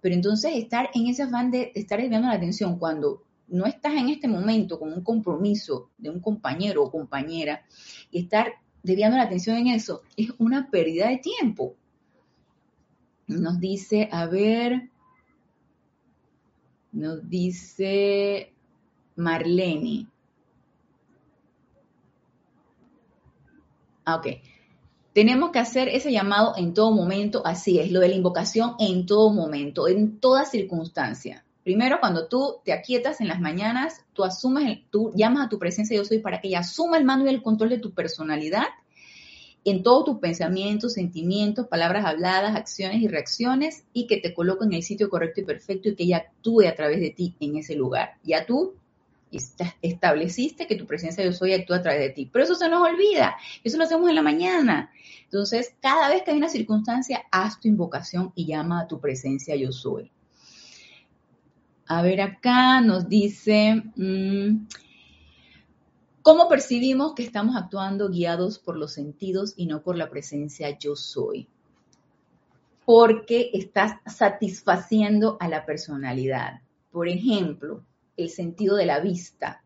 Pero 0.00 0.14
entonces 0.14 0.52
estar 0.54 0.88
en 0.94 1.08
ese 1.08 1.24
afán 1.24 1.50
de 1.50 1.70
estar 1.74 2.00
desviando 2.00 2.28
la 2.28 2.34
atención 2.34 2.78
cuando 2.78 3.25
no 3.48 3.66
estás 3.66 3.94
en 3.94 4.08
este 4.08 4.28
momento 4.28 4.78
con 4.78 4.92
un 4.92 5.02
compromiso 5.02 5.90
de 5.98 6.10
un 6.10 6.20
compañero 6.20 6.84
o 6.84 6.90
compañera 6.90 7.64
y 8.10 8.20
estar 8.20 8.54
desviando 8.82 9.16
la 9.16 9.24
atención 9.24 9.56
en 9.56 9.68
eso 9.68 10.02
es 10.16 10.30
una 10.38 10.70
pérdida 10.70 11.08
de 11.08 11.18
tiempo. 11.18 11.74
Nos 13.26 13.58
dice, 13.58 14.08
a 14.12 14.26
ver, 14.26 14.90
nos 16.92 17.28
dice 17.28 18.52
Marlene. 19.16 20.06
Ah, 24.04 24.16
ok. 24.16 24.26
Tenemos 25.12 25.50
que 25.50 25.58
hacer 25.58 25.88
ese 25.88 26.12
llamado 26.12 26.54
en 26.56 26.74
todo 26.74 26.92
momento, 26.92 27.42
así 27.44 27.78
es, 27.78 27.90
lo 27.90 28.00
de 28.00 28.08
la 28.08 28.14
invocación 28.14 28.74
en 28.78 29.06
todo 29.06 29.32
momento, 29.32 29.88
en 29.88 30.20
toda 30.20 30.44
circunstancia. 30.44 31.45
Primero, 31.66 31.98
cuando 31.98 32.28
tú 32.28 32.60
te 32.64 32.72
aquietas 32.72 33.20
en 33.20 33.26
las 33.26 33.40
mañanas, 33.40 34.04
tú 34.12 34.22
asumes, 34.22 34.82
tú 34.88 35.10
llamas 35.16 35.46
a 35.46 35.48
tu 35.48 35.58
presencia 35.58 35.96
yo 35.96 36.04
soy 36.04 36.20
para 36.20 36.40
que 36.40 36.46
ella 36.46 36.60
asuma 36.60 36.96
el 36.96 37.04
mando 37.04 37.26
y 37.26 37.34
el 37.34 37.42
control 37.42 37.70
de 37.70 37.78
tu 37.78 37.90
personalidad 37.90 38.68
en 39.64 39.82
todos 39.82 40.04
tus 40.04 40.18
pensamientos, 40.20 40.92
sentimientos, 40.92 41.66
palabras 41.66 42.06
habladas, 42.06 42.54
acciones 42.54 43.02
y 43.02 43.08
reacciones 43.08 43.82
y 43.92 44.06
que 44.06 44.18
te 44.18 44.32
coloque 44.32 44.64
en 44.64 44.74
el 44.74 44.84
sitio 44.84 45.10
correcto 45.10 45.40
y 45.40 45.44
perfecto 45.44 45.88
y 45.88 45.96
que 45.96 46.04
ella 46.04 46.18
actúe 46.18 46.68
a 46.68 46.74
través 46.76 47.00
de 47.00 47.10
ti 47.10 47.34
en 47.40 47.56
ese 47.56 47.74
lugar. 47.74 48.12
Ya 48.22 48.46
tú 48.46 48.76
estableciste 49.82 50.68
que 50.68 50.76
tu 50.76 50.86
presencia 50.86 51.24
yo 51.24 51.32
soy 51.32 51.52
actúa 51.52 51.78
a 51.78 51.82
través 51.82 52.00
de 52.00 52.10
ti. 52.10 52.30
Pero 52.32 52.44
eso 52.44 52.54
se 52.54 52.68
nos 52.68 52.88
olvida. 52.88 53.34
Eso 53.64 53.76
lo 53.76 53.82
hacemos 53.82 54.08
en 54.08 54.14
la 54.14 54.22
mañana. 54.22 54.92
Entonces, 55.24 55.74
cada 55.80 56.10
vez 56.10 56.22
que 56.22 56.30
hay 56.30 56.36
una 56.36 56.48
circunstancia, 56.48 57.24
haz 57.32 57.58
tu 57.58 57.66
invocación 57.66 58.30
y 58.36 58.46
llama 58.46 58.82
a 58.82 58.86
tu 58.86 59.00
presencia 59.00 59.56
yo 59.56 59.72
soy. 59.72 60.12
A 61.88 62.02
ver, 62.02 62.20
acá 62.20 62.80
nos 62.80 63.08
dice, 63.08 63.82
mm, 63.94 64.66
¿cómo 66.22 66.48
percibimos 66.48 67.14
que 67.14 67.22
estamos 67.22 67.54
actuando 67.54 68.08
guiados 68.08 68.58
por 68.58 68.76
los 68.76 68.92
sentidos 68.92 69.54
y 69.56 69.66
no 69.66 69.82
por 69.82 69.96
la 69.96 70.10
presencia 70.10 70.76
yo 70.78 70.96
soy? 70.96 71.48
Porque 72.84 73.50
estás 73.52 74.00
satisfaciendo 74.06 75.36
a 75.38 75.48
la 75.48 75.64
personalidad. 75.64 76.60
Por 76.90 77.08
ejemplo, 77.08 77.84
el 78.16 78.30
sentido 78.30 78.74
de 78.74 78.86
la 78.86 78.98
vista. 78.98 79.62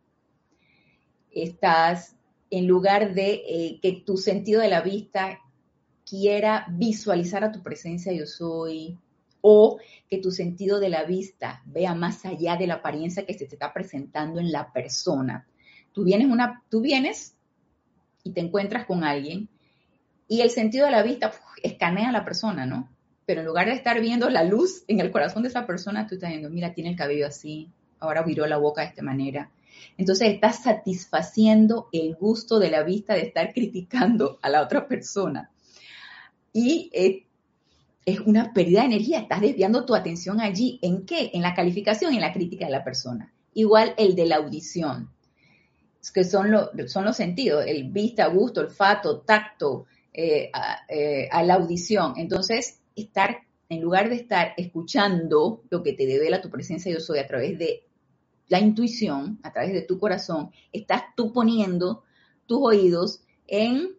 Estás, 1.30 2.16
en 2.50 2.66
lugar 2.66 3.14
de 3.14 3.42
eh, 3.46 3.78
que 3.80 4.02
tu 4.04 4.18
sentido 4.18 4.60
de 4.60 4.68
la 4.68 4.82
vista 4.82 5.38
quiera 6.04 6.66
visualizar 6.70 7.44
a 7.44 7.52
tu 7.52 7.62
presencia 7.62 8.12
yo 8.12 8.26
soy, 8.26 8.98
o 9.40 9.78
que 10.08 10.18
tu 10.18 10.30
sentido 10.30 10.80
de 10.80 10.88
la 10.88 11.04
vista 11.04 11.62
vea 11.66 11.94
más 11.94 12.24
allá 12.24 12.56
de 12.56 12.66
la 12.66 12.74
apariencia 12.74 13.26
que 13.26 13.34
se 13.34 13.46
te 13.46 13.54
está 13.54 13.72
presentando 13.72 14.40
en 14.40 14.52
la 14.52 14.72
persona. 14.72 15.46
Tú 15.92 16.04
vienes, 16.04 16.28
una, 16.28 16.62
tú 16.68 16.80
vienes 16.80 17.34
y 18.22 18.32
te 18.32 18.40
encuentras 18.40 18.86
con 18.86 19.04
alguien 19.04 19.48
y 20.28 20.42
el 20.42 20.50
sentido 20.50 20.86
de 20.86 20.92
la 20.92 21.02
vista 21.02 21.32
escanea 21.62 22.10
a 22.10 22.12
la 22.12 22.24
persona, 22.24 22.64
¿no? 22.64 22.88
Pero 23.26 23.40
en 23.40 23.46
lugar 23.46 23.66
de 23.66 23.72
estar 23.72 24.00
viendo 24.00 24.30
la 24.30 24.44
luz 24.44 24.84
en 24.86 25.00
el 25.00 25.10
corazón 25.10 25.42
de 25.42 25.48
esa 25.48 25.66
persona, 25.66 26.06
tú 26.06 26.14
estás 26.14 26.30
viendo, 26.30 26.50
mira, 26.50 26.72
tiene 26.72 26.90
el 26.90 26.96
cabello 26.96 27.26
así, 27.26 27.70
ahora 27.98 28.22
viró 28.22 28.46
la 28.46 28.56
boca 28.56 28.82
de 28.82 28.88
esta 28.88 29.02
manera. 29.02 29.50
Entonces 29.96 30.28
estás 30.28 30.62
satisfaciendo 30.62 31.88
el 31.92 32.14
gusto 32.14 32.58
de 32.58 32.70
la 32.70 32.82
vista 32.82 33.14
de 33.14 33.22
estar 33.22 33.52
criticando 33.52 34.38
a 34.42 34.48
la 34.48 34.62
otra 34.62 34.86
persona. 34.86 35.50
Y 36.52 36.90
eh, 36.92 37.26
es 38.04 38.20
una 38.20 38.52
pérdida 38.52 38.80
de 38.80 38.86
energía, 38.86 39.20
estás 39.20 39.40
desviando 39.40 39.84
tu 39.84 39.94
atención 39.94 40.40
allí. 40.40 40.78
¿En 40.82 41.04
qué? 41.04 41.30
En 41.34 41.42
la 41.42 41.54
calificación 41.54 42.12
y 42.12 42.16
en 42.16 42.22
la 42.22 42.32
crítica 42.32 42.66
de 42.66 42.72
la 42.72 42.84
persona. 42.84 43.32
Igual 43.54 43.94
el 43.98 44.14
de 44.14 44.26
la 44.26 44.36
audición, 44.36 45.10
que 46.14 46.24
son, 46.24 46.50
son 46.86 47.04
los 47.04 47.16
sentidos, 47.16 47.64
el 47.66 47.90
vista, 47.90 48.26
gusto, 48.28 48.60
olfato, 48.60 49.20
tacto, 49.20 49.86
eh, 50.12 50.50
eh, 50.88 51.28
a, 51.30 51.42
la 51.42 51.54
audición. 51.54 52.14
Entonces, 52.16 52.80
estar, 52.96 53.38
en 53.68 53.80
lugar 53.80 54.08
de 54.08 54.16
estar 54.16 54.54
escuchando 54.56 55.62
lo 55.70 55.82
que 55.82 55.92
te 55.92 56.06
devela 56.06 56.40
tu 56.40 56.50
presencia 56.50 56.92
yo 56.92 57.00
soy 57.00 57.18
a 57.18 57.26
través 57.26 57.58
de 57.58 57.84
la 58.48 58.58
intuición, 58.58 59.38
a 59.44 59.52
través 59.52 59.72
de 59.72 59.82
tu 59.82 59.98
corazón, 59.98 60.50
estás 60.72 61.02
tú 61.16 61.32
poniendo 61.32 62.02
tus 62.46 62.58
oídos 62.60 63.22
en, 63.46 63.90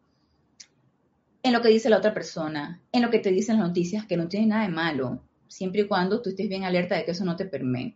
en 1.44 1.54
lo 1.54 1.62
que 1.62 1.70
dice 1.70 1.90
la 1.90 1.98
otra 1.98 2.14
persona, 2.14 2.82
en 2.92 3.02
lo 3.02 3.10
que 3.10 3.20
te 3.20 3.32
dicen 3.32 3.58
las 3.58 3.68
noticias, 3.68 4.06
que 4.06 4.18
no 4.18 4.28
tiene 4.28 4.48
nada 4.48 4.64
de 4.64 4.70
malo, 4.70 5.24
siempre 5.48 5.82
y 5.82 5.88
cuando 5.88 6.22
tú 6.22 6.30
estés 6.30 6.48
bien 6.48 6.64
alerta 6.64 6.96
de 6.96 7.06
que 7.06 7.12
eso 7.12 7.26
no 7.26 7.36
te 7.36 7.46
permee. 7.46 7.96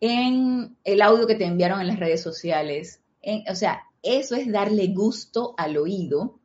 En 0.00 0.76
el 0.84 1.02
audio 1.02 1.26
que 1.26 1.34
te 1.34 1.44
enviaron 1.44 1.80
en 1.80 1.86
las 1.86 1.98
redes 1.98 2.22
sociales, 2.22 3.00
o 3.48 3.54
sea, 3.54 3.84
eso 4.02 4.34
es 4.34 4.50
darle 4.50 4.88
gusto 4.88 5.54
al 5.56 5.76
oído 5.76 6.38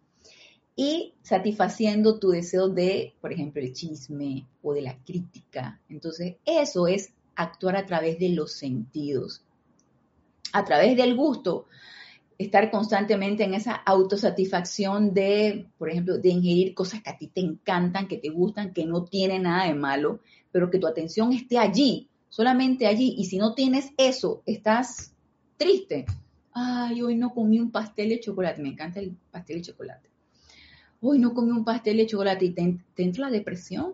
y 0.75 1.15
satisfaciendo 1.23 2.19
tu 2.19 2.29
deseo 2.29 2.69
de, 2.69 3.15
por 3.19 3.33
ejemplo, 3.33 3.61
el 3.61 3.73
chisme 3.73 4.45
o 4.61 4.73
de 4.73 4.83
la 4.83 4.97
crítica. 5.03 5.81
Entonces, 5.89 6.35
eso 6.45 6.87
es 6.87 7.11
actuar 7.35 7.75
a 7.75 7.85
través 7.85 8.19
de 8.19 8.29
los 8.29 8.53
sentidos, 8.53 9.43
a 10.53 10.63
través 10.63 10.95
del 10.95 11.15
gusto, 11.15 11.65
estar 12.37 12.69
constantemente 12.69 13.43
en 13.43 13.53
esa 13.53 13.73
autosatisfacción 13.73 15.13
de, 15.13 15.67
por 15.77 15.89
ejemplo, 15.89 16.17
de 16.17 16.29
ingerir 16.29 16.73
cosas 16.73 17.01
que 17.01 17.09
a 17.09 17.17
ti 17.17 17.27
te 17.27 17.41
encantan, 17.41 18.07
que 18.07 18.17
te 18.17 18.29
gustan, 18.29 18.73
que 18.73 18.85
no 18.85 19.03
tienen 19.03 19.43
nada 19.43 19.67
de 19.67 19.73
malo, 19.73 20.19
pero 20.51 20.69
que 20.69 20.79
tu 20.79 20.87
atención 20.87 21.33
esté 21.33 21.57
allí, 21.57 22.09
solamente 22.29 22.87
allí. 22.87 23.15
Y 23.17 23.25
si 23.25 23.37
no 23.37 23.53
tienes 23.53 23.91
eso, 23.97 24.43
estás 24.45 25.13
triste. 25.57 26.05
Ay, 26.53 27.01
hoy 27.01 27.15
no 27.15 27.33
comí 27.33 27.59
un 27.59 27.71
pastel 27.71 28.09
de 28.09 28.19
chocolate, 28.19 28.61
me 28.61 28.69
encanta 28.69 28.99
el 28.99 29.15
pastel 29.31 29.57
de 29.57 29.63
chocolate 29.63 30.07
hoy 31.01 31.19
no 31.19 31.33
comí 31.33 31.51
un 31.51 31.63
pastel 31.63 31.97
de 31.97 32.07
chocolate 32.07 32.45
y 32.45 32.49
te, 32.51 32.77
entra 32.97 33.25
la 33.25 33.31
depresión 33.31 33.93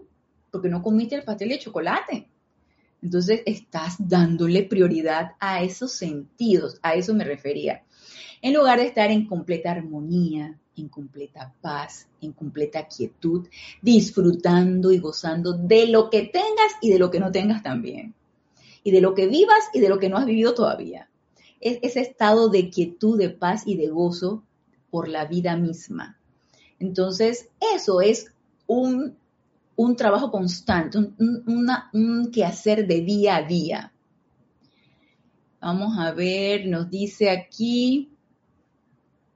porque 0.52 0.70
no 0.70 0.82
comiste 0.82 1.16
el 1.16 1.24
pastel 1.24 1.50
de 1.50 1.60
chocolate. 1.60 2.28
Entonces 3.02 3.42
estás 3.46 3.96
dándole 4.00 4.64
prioridad 4.64 5.32
a 5.40 5.62
esos 5.62 5.94
sentidos, 5.94 6.80
a 6.82 6.94
eso 6.94 7.14
me 7.14 7.26
refería. 7.26 7.84
En 8.42 8.54
lugar 8.54 8.80
de 8.80 8.88
estar 8.88 9.12
en 9.12 9.26
completa 9.26 9.72
armonía, 9.72 10.58
en 10.76 10.90
completa 10.90 11.54
paz, 11.62 12.08
en 12.22 12.34
completa 12.34 12.88
quietud, 12.88 13.48
disfrutando 13.82 14.92
y 14.92 15.00
gozando 15.00 15.54
de 15.54 15.88
lo 15.88 16.10
que 16.10 16.24
tengas 16.24 16.74
y 16.82 16.92
de 16.92 17.00
lo 17.00 17.12
que 17.12 17.20
no 17.20 17.32
tengas 17.32 17.64
también. 17.64 18.14
Y 18.84 18.92
de 18.92 19.02
lo 19.02 19.14
que 19.14 19.28
vivas 19.28 19.70
y 19.74 19.80
de 19.80 19.90
lo 19.90 20.00
que 20.00 20.10
no 20.10 20.18
has 20.18 20.26
vivido 20.26 20.54
todavía. 20.54 21.10
Es 21.62 21.80
ese 21.82 22.02
estado 22.02 22.50
de 22.50 22.70
quietud, 22.70 23.18
de 23.18 23.30
paz 23.30 23.64
y 23.66 23.76
de 23.78 23.88
gozo 23.88 24.44
por 24.90 25.08
la 25.08 25.26
vida 25.26 25.56
misma. 25.56 26.20
Entonces, 26.80 27.50
eso 27.74 28.02
es 28.02 28.34
un, 28.68 29.18
trabajo 29.98 30.32
constante, 30.32 30.98
un, 30.98 32.32
quehacer 32.32 32.86
de 32.86 33.02
día 33.02 33.38
a 33.38 33.44
día. 33.44 33.94
Vamos 35.62 35.98
a 35.98 36.12
ver, 36.12 36.68
nos 36.68 36.90
dice 36.90 37.30
aquí, 37.30 38.13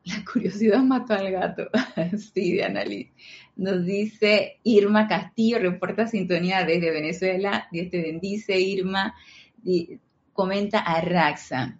la 0.18 0.26
curiosidad 0.32 0.80
mató 0.80 1.14
al 1.14 1.32
gato. 1.32 1.68
sí, 2.34 2.54
de 2.54 2.64
análisis. 2.64 3.12
Nos 3.56 3.86
dice 3.86 4.60
Irma 4.64 5.08
Castillo, 5.08 5.60
reporta 5.60 6.08
sintonía 6.08 6.64
desde 6.64 6.92
Venezuela. 6.92 7.68
Dios 7.72 7.90
te 7.90 8.02
bendice, 8.02 8.60
Irma. 8.60 9.16
comenta 10.34 10.80
a 10.80 11.02
Raxa. 11.02 11.80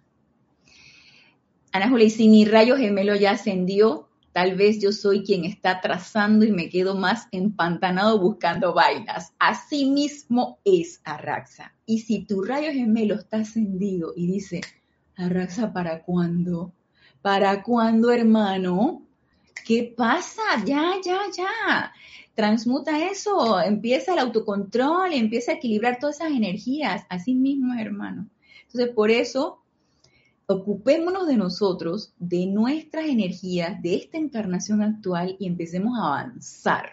Ana 1.70 1.88
Julia, 1.88 2.06
y 2.06 2.10
si 2.10 2.28
mi 2.28 2.44
rayo 2.44 2.76
gemelo 2.76 3.14
ya 3.14 3.32
ascendió, 3.32 4.08
Tal 4.38 4.54
vez 4.54 4.78
yo 4.80 4.92
soy 4.92 5.24
quien 5.24 5.44
está 5.44 5.80
trazando 5.80 6.44
y 6.44 6.52
me 6.52 6.68
quedo 6.68 6.94
más 6.94 7.26
empantanado 7.32 8.20
buscando 8.20 8.72
vainas. 8.72 9.32
Así 9.40 9.90
mismo 9.90 10.60
es 10.64 11.00
Arraxa. 11.02 11.74
Y 11.86 12.02
si 12.02 12.24
tu 12.24 12.44
rayo 12.44 12.70
gemelo 12.70 13.16
está 13.16 13.38
ascendido 13.38 14.12
y 14.14 14.28
dice, 14.28 14.60
Arraxa, 15.16 15.72
¿para 15.72 16.04
cuándo? 16.04 16.72
¿Para 17.22 17.62
cuándo, 17.62 18.10
hermano? 18.10 19.02
¿Qué 19.64 19.94
pasa? 19.96 20.42
Ya, 20.64 20.94
ya, 21.04 21.20
ya. 21.36 21.92
Transmuta 22.34 23.10
eso, 23.10 23.60
empieza 23.60 24.12
el 24.12 24.20
autocontrol, 24.20 25.12
empieza 25.12 25.52
a 25.52 25.54
equilibrar 25.56 25.98
todas 25.98 26.16
esas 26.16 26.30
energías. 26.30 27.04
Así 27.08 27.34
mismo, 27.34 27.74
hermano. 27.74 28.28
Entonces, 28.66 28.94
por 28.94 29.10
eso 29.10 29.62
ocupémonos 30.46 31.26
de 31.26 31.36
nosotros, 31.36 32.14
de 32.18 32.46
nuestras 32.46 33.04
energías, 33.04 33.82
de 33.82 33.96
esta 33.96 34.16
encarnación 34.16 34.82
actual 34.82 35.36
y 35.38 35.46
empecemos 35.46 35.98
a 35.98 36.06
avanzar. 36.06 36.92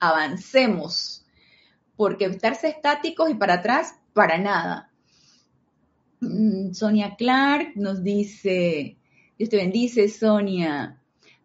Avancemos. 0.00 1.24
Porque 1.96 2.24
estarse 2.24 2.68
estáticos 2.68 3.30
y 3.30 3.34
para 3.34 3.54
atrás, 3.54 3.94
para 4.12 4.38
nada. 4.38 4.90
Mm, 6.20 6.72
Sonia 6.72 7.14
Clark 7.16 7.76
nos 7.76 8.02
dice, 8.02 8.95
Dios 9.38 9.50
te 9.50 9.56
bendice, 9.56 10.08
Sonia. 10.08 11.00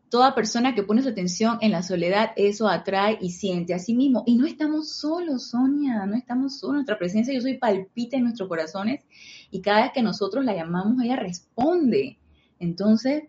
Toda 0.10 0.36
persona 0.36 0.76
que 0.76 0.84
pone 0.84 1.02
su 1.02 1.10
atención 1.10 1.58
en 1.62 1.72
la 1.72 1.84
soledad, 1.84 2.32
eso 2.36 2.68
atrae 2.68 3.18
y 3.22 3.32
siente 3.32 3.74
a 3.74 3.80
sí 3.80 3.94
mismo. 3.94 4.24
Y 4.26 4.36
no 4.36 4.46
estamos 4.46 4.94
solos, 4.94 5.50
Sonia, 5.52 6.06
no 6.06 6.16
estamos 6.16 6.60
solos. 6.60 6.76
Nuestra 6.76 6.98
presencia, 6.98 7.34
yo 7.34 7.42
soy 7.42 7.58
palpita 7.58 8.18
en 8.18 8.24
nuestros 8.24 8.50
corazones 8.50 9.06
y 9.52 9.62
cada 9.62 9.84
vez 9.84 9.92
que 9.94 10.02
nosotros 10.02 10.44
la 10.44 10.56
llamamos, 10.56 11.02
ella 11.04 11.16
responde. 11.16 12.18
Entonces, 12.60 13.24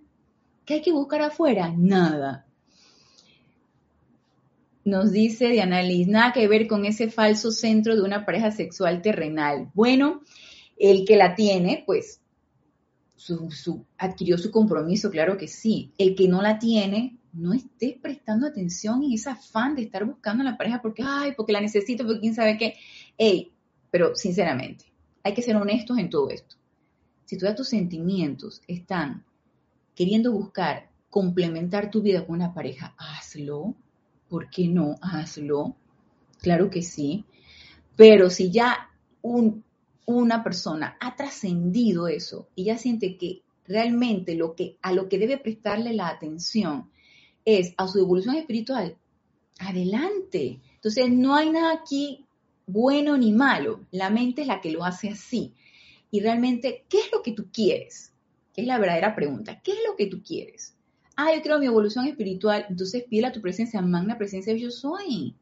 ¿qué 0.64 0.74
hay 0.74 0.82
que 0.82 0.92
buscar 0.92 1.22
afuera? 1.22 1.72
Nada. 1.76 2.46
Nos 4.84 5.12
dice 5.12 5.48
Diana 5.48 5.82
Liz, 5.82 6.08
nada 6.08 6.32
que 6.32 6.48
ver 6.48 6.66
con 6.66 6.84
ese 6.84 7.08
falso 7.08 7.52
centro 7.52 7.94
de 7.94 8.02
una 8.02 8.26
pareja 8.26 8.50
sexual 8.50 9.02
terrenal. 9.02 9.70
Bueno, 9.74 10.22
el 10.76 11.04
que 11.04 11.16
la 11.16 11.36
tiene, 11.36 11.84
pues 11.86 12.21
su, 13.16 13.86
adquirió 13.98 14.38
su 14.38 14.50
compromiso, 14.50 15.10
claro 15.10 15.36
que 15.36 15.48
sí. 15.48 15.92
El 15.98 16.14
que 16.14 16.28
no 16.28 16.42
la 16.42 16.58
tiene, 16.58 17.18
no 17.32 17.52
esté 17.52 17.98
prestando 18.02 18.46
atención 18.46 19.02
y 19.02 19.14
ese 19.14 19.30
afán 19.30 19.74
de 19.74 19.82
estar 19.82 20.04
buscando 20.04 20.42
a 20.42 20.50
la 20.50 20.56
pareja 20.56 20.82
porque, 20.82 21.02
ay, 21.06 21.32
porque 21.36 21.52
la 21.52 21.60
necesito, 21.60 22.04
porque 22.04 22.20
quién 22.20 22.34
sabe 22.34 22.58
qué. 22.58 22.74
Ey, 23.16 23.52
pero 23.90 24.14
sinceramente, 24.16 24.86
hay 25.22 25.34
que 25.34 25.42
ser 25.42 25.56
honestos 25.56 25.98
en 25.98 26.10
todo 26.10 26.30
esto. 26.30 26.56
Si 27.24 27.38
todos 27.38 27.54
tus 27.54 27.68
sentimientos 27.68 28.60
están 28.66 29.24
queriendo 29.94 30.32
buscar 30.32 30.90
complementar 31.08 31.90
tu 31.90 32.02
vida 32.02 32.26
con 32.26 32.36
una 32.36 32.54
pareja, 32.54 32.94
hazlo. 32.98 33.74
¿Por 34.28 34.48
qué 34.48 34.66
no? 34.66 34.96
Hazlo. 35.02 35.76
Claro 36.40 36.70
que 36.70 36.82
sí. 36.82 37.24
Pero 37.96 38.30
si 38.30 38.50
ya 38.50 38.90
un, 39.20 39.62
una 40.06 40.42
persona 40.42 40.96
ha 41.00 41.14
trascendido 41.16 42.08
eso 42.08 42.48
y 42.54 42.64
ya 42.64 42.78
siente 42.78 43.16
que 43.16 43.42
realmente 43.66 44.34
lo 44.34 44.54
que, 44.54 44.76
a 44.82 44.92
lo 44.92 45.08
que 45.08 45.18
debe 45.18 45.38
prestarle 45.38 45.92
la 45.92 46.08
atención 46.08 46.90
es 47.44 47.74
a 47.76 47.88
su 47.88 47.98
evolución 47.98 48.36
espiritual, 48.36 48.96
adelante. 49.58 50.60
Entonces, 50.74 51.10
no 51.10 51.34
hay 51.34 51.50
nada 51.50 51.72
aquí 51.72 52.24
bueno 52.66 53.16
ni 53.16 53.32
malo. 53.32 53.80
La 53.90 54.10
mente 54.10 54.42
es 54.42 54.48
la 54.48 54.60
que 54.60 54.72
lo 54.72 54.84
hace 54.84 55.10
así. 55.10 55.52
Y 56.10 56.20
realmente, 56.20 56.84
¿qué 56.88 57.00
es 57.00 57.12
lo 57.12 57.22
que 57.22 57.32
tú 57.32 57.46
quieres? 57.52 58.12
Es 58.54 58.66
la 58.66 58.78
verdadera 58.78 59.14
pregunta. 59.14 59.60
¿Qué 59.62 59.72
es 59.72 59.78
lo 59.86 59.96
que 59.96 60.06
tú 60.06 60.22
quieres? 60.22 60.74
Ah, 61.16 61.34
yo 61.34 61.42
quiero 61.42 61.58
mi 61.58 61.66
evolución 61.66 62.06
espiritual. 62.06 62.66
Entonces 62.68 63.04
pide 63.08 63.26
a 63.26 63.32
tu 63.32 63.40
presencia, 63.40 63.80
magna 63.80 64.18
presencia 64.18 64.54
yo 64.54 64.70
soy. 64.70 65.34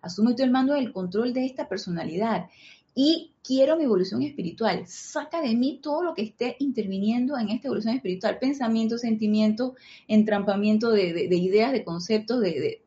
Asume 0.00 0.34
tú 0.34 0.42
el 0.42 0.50
mando 0.50 0.74
del 0.74 0.92
control 0.92 1.32
de 1.32 1.46
esta 1.46 1.68
personalidad 1.68 2.48
y 2.94 3.32
quiero 3.42 3.76
mi 3.76 3.84
evolución 3.84 4.22
espiritual. 4.22 4.86
Saca 4.86 5.40
de 5.40 5.54
mí 5.54 5.80
todo 5.82 6.02
lo 6.02 6.14
que 6.14 6.22
esté 6.22 6.56
interviniendo 6.60 7.36
en 7.36 7.50
esta 7.50 7.68
evolución 7.68 7.94
espiritual, 7.94 8.38
pensamiento, 8.38 8.98
sentimiento, 8.98 9.74
entrampamiento 10.08 10.90
de, 10.90 11.28
ideas, 11.36 11.72
de 11.72 11.84
conceptos, 11.84 12.40
de, 12.40 12.82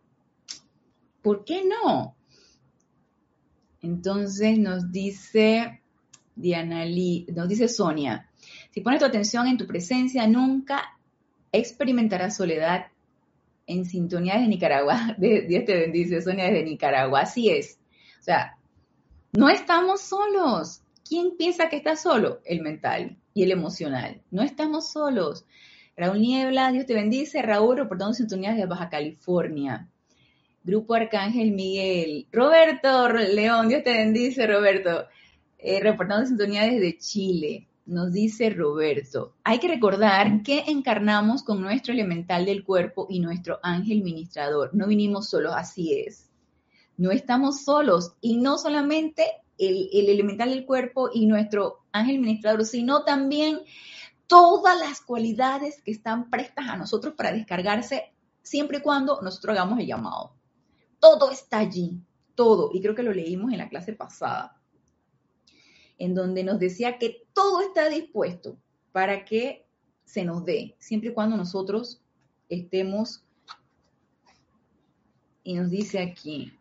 ¿Por 1.22 1.43
qué 1.43 1.64
no? 1.66 2.16
Entonces 3.82 4.58
nos 4.58 4.91
dice 4.91 5.82
Diana 6.36 6.86
Lee, 6.86 7.28
nos 7.36 7.49
dice 7.49 7.68
Sonia, 7.68 8.30
Si 8.72 8.82
pones 8.82 8.99
tu 8.99 9.05
atención 9.05 9.47
en 9.47 9.58
tu 9.58 9.68
presencia, 9.68 10.28
nunca 10.28 10.97
experimentarás 11.51 12.38
soledad 12.38 12.88
en 13.66 13.86
sintonía 13.86 14.36
desde 14.36 14.47
Nicaragua. 14.47 15.16
Dios 15.20 15.66
te 15.66 15.78
bendice, 15.78 16.22
Sonia, 16.22 16.45
desde 16.45 16.64
Nicaragua. 16.64 17.22
Así 17.22 17.49
es. 17.49 17.80
O 18.20 18.24
sea, 18.24 18.57
no 19.38 19.50
estamos 19.50 20.02
solos. 20.02 20.82
¿Quién 21.08 21.38
piensa 21.38 21.70
que 21.70 21.76
está 21.76 21.96
solo? 21.96 22.40
El 22.44 22.62
mental 22.62 23.18
y 23.36 23.44
el 23.44 23.52
emocional. 23.52 24.20
No 24.32 24.42
estamos 24.42 24.92
solos. 24.92 25.46
Raúl 25.96 26.22
Niebla, 26.22 26.72
Dios 26.72 26.88
te 26.88 26.96
bendice. 26.96 27.44
Raúl, 27.44 27.78
reportando 27.78 28.16
sintonías 28.16 28.58
de 28.58 28.66
Baja 28.66 28.90
California. 28.90 29.88
Grupo 30.64 30.96
Arcángel 30.96 31.52
Miguel. 31.52 32.26
Roberto 32.32 33.10
León, 33.10 33.70
Dios 33.70 33.84
te 33.84 33.94
bendice, 33.94 34.48
Roberto. 34.48 35.06
Eh, 35.60 35.82
reportando 35.82 36.26
sintonía 36.26 36.64
desde 36.64 36.98
Chile. 36.98 37.68
Nos 37.86 38.12
dice 38.12 38.50
Roberto, 38.50 39.36
hay 39.44 39.60
que 39.60 39.68
recordar 39.68 40.42
que 40.42 40.64
encarnamos 40.66 41.44
con 41.44 41.62
nuestro 41.62 41.94
elemental 41.94 42.44
del 42.44 42.64
cuerpo 42.64 43.06
y 43.08 43.20
nuestro 43.20 43.60
ángel 43.62 44.02
ministrador. 44.02 44.72
No 44.74 44.88
vinimos 44.88 45.30
solos, 45.30 45.54
así 45.56 45.94
es. 45.94 46.26
No 46.98 47.12
estamos 47.12 47.64
solos 47.64 48.14
y 48.22 48.38
no 48.38 48.58
solamente 48.58 49.26
el, 49.58 49.89
el 49.93 50.10
elemental 50.10 50.50
del 50.50 50.66
cuerpo 50.66 51.10
y 51.14 51.26
nuestro 51.26 51.86
ángel 51.91 52.20
ministrador, 52.20 52.66
sino 52.66 53.04
también 53.04 53.60
todas 54.28 54.78
las 54.80 55.02
cualidades 55.02 55.82
que 55.82 55.91
están 55.91 56.30
prestas 56.30 56.68
a 56.68 56.78
nosotros 56.78 57.14
para 57.16 57.32
descargarse 57.32 58.14
siempre 58.41 58.80
y 58.80 58.82
cuando 58.82 59.22
nosotros 59.22 59.54
hagamos 59.54 59.80
el 59.80 59.88
llamado. 59.88 60.34
Todo 61.00 61.32
está 61.32 61.60
allí, 61.60 62.02
todo. 62.36 62.70
Y 62.74 62.82
creo 62.82 62.95
que 62.95 63.04
lo 63.04 63.14
leímos 63.14 63.52
en 63.52 63.58
la 63.58 63.70
clase 63.70 63.93
pasada, 63.93 64.60
en 65.98 66.14
donde 66.14 66.43
nos 66.43 66.60
decía 66.60 66.98
que 66.98 67.28
todo 67.34 67.62
está 67.62 67.89
dispuesto 67.89 68.58
para 68.91 69.26
que 69.26 69.68
se 70.06 70.24
nos 70.24 70.45
dé, 70.45 70.76
siempre 70.80 71.10
y 71.10 71.14
cuando 71.14 71.36
nosotros 71.36 72.02
estemos. 72.50 73.24
Y 75.43 75.54
nos 75.56 75.70
dice 75.70 76.00
aquí, 76.00 76.54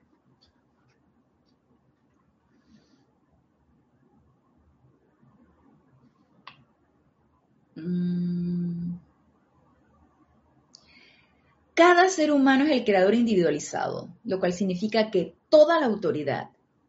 cada 11.74 12.08
ser 12.08 12.32
humano 12.32 12.64
es 12.64 12.70
el 12.70 12.84
creador 12.84 13.14
individualizado, 13.14 14.08
lo 14.24 14.40
cual 14.40 14.54
significa 14.54 15.10
que 15.10 15.36
toda 15.50 15.78
la 15.78 15.86
autoridad, 15.86 16.48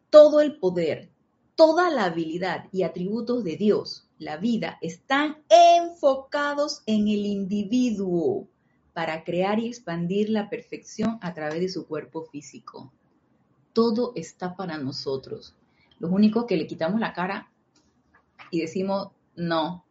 todo 0.09 0.39
el 0.39 0.57
poder, 0.57 1.09
toda 1.55 1.89
la 1.89 2.05
habilidad 2.05 2.69
y 2.71 2.83
atributos 2.83 3.43
de 3.43 3.57
Dios, 3.57 4.07
la 4.17 4.37
vida, 4.37 4.77
están 4.81 5.37
enfocados 5.49 6.83
en 6.85 7.09
el 7.09 7.25
individuo 7.25 8.47
para 8.93 9.23
crear 9.23 9.59
y 9.59 9.67
expandir 9.67 10.29
la 10.29 10.49
perfección 10.49 11.19
a 11.21 11.33
través 11.33 11.59
de 11.59 11.69
su 11.69 11.85
cuerpo 11.85 12.23
físico. 12.23 12.91
Todo 13.73 14.13
está 14.15 14.55
para 14.55 14.77
nosotros. 14.77 15.53
Lo 15.99 16.09
único 16.09 16.47
que 16.47 16.57
le 16.57 16.65
quitamos 16.65 16.99
la 16.99 17.13
cara 17.13 17.51
y 18.51 18.61
decimos, 18.61 19.09
no, 19.35 19.83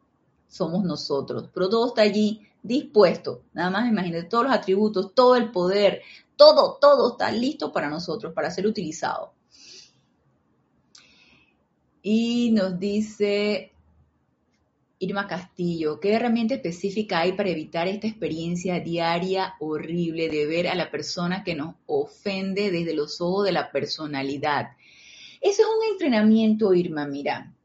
somos 0.48 0.84
nosotros. 0.84 1.48
Pero 1.52 1.68
todo 1.68 1.88
está 1.88 2.02
allí 2.02 2.46
dispuesto. 2.62 3.42
Nada 3.52 3.70
más 3.70 3.88
imagínate 3.88 4.28
todos 4.28 4.44
los 4.44 4.52
atributos, 4.52 5.14
todo 5.14 5.36
el 5.36 5.50
poder, 5.50 6.02
todo, 6.36 6.78
todo 6.80 7.12
está 7.12 7.30
listo 7.30 7.72
para 7.72 7.88
nosotros, 7.88 8.32
para 8.32 8.50
ser 8.50 8.66
utilizado. 8.66 9.32
Y 12.02 12.50
nos 12.52 12.78
dice 12.78 13.72
Irma 14.98 15.26
Castillo, 15.26 16.00
¿qué 16.00 16.14
herramienta 16.14 16.54
específica 16.54 17.20
hay 17.20 17.32
para 17.32 17.50
evitar 17.50 17.88
esta 17.88 18.06
experiencia 18.06 18.80
diaria 18.80 19.54
horrible 19.60 20.28
de 20.28 20.46
ver 20.46 20.68
a 20.68 20.74
la 20.74 20.90
persona 20.90 21.44
que 21.44 21.54
nos 21.54 21.74
ofende 21.86 22.70
desde 22.70 22.94
los 22.94 23.20
ojos 23.20 23.44
de 23.44 23.52
la 23.52 23.70
personalidad? 23.72 24.70
Eso 25.40 25.62
es 25.62 25.68
un 25.68 25.92
entrenamiento, 25.92 26.72
Irma, 26.72 27.06
mira. 27.06 27.55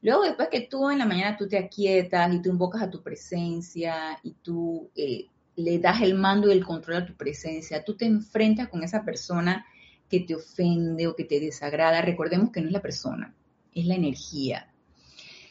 Luego, 0.00 0.22
después 0.22 0.48
que 0.48 0.62
tú 0.62 0.90
en 0.90 0.98
la 0.98 1.06
mañana 1.06 1.36
tú 1.36 1.48
te 1.48 1.58
aquietas 1.58 2.32
y 2.32 2.40
tú 2.40 2.50
invocas 2.50 2.82
a 2.82 2.90
tu 2.90 3.02
presencia 3.02 4.18
y 4.22 4.32
tú 4.42 4.90
eh, 4.94 5.26
le 5.56 5.78
das 5.78 6.02
el 6.02 6.14
mando 6.14 6.48
y 6.48 6.52
el 6.52 6.64
control 6.64 6.98
a 6.98 7.06
tu 7.06 7.14
presencia, 7.14 7.84
tú 7.84 7.96
te 7.96 8.06
enfrentas 8.06 8.68
con 8.68 8.84
esa 8.84 9.04
persona 9.04 9.66
que 10.08 10.20
te 10.20 10.36
ofende 10.36 11.06
o 11.06 11.16
que 11.16 11.24
te 11.24 11.40
desagrada. 11.40 12.00
Recordemos 12.00 12.50
que 12.50 12.60
no 12.60 12.68
es 12.68 12.72
la 12.72 12.82
persona, 12.82 13.34
es 13.74 13.86
la 13.86 13.96
energía. 13.96 14.72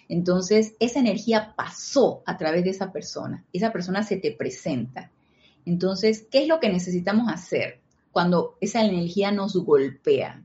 Entonces, 0.10 0.76
esa 0.80 1.00
energía 1.00 1.54
pasó 1.56 2.24
a 2.26 2.38
través 2.38 2.64
de 2.64 2.70
esa 2.70 2.94
persona. 2.94 3.44
Esa 3.52 3.74
persona 3.74 4.04
se 4.04 4.18
te 4.18 4.32
presenta. 4.32 5.12
Entonces, 5.66 6.26
¿qué 6.32 6.44
es 6.44 6.48
lo 6.48 6.62
que 6.62 6.70
necesitamos 6.70 7.30
hacer 7.30 7.82
cuando 8.12 8.58
esa 8.62 8.86
energía 8.86 9.32
nos 9.32 9.58
golpea? 9.58 10.42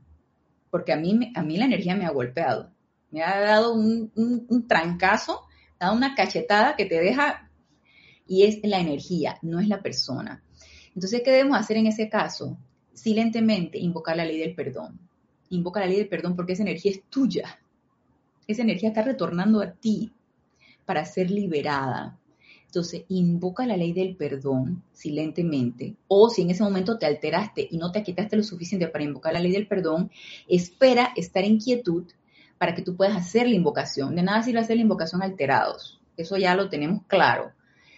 Porque 0.69 0.91
a 0.91 0.97
mí, 0.97 1.31
a 1.33 1.41
mí 1.41 1.55
la 1.55 1.65
energía 1.65 1.95
me 1.95 2.05
ha 2.05 2.11
golpeado. 2.11 2.72
Me 3.13 3.23
ha 3.23 3.39
dado 3.39 3.73
un, 3.73 4.11
un 4.15 4.67
trancazo, 4.67 5.43
ha 5.79 5.85
dado 5.85 5.95
una 5.95 6.15
cachetada 6.15 6.75
que 6.75 6.85
te 6.85 6.99
deja 6.99 7.49
y 8.27 8.43
es 8.43 8.59
la 8.63 8.81
energía, 8.81 9.37
no 9.41 9.61
es 9.61 9.69
la 9.69 9.81
persona. 9.81 10.43
Entonces, 10.93 11.21
¿qué 11.23 11.31
debemos 11.31 11.57
hacer 11.57 11.77
en 11.77 11.87
ese 11.87 12.09
caso? 12.09 12.57
Silentemente 12.93 13.77
invocar 13.77 14.17
la 14.17 14.25
ley 14.25 14.37
del 14.37 14.53
perdón. 14.53 14.99
Invoca 15.49 15.79
la 15.79 15.85
ley 15.85 15.97
del 15.97 16.09
perdón 16.09 16.35
porque 16.35 16.53
esa 16.53 16.63
energía 16.63 16.91
es 16.91 17.03
tuya 17.09 17.59
esa 18.47 18.61
energía 18.61 18.89
está 18.89 19.01
retornando 19.01 19.61
a 19.61 19.71
ti 19.71 20.11
para 20.85 21.05
ser 21.05 21.31
liberada. 21.31 22.19
Entonces, 22.65 23.05
invoca 23.07 23.67
la 23.67 23.77
ley 23.77 23.93
del 23.93 24.15
perdón 24.15 24.83
silentemente. 24.91 25.95
O 26.07 26.29
si 26.29 26.41
en 26.41 26.49
ese 26.49 26.63
momento 26.63 26.97
te 26.97 27.05
alteraste 27.05 27.67
y 27.69 27.77
no 27.77 27.91
te 27.91 28.03
quitaste 28.03 28.35
lo 28.35 28.43
suficiente 28.43 28.87
para 28.87 29.03
invocar 29.03 29.33
la 29.33 29.39
ley 29.39 29.51
del 29.51 29.67
perdón, 29.67 30.11
espera 30.47 31.13
estar 31.15 31.43
en 31.43 31.59
quietud 31.59 32.05
para 32.63 32.75
que 32.75 32.81
tú 32.81 32.95
puedas 32.95 33.17
hacer 33.17 33.45
la 33.49 33.55
invocación. 33.55 34.15
De 34.15 34.23
nada 34.23 34.41
sirve 34.41 34.61
hacer 34.61 34.77
la 34.77 34.83
invocación 34.83 35.21
alterados. 35.21 35.99
Eso 36.15 36.37
ya 36.37 36.55
lo 36.55 36.69
tenemos 36.69 37.01
claro. 37.07 37.51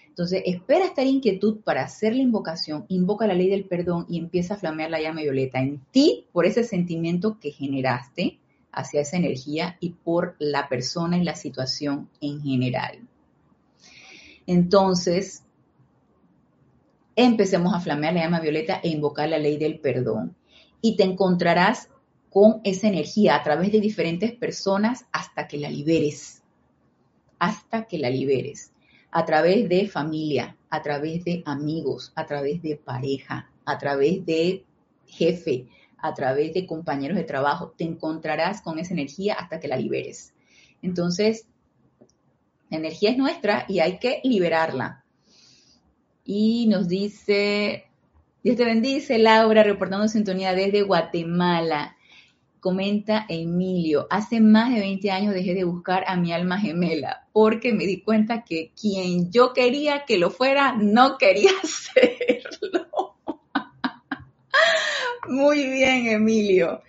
Entonces, 0.07 0.41
espera 0.43 0.85
estar 0.85 1.05
en 1.05 1.19
quietud 1.19 1.59
para 1.63 1.83
hacer 1.83 2.15
la 2.15 2.23
invocación, 2.23 2.83
invoca 2.87 3.27
la 3.27 3.35
ley 3.35 3.47
del 3.47 3.65
perdón 3.65 4.07
y 4.09 4.17
empieza 4.17 4.55
a 4.55 4.57
flamear 4.57 4.89
la 4.89 4.99
llama 4.99 5.21
violeta 5.21 5.59
en 5.59 5.85
ti 5.91 6.25
por 6.31 6.47
ese 6.47 6.63
sentimiento 6.63 7.37
que 7.39 7.51
generaste 7.51 8.39
hacia 8.71 9.01
esa 9.01 9.17
energía 9.17 9.77
y 9.79 9.91
por 9.91 10.35
la 10.39 10.67
persona 10.67 11.19
y 11.19 11.23
la 11.23 11.35
situación 11.35 12.09
en 12.19 12.41
general. 12.41 13.07
Entonces, 14.47 15.43
empecemos 17.15 17.71
a 17.75 17.81
flamear 17.81 18.15
la 18.15 18.23
llama 18.23 18.39
violeta 18.39 18.79
e 18.81 18.89
invocar 18.89 19.29
la 19.29 19.37
ley 19.37 19.57
del 19.57 19.77
perdón. 19.77 20.35
Y 20.81 20.95
te 20.95 21.03
encontrarás 21.03 21.91
con 22.35 22.59
esa 22.65 22.89
energía 22.89 23.33
a 23.33 23.43
través 23.43 23.71
de 23.71 23.79
diferentes 23.79 24.33
personas 24.33 25.05
hasta 25.13 25.47
que 25.47 25.57
la 25.57 25.69
liberes. 25.69 26.43
Hasta 27.39 27.85
que 27.85 27.97
la 27.97 28.09
liberes. 28.09 28.73
A 29.09 29.23
través 29.23 29.69
de 29.69 29.87
familia, 29.87 30.57
a 30.69 30.81
través 30.81 31.23
de 31.23 31.43
amigos, 31.45 32.11
a 32.13 32.25
través 32.25 32.61
de 32.61 32.75
pareja, 32.75 33.49
a 33.63 33.77
través 33.77 34.25
de 34.25 34.65
jefe, 35.07 35.69
a 35.97 36.13
través 36.13 36.53
de 36.53 36.65
compañeros 36.65 37.15
de 37.15 37.23
trabajo, 37.23 37.73
te 37.77 37.85
encontrarás 37.85 38.61
con 38.61 38.79
esa 38.79 38.93
energía 38.93 39.35
hasta 39.35 39.61
que 39.61 39.69
la 39.69 39.77
liberes. 39.77 40.33
Entonces, 40.81 41.47
la 42.69 42.79
energía 42.79 43.11
es 43.11 43.17
nuestra 43.17 43.63
y 43.69 43.79
hay 43.79 43.97
que 43.97 44.19
liberarla. 44.25 45.05
Y 46.25 46.67
nos 46.67 46.89
dice, 46.89 47.85
Dios 48.43 48.57
te 48.57 48.65
bendice, 48.65 49.19
Laura, 49.19 49.63
reportando 49.63 50.09
sintonía 50.09 50.53
desde 50.53 50.81
Guatemala. 50.81 51.94
Comenta 52.65 53.27
Emilio, 53.29 54.07
hace 54.09 54.41
más 54.41 54.73
de 54.73 54.79
20 54.79 55.11
años 55.11 55.35
dejé 55.35 55.53
de 55.53 55.65
buscar 55.65 56.03
a 56.07 56.15
mi 56.15 56.33
alma 56.33 56.59
gemela 56.59 57.27
porque 57.31 57.71
me 57.73 57.85
di 57.85 58.01
cuenta 58.01 58.43
que 58.43 58.71
quien 58.73 59.31
yo 59.31 59.53
quería 59.53 60.05
que 60.05 60.17
lo 60.17 60.31
fuera 60.31 60.75
no 60.75 61.19
quería 61.19 61.51
serlo. 61.63 63.17
Muy 65.27 65.69
bien, 65.69 66.07
Emilio. 66.07 66.81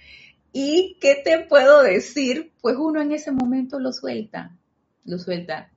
¿Y 0.51 0.97
qué 0.99 1.20
te 1.22 1.41
puedo 1.41 1.83
decir? 1.83 2.53
Pues 2.62 2.77
uno 2.79 3.03
en 3.03 3.12
ese 3.12 3.31
momento 3.31 3.79
lo 3.79 3.93
suelta, 3.93 4.57
lo 5.05 5.18
suelta. 5.18 5.70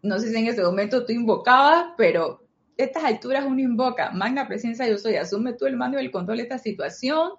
No 0.00 0.20
sé 0.20 0.30
si 0.30 0.36
en 0.36 0.46
ese 0.46 0.62
momento 0.62 1.04
tú 1.04 1.12
invocabas, 1.12 1.86
pero 1.96 2.46
a 2.78 2.82
estas 2.84 3.02
alturas 3.02 3.44
uno 3.44 3.60
invoca, 3.60 4.12
magna 4.12 4.46
presencia 4.46 4.86
yo 4.86 4.96
soy, 4.96 5.16
asume 5.16 5.54
tú 5.54 5.66
el 5.66 5.76
mando 5.76 5.98
y 5.98 6.04
el 6.04 6.12
control 6.12 6.36
de 6.36 6.44
esta 6.44 6.58
situación 6.58 7.32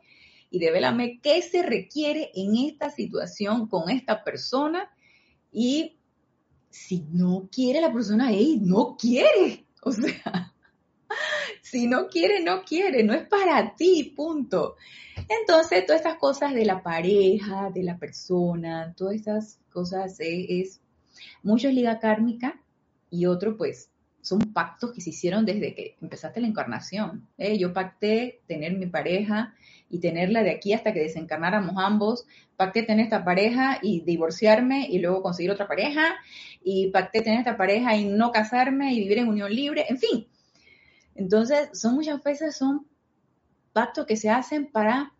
y 0.49 0.59
devélame 0.59 1.19
qué 1.21 1.41
se 1.41 1.63
requiere 1.63 2.31
en 2.33 2.55
esta 2.55 2.89
situación 2.89 3.67
con 3.67 3.89
esta 3.89 4.23
persona 4.23 4.89
y 5.51 5.99
si 6.69 7.05
no 7.11 7.49
quiere 7.51 7.81
la 7.81 7.91
persona, 7.91 8.29
hey, 8.31 8.59
no 8.61 8.95
quiere. 8.97 9.65
O 9.81 9.93
sea, 9.93 10.53
si 11.61 11.87
no 11.87 12.09
quiere, 12.09 12.43
no 12.43 12.63
quiere, 12.63 13.01
no 13.01 13.13
es 13.13 13.25
para 13.29 13.77
ti, 13.77 14.13
punto. 14.13 14.75
Entonces, 15.29 15.85
todas 15.85 16.01
estas 16.01 16.17
cosas 16.17 16.53
de 16.53 16.65
la 16.65 16.83
pareja, 16.83 17.69
de 17.73 17.83
la 17.83 17.97
persona, 17.97 18.93
todas 18.97 19.15
estas 19.15 19.59
cosas 19.71 20.17
es, 20.19 20.81
Mucho 21.43 21.69
es 21.69 21.73
liga 21.73 21.99
kármica 21.99 22.61
y 23.09 23.25
otro 23.25 23.55
pues 23.55 23.89
son 24.29 24.53
pactos 24.53 24.91
que 24.91 25.01
se 25.01 25.09
hicieron 25.09 25.43
desde 25.43 25.73
que 25.73 25.97
empezaste 25.99 26.39
la 26.39 26.45
encarnación. 26.45 27.27
¿eh? 27.39 27.57
Yo 27.57 27.73
pacté 27.73 28.41
tener 28.47 28.77
mi 28.77 28.85
pareja 28.85 29.55
y 29.89 29.99
tenerla 29.99 30.43
de 30.43 30.51
aquí 30.51 30.71
hasta 30.71 30.93
que 30.93 30.99
desencarnáramos 30.99 31.73
ambos. 31.77 32.27
Pacté 32.55 32.83
tener 32.83 33.05
esta 33.05 33.25
pareja 33.25 33.79
y 33.81 34.01
divorciarme 34.01 34.87
y 34.87 34.99
luego 34.99 35.23
conseguir 35.23 35.49
otra 35.49 35.67
pareja. 35.67 36.15
Y 36.63 36.91
pacté 36.91 37.21
tener 37.21 37.39
esta 37.39 37.57
pareja 37.57 37.95
y 37.95 38.05
no 38.05 38.31
casarme 38.31 38.93
y 38.93 38.99
vivir 38.99 39.17
en 39.17 39.29
unión 39.29 39.51
libre. 39.51 39.85
En 39.89 39.97
fin. 39.97 40.27
Entonces, 41.15 41.69
son 41.73 41.95
muchas 41.95 42.21
veces 42.21 42.55
son 42.55 42.85
pactos 43.73 44.05
que 44.05 44.15
se 44.15 44.29
hacen 44.29 44.67
para 44.67 45.13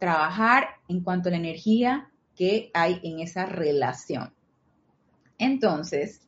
trabajar 0.00 0.66
en 0.88 1.00
cuanto 1.00 1.28
a 1.28 1.32
la 1.32 1.38
energía 1.38 2.10
que 2.34 2.72
hay 2.74 2.98
en 3.04 3.20
esa 3.20 3.46
relación. 3.46 4.34
Entonces, 5.38 6.22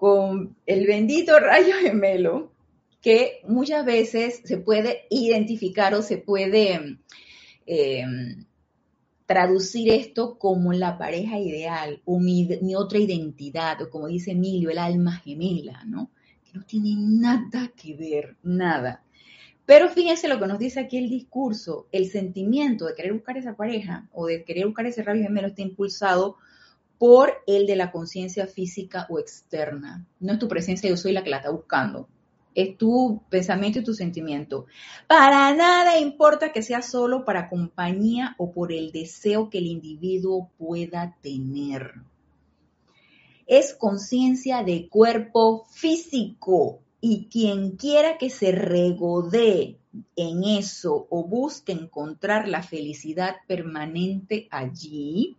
con 0.00 0.56
el 0.64 0.86
bendito 0.86 1.38
rayo 1.38 1.74
gemelo, 1.82 2.54
que 3.02 3.42
muchas 3.46 3.84
veces 3.84 4.40
se 4.42 4.56
puede 4.56 5.02
identificar 5.10 5.92
o 5.92 6.00
se 6.00 6.16
puede 6.16 7.00
eh, 7.66 8.06
traducir 9.26 9.92
esto 9.92 10.38
como 10.38 10.72
la 10.72 10.96
pareja 10.96 11.38
ideal 11.38 12.00
o 12.06 12.18
mi, 12.18 12.48
mi, 12.62 12.74
otra 12.74 12.98
identidad, 12.98 13.82
o 13.82 13.90
como 13.90 14.06
dice 14.06 14.30
Emilio, 14.30 14.70
el 14.70 14.78
alma 14.78 15.16
gemela, 15.16 15.84
¿no? 15.84 16.10
Que 16.44 16.56
no 16.56 16.64
tiene 16.64 16.94
nada 16.96 17.70
que 17.76 17.94
ver, 17.94 18.38
nada. 18.42 19.04
Pero 19.66 19.90
fíjense 19.90 20.28
lo 20.28 20.40
que 20.40 20.46
nos 20.46 20.58
dice 20.58 20.80
aquí 20.80 20.96
el 20.96 21.10
discurso, 21.10 21.88
el 21.92 22.08
sentimiento 22.08 22.86
de 22.86 22.94
querer 22.94 23.12
buscar 23.12 23.36
esa 23.36 23.54
pareja 23.54 24.08
o 24.12 24.24
de 24.24 24.44
querer 24.44 24.64
buscar 24.64 24.86
ese 24.86 25.02
rayo 25.02 25.22
gemelo 25.22 25.48
está 25.48 25.60
impulsado 25.60 26.38
por 27.00 27.32
el 27.46 27.66
de 27.66 27.76
la 27.76 27.90
conciencia 27.90 28.46
física 28.46 29.06
o 29.08 29.18
externa. 29.18 30.06
No 30.20 30.34
es 30.34 30.38
tu 30.38 30.48
presencia, 30.48 30.90
yo 30.90 30.98
soy 30.98 31.12
la 31.12 31.24
que 31.24 31.30
la 31.30 31.38
está 31.38 31.50
buscando 31.50 32.06
es 32.54 32.76
tu 32.76 33.22
pensamiento 33.30 33.78
y 33.78 33.84
tu 33.84 33.94
sentimiento. 33.94 34.66
Para 35.06 35.54
nada 35.54 35.98
importa 35.98 36.52
que 36.52 36.62
sea 36.62 36.82
solo 36.82 37.24
para 37.24 37.48
compañía 37.48 38.34
o 38.38 38.52
por 38.52 38.72
el 38.72 38.92
deseo 38.92 39.50
que 39.50 39.58
el 39.58 39.66
individuo 39.66 40.50
pueda 40.58 41.16
tener. 41.22 41.94
Es 43.46 43.74
conciencia 43.74 44.62
de 44.62 44.88
cuerpo 44.88 45.64
físico 45.70 46.80
y 47.00 47.28
quien 47.30 47.76
quiera 47.76 48.18
que 48.18 48.30
se 48.30 48.52
regodee 48.52 49.78
en 50.16 50.44
eso 50.44 51.06
o 51.10 51.24
busque 51.24 51.72
encontrar 51.72 52.46
la 52.46 52.62
felicidad 52.62 53.36
permanente 53.48 54.46
allí, 54.50 55.36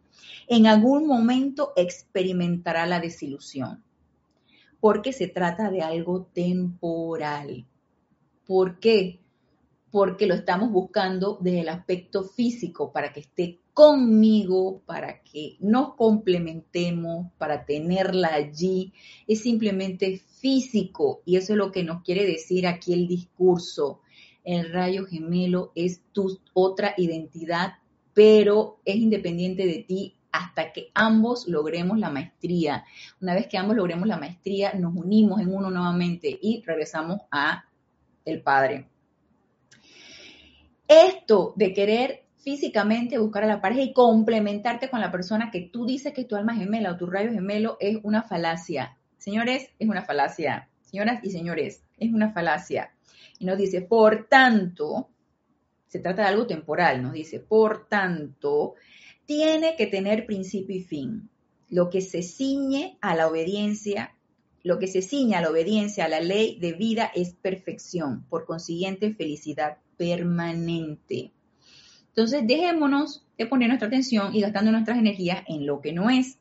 en 0.47 0.67
algún 0.67 1.07
momento 1.07 1.73
experimentará 1.75 2.85
la 2.85 2.99
desilusión 2.99 3.83
porque 4.81 5.13
se 5.13 5.27
trata 5.27 5.69
de 5.69 5.81
algo 5.81 6.23
temporal. 6.33 7.65
¿Por 8.45 8.79
qué? 8.79 9.19
Porque 9.91 10.25
lo 10.25 10.33
estamos 10.33 10.71
buscando 10.71 11.37
desde 11.39 11.61
el 11.61 11.69
aspecto 11.69 12.23
físico, 12.23 12.91
para 12.91 13.13
que 13.13 13.21
esté 13.21 13.59
conmigo, 13.73 14.81
para 14.85 15.21
que 15.21 15.55
nos 15.59 15.93
complementemos, 15.93 17.27
para 17.37 17.63
tenerla 17.63 18.33
allí. 18.33 18.91
Es 19.27 19.41
simplemente 19.41 20.17
físico 20.17 21.21
y 21.25 21.37
eso 21.37 21.53
es 21.53 21.57
lo 21.57 21.71
que 21.71 21.83
nos 21.83 22.01
quiere 22.01 22.25
decir 22.25 22.65
aquí 22.65 22.93
el 22.93 23.07
discurso. 23.07 24.01
El 24.43 24.73
rayo 24.73 25.05
gemelo 25.05 25.71
es 25.75 26.01
tu 26.11 26.39
otra 26.53 26.95
identidad, 26.97 27.73
pero 28.13 28.79
es 28.85 28.95
independiente 28.95 29.65
de 29.65 29.83
ti 29.87 30.15
hasta 30.31 30.71
que 30.71 30.91
ambos 30.93 31.47
logremos 31.47 31.99
la 31.99 32.09
maestría. 32.09 32.85
Una 33.21 33.33
vez 33.33 33.47
que 33.47 33.57
ambos 33.57 33.75
logremos 33.75 34.07
la 34.07 34.17
maestría, 34.17 34.73
nos 34.73 34.95
unimos 34.95 35.41
en 35.41 35.53
uno 35.53 35.69
nuevamente 35.69 36.37
y 36.41 36.63
regresamos 36.65 37.19
a 37.31 37.65
el 38.25 38.41
Padre. 38.41 38.87
Esto 40.87 41.53
de 41.55 41.73
querer 41.73 42.25
físicamente 42.37 43.17
buscar 43.17 43.43
a 43.43 43.47
la 43.47 43.61
pareja 43.61 43.81
y 43.81 43.93
complementarte 43.93 44.89
con 44.89 44.99
la 44.99 45.11
persona 45.11 45.51
que 45.51 45.61
tú 45.61 45.85
dices 45.85 46.13
que 46.13 46.25
tu 46.25 46.35
alma 46.35 46.55
gemela 46.55 46.91
o 46.91 46.97
tu 46.97 47.05
rayo 47.05 47.31
gemelo 47.31 47.77
es 47.79 47.97
una 48.03 48.23
falacia. 48.23 48.97
Señores, 49.17 49.69
es 49.79 49.87
una 49.87 50.01
falacia. 50.01 50.69
Señoras 50.81 51.23
y 51.23 51.29
señores, 51.29 51.83
es 51.97 52.11
una 52.11 52.33
falacia. 52.33 52.91
Y 53.39 53.45
nos 53.45 53.57
dice, 53.57 53.81
por 53.81 54.27
tanto, 54.27 55.10
se 55.91 55.99
trata 55.99 56.21
de 56.21 56.29
algo 56.29 56.47
temporal, 56.47 57.03
nos 57.03 57.11
dice, 57.11 57.41
por 57.41 57.89
tanto, 57.89 58.75
tiene 59.25 59.75
que 59.75 59.87
tener 59.87 60.25
principio 60.25 60.73
y 60.73 60.83
fin. 60.83 61.29
Lo 61.67 61.89
que 61.89 61.99
se 61.99 62.23
ciñe 62.23 62.97
a 63.01 63.13
la 63.13 63.27
obediencia, 63.27 64.15
lo 64.63 64.79
que 64.79 64.87
se 64.87 65.01
ciña 65.01 65.39
a 65.39 65.41
la 65.41 65.49
obediencia 65.49 66.05
a 66.05 66.07
la 66.07 66.21
ley 66.21 66.57
de 66.61 66.71
vida 66.71 67.11
es 67.13 67.33
perfección, 67.33 68.23
por 68.29 68.45
consiguiente 68.45 69.13
felicidad 69.13 69.79
permanente. 69.97 71.33
Entonces, 72.07 72.47
dejémonos 72.47 73.25
de 73.37 73.47
poner 73.47 73.67
nuestra 73.67 73.89
atención 73.89 74.33
y 74.33 74.39
gastando 74.39 74.71
nuestras 74.71 74.97
energías 74.97 75.43
en 75.49 75.65
lo 75.65 75.81
que 75.81 75.91
no 75.91 76.09
es. 76.09 76.37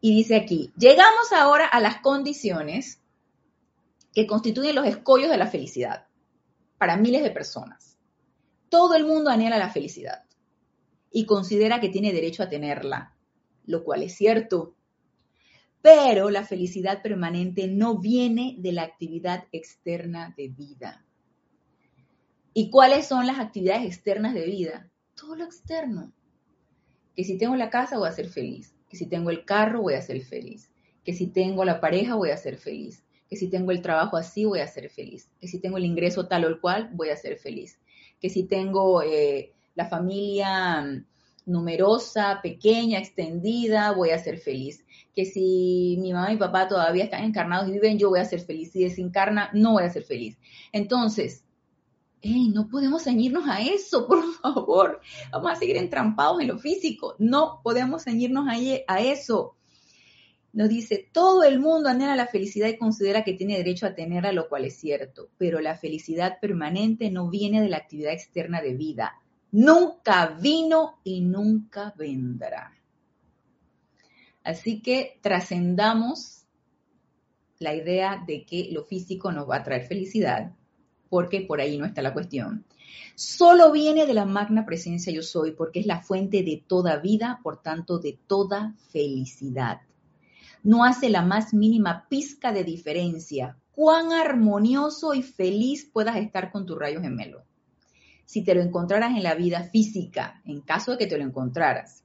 Y 0.00 0.16
dice 0.16 0.34
aquí, 0.34 0.72
llegamos 0.78 1.30
ahora 1.36 1.66
a 1.66 1.78
las 1.80 2.00
condiciones 2.00 3.02
que 4.14 4.26
constituyen 4.26 4.76
los 4.76 4.86
escollos 4.86 5.28
de 5.28 5.36
la 5.36 5.48
felicidad 5.48 6.06
para 6.78 6.96
miles 6.96 7.22
de 7.22 7.30
personas. 7.30 7.87
Todo 8.68 8.94
el 8.94 9.06
mundo 9.06 9.30
anhela 9.30 9.58
la 9.58 9.70
felicidad 9.70 10.24
y 11.10 11.24
considera 11.24 11.80
que 11.80 11.88
tiene 11.88 12.12
derecho 12.12 12.42
a 12.42 12.48
tenerla, 12.48 13.14
lo 13.64 13.84
cual 13.84 14.02
es 14.02 14.14
cierto. 14.14 14.74
Pero 15.80 16.30
la 16.30 16.44
felicidad 16.44 17.02
permanente 17.02 17.68
no 17.68 17.98
viene 17.98 18.56
de 18.58 18.72
la 18.72 18.82
actividad 18.82 19.44
externa 19.52 20.34
de 20.36 20.48
vida. 20.48 21.04
¿Y 22.52 22.70
cuáles 22.70 23.06
son 23.06 23.26
las 23.26 23.38
actividades 23.38 23.86
externas 23.86 24.34
de 24.34 24.44
vida? 24.44 24.90
Todo 25.14 25.36
lo 25.36 25.44
externo. 25.44 26.12
Que 27.14 27.24
si 27.24 27.38
tengo 27.38 27.56
la 27.56 27.70
casa 27.70 27.98
voy 27.98 28.08
a 28.08 28.12
ser 28.12 28.28
feliz, 28.28 28.74
que 28.88 28.96
si 28.96 29.06
tengo 29.06 29.30
el 29.30 29.44
carro 29.44 29.82
voy 29.82 29.94
a 29.94 30.02
ser 30.02 30.20
feliz, 30.22 30.70
que 31.04 31.14
si 31.14 31.28
tengo 31.28 31.64
la 31.64 31.80
pareja 31.80 32.16
voy 32.16 32.30
a 32.30 32.36
ser 32.36 32.58
feliz, 32.58 33.04
que 33.28 33.36
si 33.36 33.48
tengo 33.48 33.70
el 33.70 33.82
trabajo 33.82 34.16
así 34.16 34.44
voy 34.44 34.60
a 34.60 34.66
ser 34.66 34.90
feliz, 34.90 35.30
que 35.40 35.48
si 35.48 35.58
tengo 35.58 35.76
el 35.76 35.84
ingreso 35.84 36.26
tal 36.26 36.44
o 36.44 36.60
cual 36.60 36.90
voy 36.92 37.10
a 37.10 37.16
ser 37.16 37.38
feliz, 37.38 37.78
que 38.20 38.30
si 38.30 38.44
tengo 38.44 39.02
eh, 39.02 39.52
la 39.74 39.86
familia 39.86 40.82
mm, 40.82 41.04
numerosa, 41.46 42.40
pequeña, 42.42 42.98
extendida, 42.98 43.92
voy 43.92 44.10
a 44.10 44.18
ser 44.18 44.38
feliz. 44.38 44.84
Que 45.14 45.24
si 45.24 45.96
mi 46.00 46.12
mamá 46.12 46.30
y 46.30 46.34
mi 46.34 46.40
papá 46.40 46.68
todavía 46.68 47.04
están 47.04 47.24
encarnados 47.24 47.68
y 47.68 47.72
viven, 47.72 47.98
yo 47.98 48.10
voy 48.10 48.20
a 48.20 48.24
ser 48.24 48.40
feliz. 48.40 48.72
Si 48.72 48.82
desencarna, 48.82 49.50
no 49.52 49.72
voy 49.72 49.84
a 49.84 49.90
ser 49.90 50.04
feliz. 50.04 50.38
Entonces, 50.72 51.44
no 52.22 52.68
podemos 52.68 53.04
ceñirnos 53.04 53.48
a 53.48 53.60
eso, 53.60 54.06
por 54.08 54.22
favor. 54.34 55.00
Vamos 55.32 55.52
a 55.52 55.56
seguir 55.56 55.76
entrampados 55.76 56.40
en 56.40 56.48
lo 56.48 56.58
físico. 56.58 57.14
No 57.18 57.60
podemos 57.62 58.04
ceñirnos 58.04 58.46
a 58.86 59.00
eso. 59.00 59.57
Nos 60.52 60.68
dice, 60.68 61.08
todo 61.12 61.44
el 61.44 61.58
mundo 61.58 61.88
anhela 61.88 62.16
la 62.16 62.26
felicidad 62.26 62.68
y 62.68 62.78
considera 62.78 63.22
que 63.22 63.34
tiene 63.34 63.58
derecho 63.58 63.86
a 63.86 63.94
tenerla, 63.94 64.32
lo 64.32 64.48
cual 64.48 64.64
es 64.64 64.76
cierto, 64.76 65.28
pero 65.36 65.60
la 65.60 65.76
felicidad 65.76 66.40
permanente 66.40 67.10
no 67.10 67.28
viene 67.28 67.60
de 67.60 67.68
la 67.68 67.76
actividad 67.76 68.12
externa 68.12 68.62
de 68.62 68.74
vida, 68.74 69.20
nunca 69.52 70.38
vino 70.40 71.00
y 71.04 71.20
nunca 71.20 71.94
vendrá. 71.96 72.72
Así 74.42 74.80
que 74.80 75.18
trascendamos 75.20 76.46
la 77.58 77.74
idea 77.74 78.24
de 78.26 78.46
que 78.46 78.70
lo 78.72 78.84
físico 78.84 79.30
nos 79.32 79.48
va 79.48 79.56
a 79.56 79.62
traer 79.62 79.86
felicidad, 79.86 80.52
porque 81.10 81.42
por 81.42 81.60
ahí 81.60 81.76
no 81.76 81.84
está 81.84 82.02
la 82.02 82.14
cuestión. 82.14 82.64
Solo 83.14 83.72
viene 83.72 84.06
de 84.06 84.14
la 84.14 84.24
magna 84.24 84.64
presencia 84.64 85.12
yo 85.12 85.22
soy, 85.22 85.52
porque 85.52 85.80
es 85.80 85.86
la 85.86 86.00
fuente 86.00 86.42
de 86.42 86.62
toda 86.66 86.98
vida, 86.98 87.40
por 87.42 87.60
tanto, 87.60 87.98
de 87.98 88.18
toda 88.26 88.74
felicidad. 88.90 89.80
No 90.62 90.84
hace 90.84 91.08
la 91.08 91.22
más 91.22 91.54
mínima 91.54 92.06
pizca 92.08 92.52
de 92.52 92.64
diferencia 92.64 93.56
cuán 93.72 94.12
armonioso 94.12 95.14
y 95.14 95.22
feliz 95.22 95.88
puedas 95.92 96.16
estar 96.16 96.50
con 96.50 96.66
tu 96.66 96.74
rayo 96.74 97.00
gemelo 97.00 97.44
si 98.28 98.44
te 98.44 98.54
lo 98.54 98.60
encontraras 98.60 99.16
en 99.16 99.22
la 99.22 99.34
vida 99.34 99.62
física, 99.62 100.42
en 100.44 100.60
caso 100.60 100.90
de 100.90 100.98
que 100.98 101.06
te 101.06 101.16
lo 101.16 101.24
encontraras. 101.24 102.04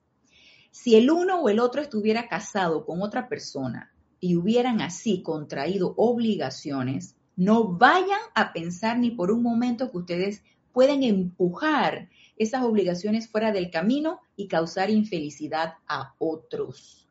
Si 0.72 0.96
el 0.96 1.12
uno 1.12 1.42
o 1.42 1.50
el 1.50 1.60
otro 1.60 1.82
estuviera 1.82 2.30
casado 2.30 2.86
con 2.86 3.02
otra 3.02 3.28
persona 3.28 3.94
y 4.22 4.38
hubieran 4.38 4.80
así 4.80 5.22
contraído 5.22 5.94
obligaciones, 5.98 7.18
no 7.36 7.74
vayan 7.78 8.22
a 8.36 8.54
pensar 8.54 9.00
ni 9.00 9.12
por 9.12 9.32
un 9.32 9.44
momento 9.44 9.92
que 9.92 9.98
ustedes 9.98 10.44
pueden 10.72 11.04
empujar 11.04 12.08
esas 12.38 12.64
obligaciones 12.64 13.28
fuera 13.28 13.52
del 13.52 13.70
camino 13.70 14.22
y 14.38 14.48
causar 14.48 14.92
infelicidad 14.92 15.74
a 15.90 16.16
otros, 16.20 17.03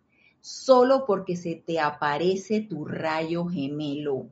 solo 0.43 1.07
porque 1.07 1.36
se 1.36 1.55
te 1.55 1.80
aparece 1.80 2.61
tu 2.61 2.84
rayo 2.84 3.47
gemelo 3.47 4.28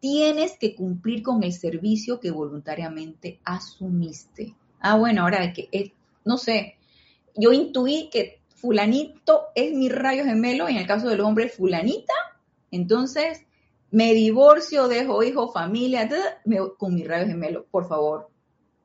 tienes 0.00 0.56
que 0.58 0.74
cumplir 0.74 1.22
con 1.22 1.42
el 1.42 1.52
servicio 1.52 2.20
que 2.20 2.30
voluntariamente 2.30 3.40
asumiste. 3.44 4.54
Ah, 4.80 4.96
bueno, 4.96 5.22
ahora 5.22 5.52
que, 5.52 5.92
no 6.24 6.38
sé, 6.38 6.76
yo 7.36 7.52
intuí 7.52 8.08
que 8.10 8.40
fulanito 8.48 9.46
es 9.54 9.72
mi 9.72 9.88
rayo 9.88 10.24
gemelo, 10.24 10.68
en 10.68 10.76
el 10.76 10.86
caso 10.86 11.08
del 11.08 11.20
hombre 11.20 11.48
fulanita, 11.48 12.14
entonces 12.70 13.44
me 13.90 14.12
divorcio, 14.12 14.88
dejo 14.88 15.22
hijo, 15.22 15.52
familia, 15.52 16.08
con 16.76 16.94
mi 16.94 17.04
rayo 17.04 17.26
gemelo, 17.26 17.66
por 17.70 17.88
favor, 17.88 18.28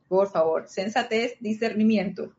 por 0.08 0.32
favor, 0.32 0.68
sensatez, 0.68 1.36
discernimiento. 1.40 2.34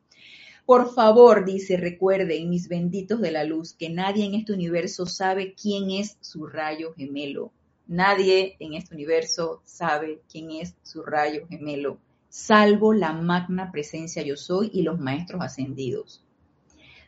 Por 0.65 0.93
favor, 0.93 1.45
dice, 1.45 1.77
recuerden, 1.77 2.49
mis 2.49 2.67
benditos 2.67 3.21
de 3.21 3.31
la 3.31 3.43
luz, 3.43 3.73
que 3.73 3.89
nadie 3.89 4.25
en 4.25 4.33
este 4.33 4.53
universo 4.53 5.05
sabe 5.05 5.53
quién 5.53 5.91
es 5.91 6.17
su 6.21 6.47
rayo 6.47 6.93
gemelo. 6.95 7.51
Nadie 7.87 8.55
en 8.59 8.73
este 8.73 8.95
universo 8.95 9.61
sabe 9.63 10.23
quién 10.27 10.49
es 10.49 10.75
su 10.81 11.03
rayo 11.03 11.45
gemelo, 11.47 11.99
salvo 12.29 12.93
la 12.93 13.13
magna 13.13 13.71
presencia 13.71 14.23
yo 14.23 14.35
soy 14.35 14.71
y 14.73 14.81
los 14.81 14.99
maestros 14.99 15.43
ascendidos. 15.43 16.23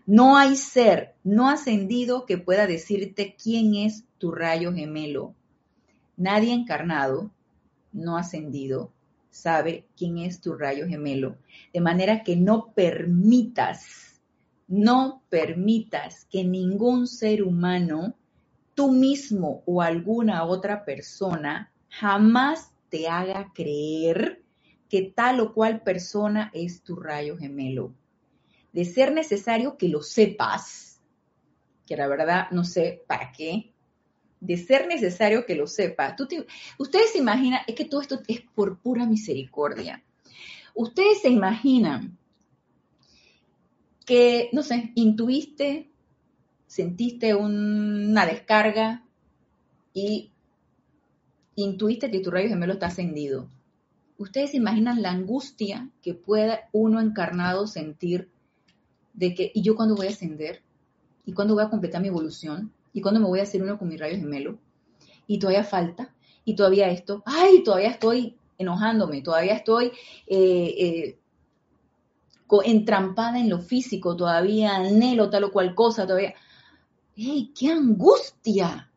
No 0.06 0.38
hay 0.38 0.56
ser 0.56 1.16
no 1.24 1.50
ascendido 1.50 2.28
que 2.28 2.38
pueda 2.38 2.68
decirte 2.68 3.36
quién 3.42 3.74
es 3.74 4.04
tu 4.20 4.32
rayo 4.32 4.72
gemelo. 4.72 5.34
Nadie 6.16 6.54
encarnado, 6.54 7.32
no 7.92 8.18
ascendido, 8.18 8.92
sabe 9.38 9.88
quién 9.96 10.18
es 10.18 10.42
tu 10.42 10.56
rayo 10.56 10.88
gemelo. 10.88 11.38
De 11.74 11.82
manera 11.82 12.24
que 12.24 12.36
no 12.36 12.74
permitas, 12.74 14.22
no 14.68 15.24
permitas 15.30 16.26
que 16.26 16.44
ningún 16.44 17.08
ser 17.08 17.44
humano, 17.44 18.16
tú 18.74 18.92
mismo 18.92 19.64
o 19.66 19.82
alguna 19.82 20.44
otra 20.44 20.84
persona, 20.84 21.72
jamás 21.90 22.72
te 22.90 23.08
haga 23.08 23.52
creer 23.54 24.44
que 24.90 25.14
tal 25.16 25.40
o 25.40 25.54
cual 25.54 25.82
persona 25.82 26.52
es 26.54 26.84
tu 26.84 26.96
rayo 26.96 27.38
gemelo. 27.38 27.94
De 28.74 28.86
ser 28.86 29.12
necesario 29.12 29.78
que 29.78 29.90
lo 29.90 30.02
sepas, 30.02 31.02
que 31.86 31.98
la 31.98 32.08
verdad 32.08 32.48
no 32.52 32.64
sé 32.64 33.04
para 33.08 33.32
qué, 33.32 33.74
de 34.40 34.58
ser 34.58 34.88
necesario 34.88 35.46
que 35.46 35.56
lo 35.56 35.68
sepa. 35.68 36.16
ustedes 36.78 37.12
se 37.12 37.18
imaginan, 37.18 37.62
es 37.68 37.76
que 37.76 37.86
todo 37.86 38.02
esto 38.02 38.22
es 38.28 38.42
por 38.42 38.80
pura 38.80 39.06
misericordia. 39.06 40.04
Ustedes 40.76 41.22
se 41.22 41.30
imaginan 41.30 42.18
que, 44.06 44.50
no 44.54 44.64
sé, 44.64 44.92
intuiste, 44.96 45.90
sentiste 46.68 47.34
una 47.36 48.26
descarga 48.26 49.04
y 49.94 50.32
intuiste 51.56 52.12
que 52.12 52.20
tu 52.20 52.30
rayo 52.30 52.50
gemelo 52.50 52.74
está 52.74 52.88
ascendido. 52.88 53.50
Ustedes 54.18 54.52
se 54.52 54.58
imaginan 54.58 55.02
la 55.02 55.12
angustia 55.12 55.90
que 56.02 56.14
pueda 56.14 56.70
uno 56.72 57.02
encarnado 57.02 57.68
sentir 57.68 58.30
de 59.14 59.34
que, 59.34 59.52
¿y 59.54 59.64
yo 59.64 59.76
cuándo 59.76 59.96
voy 59.96 60.08
a 60.08 60.12
ascender? 60.12 60.62
¿Y 61.26 61.34
cuándo 61.34 61.56
voy 61.56 61.64
a 61.64 61.70
completar 61.70 62.02
mi 62.02 62.08
evolución? 62.08 62.72
¿Y 62.98 63.02
cuándo 63.02 63.20
me 63.20 63.28
voy 63.28 63.40
a 63.40 63.44
hacer 63.44 63.62
uno 63.62 63.78
con 63.78 63.90
mi 63.90 63.96
rayo 63.96 64.18
gemelo? 64.18 64.58
Y 65.28 65.38
todavía 65.38 65.64
falta, 65.64 66.16
y 66.44 66.56
todavía 66.56 66.90
esto, 66.90 67.22
ay, 67.28 67.64
todavía 67.64 67.92
estoy 67.92 68.36
enojándome, 68.58 69.22
todavía 69.22 69.54
estoy 69.54 69.92
eh, 70.26 70.74
eh, 70.80 71.20
entrampada 72.66 73.38
en 73.38 73.52
lo 73.52 73.60
físico, 73.60 74.18
todavía 74.18 74.78
anhelo 74.78 75.30
tal 75.30 75.44
o 75.44 75.52
cual 75.52 75.76
cosa, 75.76 76.08
todavía. 76.08 76.34
¡Ey, 77.16 77.54
qué 77.56 77.68
angustia! 77.68 78.92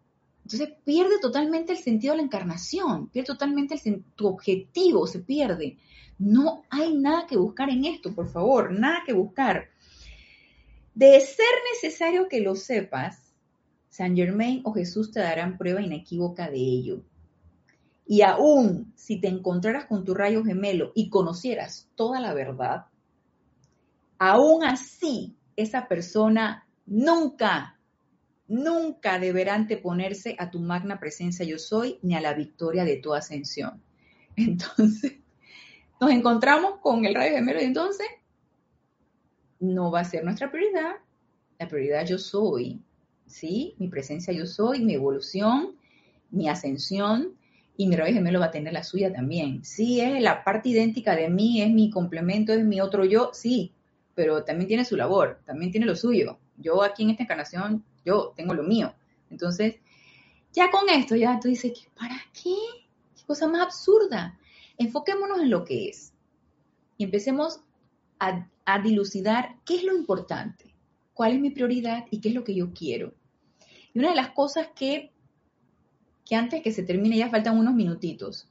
Entonces 0.45 0.71
pierde 0.83 1.19
totalmente 1.21 1.73
el 1.73 1.79
sentido 1.79 2.15
de 2.15 2.21
la 2.21 2.25
encarnación, 2.25 3.09
pierde 3.09 3.27
totalmente 3.27 3.79
el 3.85 4.03
tu 4.17 4.29
objetivo, 4.29 5.07
se 5.07 5.19
pierde. 5.19 5.77
No 6.19 6.63
hay 6.71 6.95
nada 6.95 7.27
que 7.27 7.37
buscar 7.37 7.69
en 7.69 7.85
esto, 7.85 8.15
por 8.15 8.31
favor, 8.31 8.73
nada 8.73 9.03
que 9.05 9.13
buscar. 9.13 9.69
De 10.95 11.21
ser 11.21 11.55
necesario 11.75 12.29
que 12.29 12.41
lo 12.41 12.55
sepas, 12.55 13.30
San 13.91 14.17
Germain 14.17 14.63
o 14.65 14.73
Jesús 14.73 15.11
te 15.11 15.21
darán 15.21 15.59
prueba 15.59 15.83
inequívoca 15.83 16.49
de 16.49 16.59
ello. 16.59 17.03
Y 18.07 18.23
aún 18.23 18.93
si 18.97 19.21
te 19.21 19.29
encontraras 19.29 19.85
con 19.85 20.05
tu 20.05 20.15
rayo 20.15 20.43
gemelo 20.43 20.93
y 20.95 21.11
conocieras 21.11 21.91
toda 21.95 22.21
la 22.21 22.33
verdad, 22.33 22.87
aún 24.19 24.65
así 24.65 25.37
esa 25.57 25.89
persona 25.89 26.67
nunca, 26.87 27.79
nunca 28.49 29.19
deberá 29.19 29.55
anteponerse 29.55 30.35
a 30.39 30.51
tu 30.51 30.61
magna 30.61 30.99
presencia 30.99 31.45
yo 31.45 31.59
soy 31.59 31.99
ni 32.03 32.15
a 32.15 32.21
la 32.21 32.35
victoria 32.35 32.85
de 32.85 32.97
tu 32.97 33.13
ascensión. 33.13 33.83
Entonces, 34.37 35.19
nos 36.01 36.11
encontramos 36.11 36.79
con 36.81 37.05
el 37.05 37.15
rayo 37.15 37.37
gemelo 37.37 37.61
y 37.61 37.65
entonces 37.65 38.07
no 39.59 39.91
va 39.91 40.01
a 40.01 40.05
ser 40.05 40.25
nuestra 40.25 40.51
prioridad. 40.51 40.93
La 41.59 41.69
prioridad 41.69 42.07
yo 42.07 42.17
soy. 42.17 42.81
¿Sí? 43.31 43.75
Mi 43.79 43.89
presencia 43.89 44.33
yo 44.33 44.47
soy, 44.47 44.81
mi 44.81 44.95
evolución, 44.95 45.77
mi 46.31 46.49
ascensión 46.49 47.37
y 47.77 47.87
mi 47.87 47.97
rayo 47.97 48.15
gemelo 48.15 48.41
va 48.41 48.47
a 48.47 48.51
tener 48.51 48.73
la 48.73 48.85
suya 48.85 49.13
también. 49.13 49.65
Sí, 49.65 50.01
es 50.01 50.21
la 50.21 50.45
parte 50.45 50.69
idéntica 50.69 51.17
de 51.17 51.31
mí, 51.31 51.63
es 51.63 51.71
mi 51.71 51.91
complemento, 51.91 52.53
es 52.53 52.65
mi 52.65 52.81
otro 52.81 53.05
yo, 53.05 53.31
sí, 53.33 53.73
pero 54.15 54.45
también 54.45 54.69
tiene 54.69 54.85
su 54.85 54.97
labor, 54.97 55.41
también 55.47 55.71
tiene 55.71 55.87
lo 55.87 55.97
suyo. 55.97 56.39
Yo 56.59 56.83
aquí 56.83 57.05
en 57.05 57.11
esta 57.11 57.23
encarnación, 57.23 57.85
yo 58.05 58.35
tengo 58.37 58.53
lo 58.53 58.63
mío. 58.63 58.93
Entonces, 59.31 59.77
ya 60.53 60.71
con 60.71 60.89
esto, 60.91 61.17
ya 61.17 61.41
tú 61.41 61.49
dices, 61.49 61.73
¿para 61.99 62.17
qué? 62.35 62.55
¿Qué 63.17 63.25
cosa 63.27 63.49
más 63.49 63.63
absurda? 63.63 64.39
Enfoquémonos 64.77 65.41
en 65.41 65.51
lo 65.51 65.65
que 65.65 65.89
es 65.89 66.13
y 66.99 67.05
empecemos 67.05 67.61
a, 68.19 68.47
a 68.67 68.79
dilucidar 68.81 69.57
qué 69.65 69.77
es 69.77 69.85
lo 69.85 69.97
importante, 69.97 70.75
cuál 71.15 71.33
es 71.33 71.41
mi 71.41 71.49
prioridad 71.49 72.05
y 72.11 72.21
qué 72.21 72.29
es 72.29 72.35
lo 72.35 72.45
que 72.45 72.55
yo 72.55 72.75
quiero. 72.75 73.15
Y 73.93 73.99
una 73.99 74.11
de 74.11 74.17
las 74.17 74.31
cosas 74.31 74.69
que, 74.75 75.13
que 76.25 76.37
antes 76.37 76.63
que 76.63 76.73
se 76.73 76.83
termine, 76.83 77.17
ya 77.17 77.31
faltan 77.31 77.59
unos 77.59 77.75
minutitos, 77.75 78.49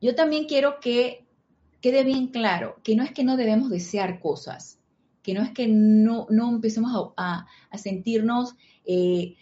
yo 0.00 0.14
también 0.14 0.46
quiero 0.46 0.80
que 0.80 1.24
quede 1.80 2.04
bien 2.04 2.28
claro 2.28 2.80
que 2.82 2.96
no 2.96 3.02
es 3.02 3.12
que 3.12 3.24
no 3.24 3.36
debemos 3.36 3.70
desear 3.70 4.20
cosas, 4.20 4.78
que 5.22 5.34
no 5.34 5.42
es 5.42 5.50
que 5.50 5.68
no, 5.68 6.26
no 6.30 6.50
empecemos 6.50 7.12
a, 7.16 7.46
sentirnos 7.76 8.54
eh, 8.84 9.36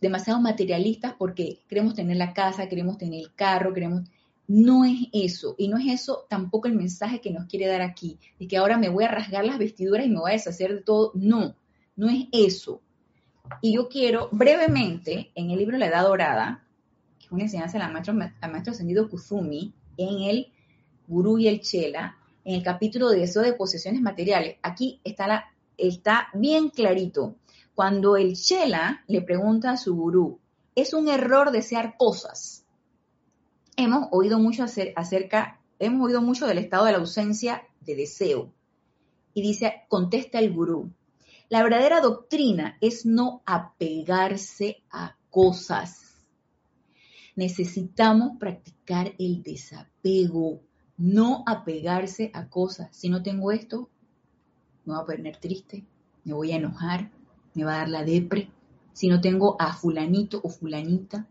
demasiado 0.00 0.40
materialistas 0.40 1.14
porque 1.18 1.60
queremos 1.68 1.94
tener 1.94 2.16
la 2.16 2.34
casa, 2.34 2.68
queremos 2.68 2.98
tener 2.98 3.20
el 3.20 3.34
carro, 3.34 3.72
queremos... 3.72 4.02
No 4.48 4.84
es 4.84 5.08
eso, 5.12 5.56
y 5.58 5.66
no 5.66 5.76
es 5.76 5.86
eso 5.88 6.24
tampoco 6.30 6.68
el 6.68 6.74
mensaje 6.74 7.20
que 7.20 7.32
nos 7.32 7.46
quiere 7.46 7.66
dar 7.66 7.82
aquí, 7.82 8.20
de 8.38 8.46
que 8.46 8.56
ahora 8.56 8.78
me 8.78 8.88
voy 8.88 9.02
a 9.02 9.08
rasgar 9.08 9.44
las 9.44 9.58
vestiduras 9.58 10.06
y 10.06 10.08
me 10.08 10.20
voy 10.20 10.30
a 10.30 10.34
deshacer 10.34 10.72
de 10.72 10.82
todo. 10.82 11.10
No, 11.14 11.56
no 11.96 12.08
es 12.08 12.26
eso. 12.30 12.80
Y 13.60 13.74
yo 13.74 13.88
quiero 13.88 14.28
brevemente, 14.32 15.30
en 15.34 15.50
el 15.50 15.58
libro 15.58 15.78
La 15.78 15.86
Edad 15.86 16.04
Dorada, 16.04 16.64
que 17.18 17.26
es 17.26 17.32
una 17.32 17.44
enseñanza 17.44 17.78
del 17.78 17.92
maestro, 17.92 18.14
maestro 18.14 18.72
ascendido 18.72 19.08
Kuzumi, 19.08 19.72
en 19.96 20.22
el 20.22 20.52
Gurú 21.08 21.38
y 21.38 21.48
el 21.48 21.60
Chela, 21.60 22.16
en 22.44 22.54
el 22.54 22.62
capítulo 22.62 23.08
de 23.08 23.20
deseo 23.20 23.42
de 23.42 23.54
posesiones 23.54 24.00
materiales, 24.00 24.56
aquí 24.62 25.00
está, 25.04 25.46
está 25.76 26.28
bien 26.34 26.70
clarito. 26.70 27.36
Cuando 27.74 28.16
el 28.16 28.34
Chela 28.34 29.04
le 29.06 29.22
pregunta 29.22 29.72
a 29.72 29.76
su 29.76 29.94
gurú, 29.96 30.38
es 30.74 30.94
un 30.94 31.08
error 31.08 31.50
desear 31.50 31.96
cosas. 31.96 32.64
Hemos 33.76 34.08
oído 34.12 34.38
mucho 34.38 34.64
acerca, 34.64 35.60
hemos 35.78 36.06
oído 36.06 36.22
mucho 36.22 36.46
del 36.46 36.58
estado 36.58 36.86
de 36.86 36.92
la 36.92 36.98
ausencia 36.98 37.62
de 37.80 37.96
deseo. 37.96 38.52
Y 39.34 39.42
dice, 39.42 39.82
contesta 39.88 40.38
el 40.38 40.54
gurú, 40.54 40.90
la 41.48 41.62
verdadera 41.62 42.00
doctrina 42.00 42.76
es 42.80 43.06
no 43.06 43.42
apegarse 43.46 44.82
a 44.90 45.16
cosas. 45.30 46.16
Necesitamos 47.36 48.38
practicar 48.40 49.14
el 49.18 49.42
desapego, 49.42 50.60
no 50.96 51.44
apegarse 51.46 52.30
a 52.34 52.48
cosas. 52.48 52.96
Si 52.96 53.08
no 53.08 53.22
tengo 53.22 53.52
esto, 53.52 53.88
me 54.84 54.94
voy 54.94 55.02
a 55.02 55.06
poner 55.06 55.36
triste, 55.36 55.84
me 56.24 56.32
voy 56.32 56.52
a 56.52 56.56
enojar, 56.56 57.12
me 57.54 57.64
va 57.64 57.74
a 57.74 57.78
dar 57.78 57.88
la 57.90 58.04
depre. 58.04 58.50
Si 58.92 59.08
no 59.08 59.20
tengo 59.20 59.56
a 59.60 59.72
fulanito 59.74 60.40
o 60.42 60.48
fulanita, 60.48 61.28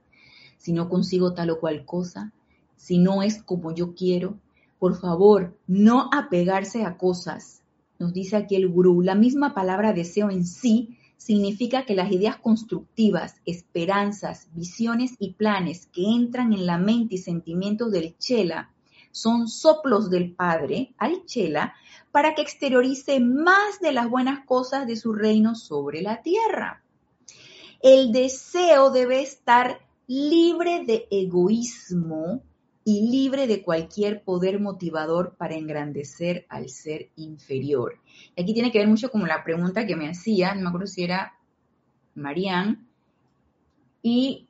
si 0.57 0.71
no 0.71 0.87
consigo 0.87 1.33
tal 1.33 1.49
o 1.49 1.59
cual 1.59 1.83
cosa, 1.85 2.31
si 2.77 2.99
no 2.99 3.21
es 3.21 3.41
como 3.43 3.73
yo 3.73 3.95
quiero, 3.95 4.39
por 4.79 4.97
favor, 4.97 5.57
no 5.67 6.09
apegarse 6.13 6.85
a 6.85 6.97
cosas 6.97 7.64
nos 7.99 8.13
dice 8.13 8.35
aquí 8.35 8.55
el 8.55 8.67
gurú, 8.67 9.01
la 9.01 9.15
misma 9.15 9.53
palabra 9.53 9.93
deseo 9.93 10.29
en 10.29 10.45
sí 10.45 10.97
significa 11.17 11.85
que 11.85 11.95
las 11.95 12.11
ideas 12.11 12.37
constructivas, 12.37 13.35
esperanzas, 13.45 14.49
visiones 14.53 15.15
y 15.19 15.33
planes 15.33 15.87
que 15.87 16.03
entran 16.03 16.53
en 16.53 16.65
la 16.65 16.77
mente 16.77 17.15
y 17.15 17.17
sentimientos 17.19 17.91
del 17.91 18.17
chela 18.17 18.71
son 19.11 19.47
soplos 19.47 20.09
del 20.09 20.33
Padre 20.33 20.93
al 20.97 21.25
chela 21.25 21.73
para 22.11 22.35
que 22.35 22.41
exteriorice 22.41 23.21
más 23.21 23.79
de 23.79 23.93
las 23.93 24.09
buenas 24.09 24.45
cosas 24.45 24.85
de 24.87 24.97
su 24.97 25.13
reino 25.13 25.55
sobre 25.55 26.01
la 26.01 26.21
tierra. 26.21 26.83
El 27.81 28.11
deseo 28.11 28.91
debe 28.91 29.21
estar 29.21 29.79
libre 30.07 30.83
de 30.85 31.07
egoísmo 31.09 32.41
y 32.87 33.09
libre 33.09 33.47
de 33.47 33.63
cualquier 33.63 34.21
poder 34.21 34.59
motivador 34.59 35.35
para 35.35 35.55
engrandecer 35.55 36.45
al 36.49 36.69
ser 36.69 37.09
inferior. 37.15 37.99
Y 38.35 38.43
aquí 38.43 38.53
tiene 38.53 38.71
que 38.71 38.77
ver 38.77 38.87
mucho 38.87 39.09
como 39.09 39.25
la 39.25 39.43
pregunta 39.43 39.87
que 39.87 39.95
me 39.95 40.07
hacía, 40.07 40.53
no 40.53 40.61
me 40.61 40.67
acuerdo 40.67 40.87
si 40.87 41.03
era 41.03 41.33
Marianne, 42.13 42.77
y 44.03 44.47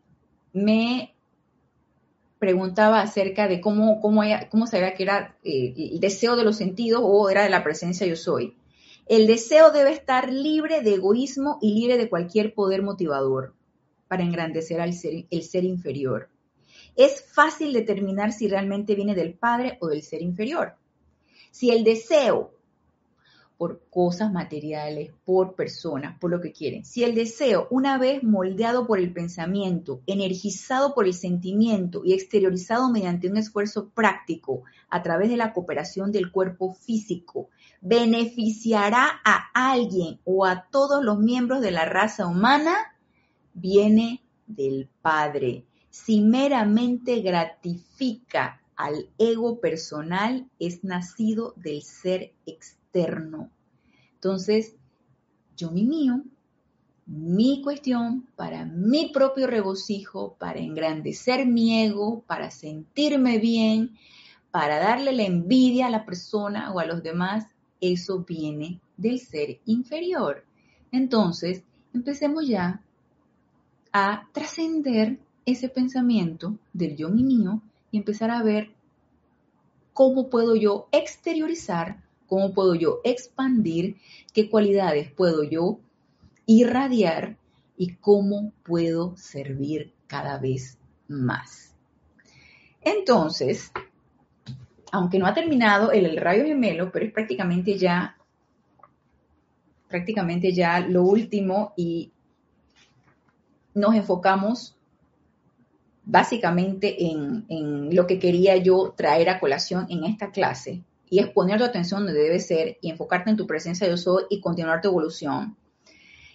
me 0.51 1.15
preguntaba 2.37 2.99
acerca 2.99 3.47
de 3.47 3.61
cómo, 3.61 4.01
cómo, 4.01 4.21
cómo 4.51 4.67
sabía 4.67 4.95
que 4.95 5.03
era 5.03 5.37
eh, 5.43 5.73
el 5.93 6.01
deseo 6.01 6.35
de 6.35 6.43
los 6.43 6.57
sentidos 6.57 7.01
o 7.03 7.29
era 7.29 7.43
de 7.43 7.49
la 7.49 7.63
presencia 7.63 8.05
yo 8.05 8.17
soy. 8.17 8.57
El 9.07 9.27
deseo 9.27 9.71
debe 9.71 9.91
estar 9.91 10.31
libre 10.31 10.81
de 10.81 10.95
egoísmo 10.95 11.57
y 11.61 11.73
libre 11.73 11.97
de 11.97 12.09
cualquier 12.09 12.53
poder 12.53 12.81
motivador 12.83 13.53
para 14.09 14.23
engrandecer 14.23 14.81
al 14.81 14.93
ser, 14.93 15.25
el 15.29 15.43
ser 15.43 15.63
inferior. 15.63 16.29
Es 16.95 17.23
fácil 17.23 17.73
determinar 17.73 18.31
si 18.31 18.47
realmente 18.47 18.95
viene 18.95 19.15
del 19.15 19.33
Padre 19.33 19.77
o 19.81 19.87
del 19.87 20.01
ser 20.01 20.21
inferior. 20.21 20.75
Si 21.51 21.71
el 21.71 21.83
deseo 21.83 22.55
por 23.57 23.81
cosas 23.89 24.31
materiales, 24.31 25.11
por 25.23 25.55
personas, 25.55 26.19
por 26.19 26.29
lo 26.29 26.41
que 26.41 26.51
quieren. 26.51 26.83
Si 26.83 27.03
el 27.03 27.15
deseo, 27.15 27.67
una 27.71 27.97
vez 27.97 28.21
moldeado 28.21 28.85
por 28.85 28.99
el 28.99 29.13
pensamiento, 29.13 30.01
energizado 30.07 30.93
por 30.93 31.05
el 31.05 31.13
sentimiento 31.13 32.01
y 32.03 32.13
exteriorizado 32.13 32.89
mediante 32.89 33.29
un 33.29 33.37
esfuerzo 33.37 33.89
práctico 33.89 34.63
a 34.89 35.01
través 35.03 35.29
de 35.29 35.37
la 35.37 35.53
cooperación 35.53 36.11
del 36.11 36.31
cuerpo 36.31 36.73
físico, 36.73 37.49
beneficiará 37.81 39.21
a 39.23 39.49
alguien 39.53 40.19
o 40.25 40.45
a 40.45 40.67
todos 40.69 41.03
los 41.03 41.19
miembros 41.19 41.61
de 41.61 41.71
la 41.71 41.85
raza 41.85 42.27
humana, 42.27 42.75
viene 43.53 44.21
del 44.47 44.89
Padre. 45.01 45.63
Si 45.95 46.21
meramente 46.21 47.21
gratifica 47.21 48.61
al 48.75 49.09
ego 49.17 49.59
personal, 49.59 50.49
es 50.59 50.83
nacido 50.83 51.53
del 51.55 51.81
ser 51.81 52.33
externo 52.45 53.49
entonces, 54.25 54.73
yo 55.55 55.69
mi 55.69 55.83
mío, 55.83 56.23
mi 57.05 57.61
cuestión, 57.61 58.27
para 58.35 58.65
mi 58.65 59.11
propio 59.13 59.45
regocijo, 59.45 60.35
para 60.39 60.59
engrandecer 60.59 61.45
mi 61.45 61.83
ego, 61.83 62.23
para 62.25 62.49
sentirme 62.49 63.37
bien, 63.37 63.95
para 64.49 64.79
darle 64.79 65.11
la 65.11 65.25
envidia 65.25 65.85
a 65.85 65.91
la 65.91 66.05
persona 66.05 66.73
o 66.73 66.79
a 66.79 66.85
los 66.85 67.03
demás, 67.03 67.45
eso 67.79 68.25
viene 68.27 68.79
del 68.97 69.19
ser 69.19 69.59
inferior. 69.65 70.43
Entonces, 70.91 71.61
empecemos 71.93 72.47
ya 72.47 72.81
a 73.93 74.27
trascender 74.33 75.19
ese 75.45 75.69
pensamiento 75.69 76.57
del 76.73 76.95
yo 76.95 77.09
mi 77.09 77.23
mío 77.23 77.61
y 77.91 77.97
empezar 77.97 78.31
a 78.31 78.43
ver 78.43 78.71
cómo 79.93 80.29
puedo 80.29 80.55
yo 80.55 80.87
exteriorizar 80.91 82.05
¿Cómo 82.27 82.53
puedo 82.53 82.75
yo 82.75 83.01
expandir? 83.03 83.97
¿Qué 84.33 84.49
cualidades 84.49 85.11
puedo 85.11 85.43
yo 85.43 85.79
irradiar? 86.45 87.37
¿Y 87.77 87.95
cómo 87.95 88.51
puedo 88.63 89.15
servir 89.17 89.93
cada 90.07 90.37
vez 90.39 90.77
más? 91.07 91.75
Entonces, 92.81 93.71
aunque 94.91 95.19
no 95.19 95.27
ha 95.27 95.33
terminado 95.33 95.91
el, 95.91 96.17
rayo 96.17 96.45
gemelo, 96.45 96.91
pero 96.91 97.05
es 97.05 97.11
prácticamente 97.11 97.77
ya, 97.77 98.17
prácticamente 99.87 100.51
ya 100.51 100.79
lo 100.79 101.03
último 101.03 101.73
y 101.75 102.11
nos 103.73 103.93
enfocamos 103.93 104.74
básicamente 106.05 107.05
en, 107.05 107.45
en, 107.49 107.95
lo 107.95 108.07
que 108.07 108.19
quería 108.19 108.55
yo 108.57 108.93
traer 108.95 109.29
a 109.29 109.39
colación 109.39 109.87
en 109.89 110.03
esta 110.03 110.31
clase, 110.31 110.83
y 111.09 111.19
es 111.19 111.27
poner 111.27 111.59
tu 111.59 111.63
atención 111.65 112.05
donde 112.05 112.19
debe 112.19 112.39
ser 112.39 112.77
y 112.81 112.89
enfocarte 112.89 113.29
en 113.29 113.37
tu 113.37 113.47
presencia 113.47 113.87
de 113.87 113.97
soy 113.97 114.23
y 114.29 114.41
continuar 114.41 114.81
tu 114.81 114.89
evolución. 114.89 115.55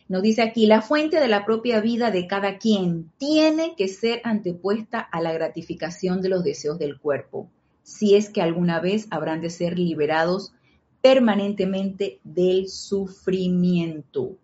Nos 0.08 0.22
dice 0.22 0.42
aquí, 0.42 0.66
la 0.66 0.82
fuente 0.82 1.20
de 1.20 1.28
la 1.28 1.44
propia 1.44 1.80
vida 1.80 2.10
de 2.10 2.26
cada 2.26 2.58
quien 2.58 3.12
tiene 3.16 3.74
que 3.76 3.86
ser 3.86 4.20
antepuesta 4.24 4.98
a 4.98 5.20
la 5.20 5.32
gratificación 5.32 6.20
de 6.20 6.28
los 6.28 6.42
deseos 6.42 6.80
del 6.80 6.98
cuerpo, 6.98 7.48
si 7.84 8.16
es 8.16 8.28
que 8.28 8.42
alguna 8.42 8.80
vez 8.80 9.06
habrán 9.10 9.40
de 9.40 9.50
ser 9.50 9.78
liberados 9.78 10.52
permanentemente 11.00 12.18
del 12.24 12.68
sufrimiento. 12.68 14.36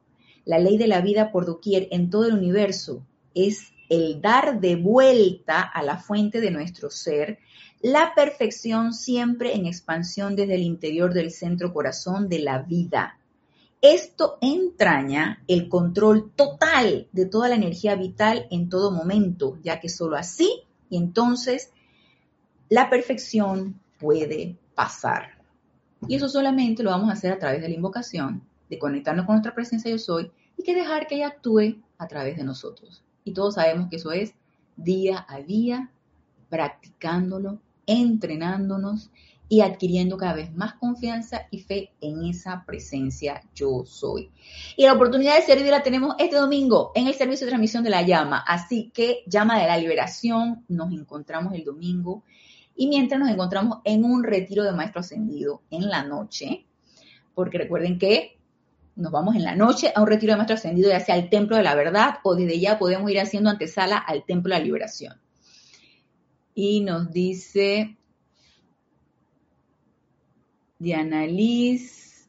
La 0.45 0.61
ley 0.61 0.79
de 0.79 0.87
la 0.87 1.01
vida 1.01 1.33
por 1.33 1.47
doquier 1.47 1.89
en 1.91 2.11
todo 2.11 2.27
el 2.27 2.35
universo 2.35 3.05
es 3.35 3.73
el 3.89 4.21
dar 4.21 4.61
de 4.61 4.77
vuelta 4.77 5.61
a 5.61 5.83
la 5.83 5.99
fuente 5.99 6.41
de 6.41 6.51
nuestro 6.51 6.91
ser 6.91 7.39
la 7.83 8.15
perfección 8.15 8.93
siempre 8.93 9.55
en 9.55 9.67
expansión 9.67 10.35
desde 10.35 10.55
el 10.55 10.63
interior 10.63 11.13
del 11.13 11.31
centro 11.31 11.73
corazón 11.73 12.29
de 12.29 12.41
la 12.41 12.63
vida. 12.63 13.19
Esto 13.83 14.39
entraña 14.41 15.43
el 15.47 15.69
control 15.69 16.33
total 16.35 17.09
de 17.13 17.27
toda 17.27 17.49
la 17.49 17.55
energía 17.55 17.95
vital 17.95 18.47
en 18.51 18.69
todo 18.69 18.91
momento, 18.91 19.59
ya 19.63 19.79
que 19.79 19.89
solo 19.89 20.17
así 20.17 20.63
y 20.89 20.97
entonces 20.97 21.71
la 22.69 22.89
perfección 22.91 23.79
puede 24.01 24.57
pasar. 24.75 25.37
Y 26.09 26.17
eso 26.17 26.29
solamente 26.29 26.83
lo 26.83 26.91
vamos 26.91 27.11
a 27.11 27.13
hacer 27.13 27.33
a 27.33 27.39
través 27.39 27.61
de 27.61 27.69
la 27.69 27.75
invocación, 27.75 28.43
de 28.69 28.79
conectarnos 28.79 29.27
con 29.27 29.37
nuestra 29.37 29.55
presencia 29.55 29.91
yo 29.91 29.99
soy 29.99 30.31
y 30.57 30.63
que 30.63 30.75
dejar 30.75 31.07
que 31.07 31.17
ella 31.17 31.29
actúe 31.29 31.83
a 31.99 32.09
través 32.09 32.37
de 32.37 32.45
nosotros. 32.45 33.06
Y 33.27 33.33
todos 33.33 33.57
sabemos 33.57 33.91
que 33.91 33.97
eso 33.97 34.13
es 34.13 34.33
día 34.77 35.27
a 35.29 35.41
día, 35.41 35.91
practicándolo 36.49 37.59
entrenándonos 37.87 39.11
y 39.49 39.61
adquiriendo 39.61 40.17
cada 40.17 40.35
vez 40.35 40.55
más 40.55 40.75
confianza 40.75 41.47
y 41.51 41.61
fe 41.61 41.93
en 42.01 42.25
esa 42.25 42.65
presencia 42.67 43.43
yo 43.55 43.85
soy. 43.85 44.31
Y 44.77 44.85
la 44.85 44.95
oportunidad 44.95 45.37
de 45.37 45.43
servir 45.43 45.71
la 45.71 45.83
tenemos 45.83 46.15
este 46.19 46.37
domingo 46.37 46.93
en 46.95 47.07
el 47.07 47.15
servicio 47.15 47.47
de 47.47 47.51
transmisión 47.51 47.85
de 47.85 47.91
la 47.91 48.03
llama. 48.03 48.45
Así 48.47 48.91
que 48.93 49.23
llama 49.27 49.61
de 49.61 49.67
la 49.69 49.77
liberación, 49.77 50.65
nos 50.69 50.93
encontramos 50.93 51.53
el 51.55 51.65
domingo 51.65 52.25
y 52.75 52.89
mientras 52.89 53.21
nos 53.21 53.31
encontramos 53.31 53.79
en 53.85 54.05
un 54.05 54.25
retiro 54.25 54.65
de 54.65 54.73
maestro 54.73 55.01
ascendido 55.01 55.63
en 55.71 55.89
la 55.89 56.03
noche, 56.03 56.67
porque 57.35 57.59
recuerden 57.59 57.99
que 57.99 58.36
nos 58.97 59.13
vamos 59.13 59.37
en 59.37 59.45
la 59.45 59.55
noche 59.55 59.93
a 59.95 60.01
un 60.01 60.09
retiro 60.09 60.33
de 60.33 60.39
maestro 60.39 60.57
ascendido 60.57 60.91
ya 60.91 61.01
sea 61.01 61.15
al 61.15 61.31
templo 61.31 61.57
de 61.57 61.63
la 61.63 61.75
verdad 61.75 62.19
o 62.23 62.35
desde 62.35 62.59
ya 62.59 62.79
podemos 62.79 63.11
ir 63.11 63.21
haciendo 63.21 63.51
antesala 63.51 63.99
al 63.99 64.25
templo 64.25 64.53
de 64.53 64.59
la 64.59 64.65
liberación 64.65 65.21
y 66.55 66.81
nos 66.81 67.13
dice 67.13 67.97
Diana 70.79 71.27
Liz, 71.27 72.29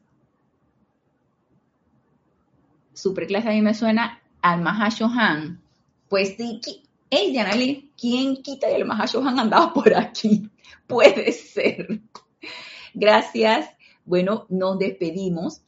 superclase 2.94 3.48
a 3.48 3.52
mí 3.52 3.62
me 3.62 3.74
suena 3.74 4.22
al 4.40 4.62
Mahashohan. 4.62 5.60
Pues 6.08 6.36
sí, 6.36 6.60
hey 7.10 7.30
Diana 7.32 7.54
Liz, 7.54 7.84
¿quién 7.98 8.42
quita 8.42 8.68
que 8.68 8.76
el 8.76 8.86
Mahashohan 8.86 9.38
andaba 9.38 9.72
por 9.72 9.94
aquí? 9.94 10.50
Puede 10.86 11.32
ser. 11.32 12.00
Gracias. 12.94 13.70
Bueno, 14.04 14.46
nos 14.48 14.78
despedimos. 14.78 15.60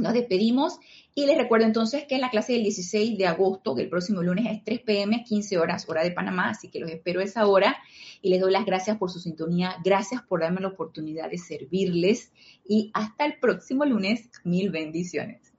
Nos 0.00 0.14
despedimos 0.14 0.78
y 1.14 1.26
les 1.26 1.36
recuerdo 1.36 1.66
entonces 1.66 2.04
que 2.08 2.18
la 2.18 2.30
clase 2.30 2.54
del 2.54 2.62
16 2.62 3.18
de 3.18 3.26
agosto, 3.26 3.74
que 3.74 3.82
el 3.82 3.88
próximo 3.88 4.22
lunes 4.22 4.46
es 4.50 4.64
3 4.64 4.80
pm, 4.80 5.24
15 5.24 5.58
horas, 5.58 5.88
hora 5.88 6.02
de 6.02 6.12
Panamá, 6.12 6.50
así 6.50 6.68
que 6.68 6.80
los 6.80 6.90
espero 6.90 7.20
esa 7.20 7.46
hora 7.46 7.76
y 8.22 8.30
les 8.30 8.40
doy 8.40 8.52
las 8.52 8.64
gracias 8.64 8.98
por 8.98 9.10
su 9.10 9.18
sintonía, 9.18 9.76
gracias 9.84 10.22
por 10.22 10.40
darme 10.40 10.60
la 10.60 10.68
oportunidad 10.68 11.30
de 11.30 11.38
servirles 11.38 12.32
y 12.66 12.90
hasta 12.94 13.24
el 13.26 13.38
próximo 13.38 13.84
lunes, 13.84 14.30
mil 14.44 14.70
bendiciones. 14.70 15.49